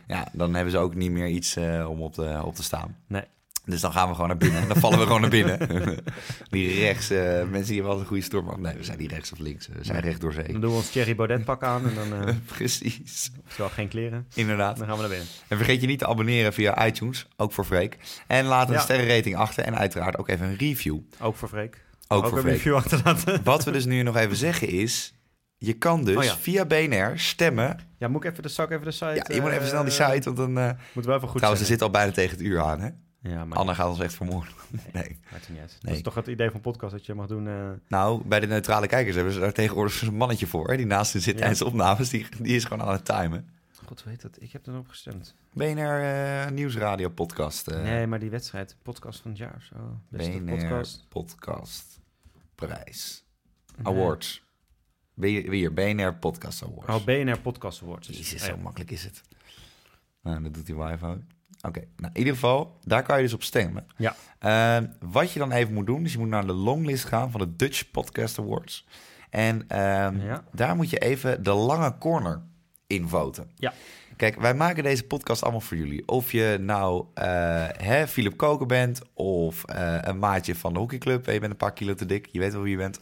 [0.07, 1.57] Ja, dan hebben ze ook niet meer iets
[1.87, 2.97] om op te, op te staan.
[3.07, 3.23] Nee.
[3.69, 4.61] Dus dan gaan we gewoon naar binnen.
[4.61, 5.59] En dan vallen we gewoon naar binnen.
[6.49, 8.61] die rechts, eh, mensen hebben wel een goede storm.
[8.61, 9.67] Nee, we zijn niet rechts of links.
[9.67, 10.51] We zijn recht door zee.
[10.51, 13.31] Dan doen we ons Thierry Baudet pak aan en dan, uh, Precies.
[13.47, 14.77] geen kleren, Inderdaad.
[14.77, 15.27] dan gaan we naar binnen.
[15.47, 17.97] En vergeet je niet te abonneren via iTunes, ook voor Freek.
[18.27, 18.79] En laat een Ja.
[18.79, 20.97] sterrenrating achter en uiteraard ook even een review.
[21.19, 21.85] Ook voor Freek.
[22.07, 22.55] Ook, Ook voor een Freek.
[22.55, 23.43] review achterlaten.
[23.43, 25.13] Wat we dus nu nog even zeggen is,
[25.57, 26.35] je kan dus Oh ja.
[26.37, 27.79] via BNR stemmen.
[27.97, 29.05] Ja, moet ik even de zak, even de site...
[29.27, 30.57] Ja, je moet even eh, snel die site, want dan...
[30.57, 32.89] eh, Moet wel even goed trouwens, ze zit al bijna tegen het uur aan, hè?
[33.29, 34.53] Ja, maar Anne gaat ons echt vermoorden.
[34.93, 35.19] Nee.
[35.31, 35.71] maakt niet uit.
[35.73, 35.95] Dat Nee.
[35.95, 37.47] is toch het idee van podcast, dat je mag doen...
[37.47, 40.69] eh, Nou, bij de neutrale kijkers hebben ze daar tegenwoordig een mannetje voor.
[40.69, 41.39] Hè, die naast hen zit Ja.
[41.39, 42.09] tijdens de opnames.
[42.09, 43.49] Die, die is gewoon aan het timen.
[43.85, 45.35] God weet het, ik heb erop gestemd.
[45.53, 47.67] BNR eh, Nieuwsradio podcast.
[47.67, 49.65] eh, nee, maar die wedstrijd, podcast van het jaar.
[49.69, 49.99] Zo.
[50.09, 51.05] Beste BNR podcast.
[51.09, 51.99] podcast.
[52.55, 53.23] Prijs.
[53.75, 53.85] Nee.
[53.93, 54.43] Awards.
[55.13, 56.87] Weer, weer BNR Podcast Awards.
[56.93, 58.07] Oh, BNR Podcast Awards.
[58.07, 58.61] Jezus, zo ja.
[58.61, 59.21] makkelijk is het.
[60.21, 61.17] Nou, dat doet die wifi.
[61.61, 63.85] Oké, nou, in ieder geval, daar kan je dus op stemmen.
[63.97, 64.15] Ja.
[64.39, 67.39] Ehm, wat je dan even moet doen, is je moet naar de longlist gaan van
[67.39, 68.87] de Dutch Podcast Awards.
[69.29, 70.43] En ehm, Ja.
[70.51, 72.41] daar moet je even de lange corner
[72.87, 73.51] invoten.
[73.55, 73.73] Ja.
[74.17, 76.03] Kijk, wij maken deze podcast allemaal voor jullie.
[76.05, 77.25] Of je nou eh
[77.77, 81.57] hè, Philip Koker bent, of eh, een maatje van de hockeyclub en je bent een
[81.57, 82.99] paar kilo te dik, je weet wel wie je bent.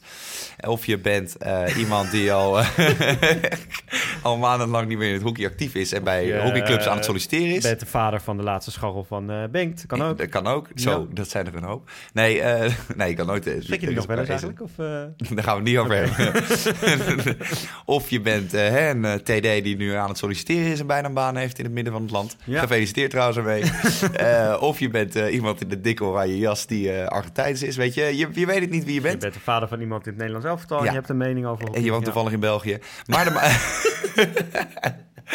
[0.68, 2.59] Of je bent eh, iemand die al,
[4.22, 7.05] al maandenlang niet meer in het hockey actief is en bij je, hockeyclubs aan het
[7.05, 7.63] solliciteren is.
[7.63, 9.86] bent de vader van de laatste scharrel van Bengt.
[9.86, 10.18] Kan ook.
[10.18, 10.68] Dat kan ook.
[10.76, 11.05] Zo, Ja.
[11.13, 11.89] dat zijn er een hoop.
[12.13, 12.41] Nee,
[12.97, 13.43] nee je kan nooit...
[13.59, 14.61] Spreek je die nog wel eens eigenlijk?
[14.61, 14.72] Of,
[15.36, 17.38] Daar gaan we niet over hebben.
[17.86, 21.14] of je bent hè, een TD die nu aan het solliciteren is en bijna een
[21.14, 22.36] baan heeft in het midden van het land.
[22.43, 22.60] Ja.
[22.60, 23.64] Gefeliciteerd trouwens ermee.
[24.16, 27.76] Eh, of je bent eh, iemand in de dikke oranje jas die eh Argentijns is.
[27.76, 29.20] Weet je, je, je weet het niet wie je je bent.
[29.20, 30.78] bent de vader van iemand in het Nederlands elftal.
[30.78, 30.89] En Ja.
[30.89, 31.74] je hebt een mening over...
[31.74, 32.80] En je woont toevallig in België.
[33.06, 33.32] Maar, de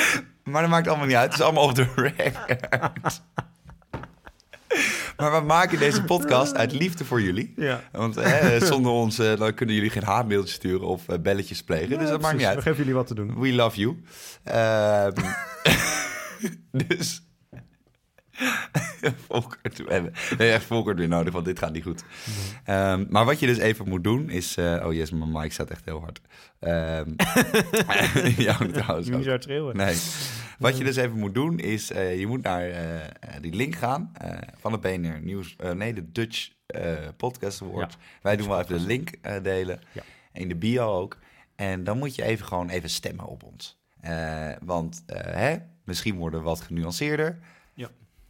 [0.50, 1.30] maar dat maakt allemaal niet uit.
[1.30, 3.22] Het is allemaal op de record.
[5.20, 7.52] Maar we maken deze podcast uit liefde voor jullie.
[7.56, 7.80] Ja.
[7.92, 11.98] Want hè, zonder ons eh, dan kunnen jullie geen haatmailtjes sturen of eh, belletjes plegen.
[11.98, 12.56] dus dat maakt niet uit.
[12.56, 13.40] We geven jullie wat te doen.
[13.40, 14.02] We love you.
[14.44, 15.12] Ehm,
[16.86, 17.22] dus...
[19.28, 22.04] Volkert, we hebben nee, echt Volkert weer nodig, want dit gaat niet goed.
[22.64, 24.56] Ehm, maar wat je dus even moet doen is...
[24.56, 26.20] eh, oh yes, mijn mic staat echt heel hard.
[28.36, 29.76] Ja, trouwens je zo schreeuwen.
[29.76, 29.96] Nee.
[30.58, 32.80] Wat je dus even moet doen is, eh, je moet naar eh,
[33.40, 34.12] die link gaan
[34.60, 36.48] van het BNR Nieuws, nee, de Dutch
[37.16, 37.96] Podcast Awards.
[38.22, 39.10] Wij doen wel even de link
[39.42, 40.02] delen, Ja.
[40.32, 41.18] in de bio ook.
[41.56, 43.78] En dan moet je even gewoon even stemmen op ons.
[44.62, 47.38] Want hè, misschien worden we wat genuanceerder.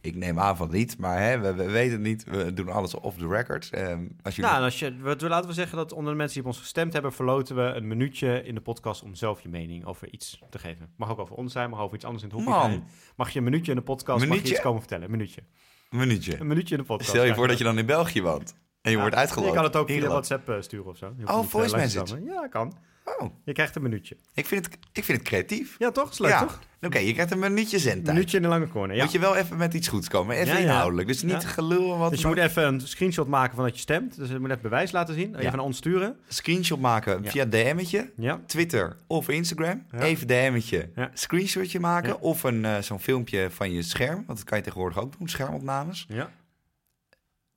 [0.01, 2.23] Ik neem aan van niet, maar hè, we, we weten het niet.
[2.23, 3.69] We doen alles off the record.
[3.69, 4.51] Ehm, als jullie...
[4.51, 6.93] Nou, als je, wat, laten we zeggen dat onder de mensen die op ons gestemd
[6.93, 10.59] hebben, verloten we een minuutje in de podcast om zelf je mening over iets te
[10.59, 10.89] geven.
[10.97, 12.61] Mag ook over ons zijn, mag over iets anders in het Man.
[12.69, 12.83] zijn.
[13.15, 15.05] Mag je een minuutje in de podcast, mag je iets komen vertellen.
[15.05, 15.41] Een minuutje.
[15.89, 16.39] Een minuutje.
[16.39, 17.09] Een minuutje in de podcast.
[17.09, 19.47] Stel je voor dat je dan in België woont en je wordt uitgeloot.
[19.47, 20.07] Je kan het ook via.
[20.07, 21.13] WhatsApp eh, sturen of zo.
[21.17, 22.23] Je Oh, eh, voice te message.
[22.23, 22.77] Ja, kan.
[23.05, 24.17] Oh, Je krijgt een minuutje.
[24.33, 25.75] ik vind het, ik vind het creatief.
[25.79, 26.17] Ja, toch?
[26.17, 26.39] Ja.
[26.39, 26.59] toch?
[26.81, 28.15] Oké, je krijgt een minuutje Een zendtijd.
[28.15, 29.03] minuutje in de lange corner, ja.
[29.03, 30.35] Moet je wel even met iets goeds komen.
[30.35, 31.07] Even Ja, inhoudelijk.
[31.07, 31.97] Dus niet gelul.
[31.97, 34.15] Wat Dus je moet even een screenshot maken van dat je stemt.
[34.15, 35.35] Dus je moet even bewijs laten zien.
[35.35, 36.17] Even naar ons sturen.
[36.27, 38.11] screenshot maken via DM'tje.
[38.15, 38.41] Ja.
[38.45, 39.85] Twitter of Instagram.
[39.99, 40.89] Even DM'tje.
[40.95, 41.11] Ja.
[41.13, 42.19] Screenshotje maken.
[42.21, 44.15] Of een, eh, zo'n filmpje van je scherm.
[44.25, 45.27] Want dat kan je tegenwoordig ook doen.
[45.29, 46.05] Schermopnames.
[46.09, 46.29] Ja.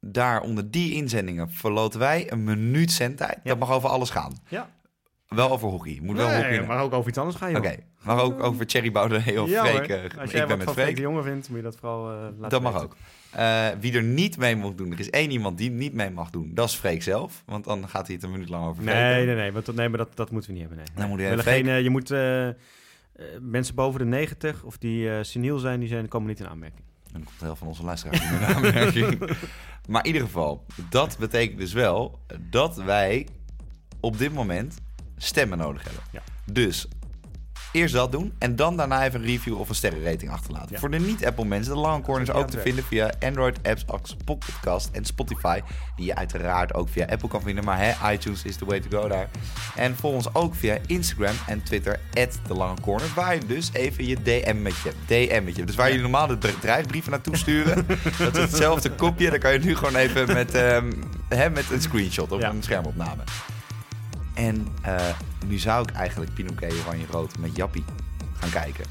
[0.01, 3.35] Daar onder die inzendingen verloten wij een minuut zendtijd.
[3.43, 3.51] Ja.
[3.51, 4.33] Dat mag over alles gaan.
[4.49, 4.71] Ja.
[5.35, 5.99] Wel over hockey.
[6.03, 6.67] Moet wel hockey.
[6.67, 7.77] Maar ook over iets anders gaan, Oké.
[8.03, 9.89] Maar ook over Thierry Baudet of Ja, Freek.
[9.89, 9.97] hoor.
[9.99, 12.11] eh, Als ik jij ben wat met Freek de Jonge vindt, moet je dat vooral
[12.11, 12.87] eh laten Dat mag weten.
[12.89, 12.97] ook.
[13.31, 16.31] Eh, wie er niet mee mag doen, er is één iemand die niet mee mag
[16.31, 16.51] doen.
[16.55, 17.43] Dat is Freek zelf.
[17.47, 19.75] Want dan gaat hij het een minuut lang over Freek Nee, nee, nee, want, dat-
[19.75, 20.85] nee, maar dat, dat moeten we niet hebben.
[20.87, 20.97] Nee.
[20.97, 22.09] Dan moet je geen, je moet
[23.41, 26.83] mensen boven de 90 of die seniel zijn, die zijn, komen niet in aanmerking.
[27.13, 29.19] Dan komt heel van onze luisteraars in aanmerking.
[29.89, 32.19] maar in ieder geval, dat betekent dus wel
[32.51, 33.29] dat wij
[34.01, 34.77] op dit moment
[35.25, 36.03] stemmen nodig hebben.
[36.11, 36.21] Ja.
[36.45, 36.89] Dus
[37.73, 40.69] eerst dat doen en dan daarna even een review of een sterrenrating achterlaten.
[40.73, 40.79] Ja.
[40.79, 44.17] Voor de niet-Apple mensen, de Lange Corner is ook te vinden via Android apps als
[44.25, 45.61] Podcast en Spotify.
[45.97, 49.01] Die je uiteraard ook via Apple kan vinden, maar hè, iTunes is the way to
[49.01, 49.29] go daar.
[49.77, 52.01] En volg ons ook via Instagram en Twitter,
[52.47, 56.39] de Lange Corner, waar je dus even je DM'tje, DM'tje, dus waar je normaal de
[56.39, 57.87] dr- drijfbrieven naartoe sturen,
[58.19, 60.93] dat is hetzelfde kopje, dan kan je nu gewoon even met, ehm,
[61.29, 62.51] hè, met een screenshot of Ja.
[62.51, 63.23] een schermopname.
[64.35, 64.97] En eh,
[65.47, 67.85] nu zou ik eigenlijk Pinoquet Oranje Rood met Jappie
[68.39, 68.85] gaan kijken.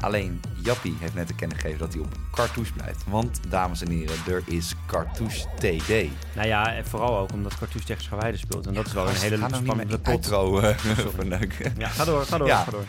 [0.00, 3.02] Alleen Jappie heeft net te kennen gegeven dat hij op cartouche blijft.
[3.08, 5.88] Want, dames en heren, er is cartouche TD.
[6.34, 8.66] Nou ja, en vooral ook omdat Cartouche tegen Schawijden speelt.
[8.66, 10.26] En dat is wel een hele nou spannende pot.
[11.16, 11.74] verneuken.
[11.78, 12.64] Ja, ga door, ga door, Ja.
[12.64, 12.84] ga door.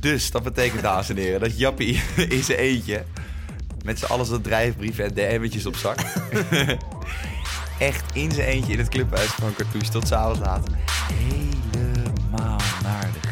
[0.00, 3.04] Dus dat betekent, dames en heren, dat Jappie in zijn eentje...
[3.84, 5.98] met z'n allen zijn drijfbrieven en DM'tjes op zak...
[7.78, 10.68] echt in zijn eentje in het clubhuis van Cartouche tot s'avonds laat.
[11.12, 13.23] Helemaal naar de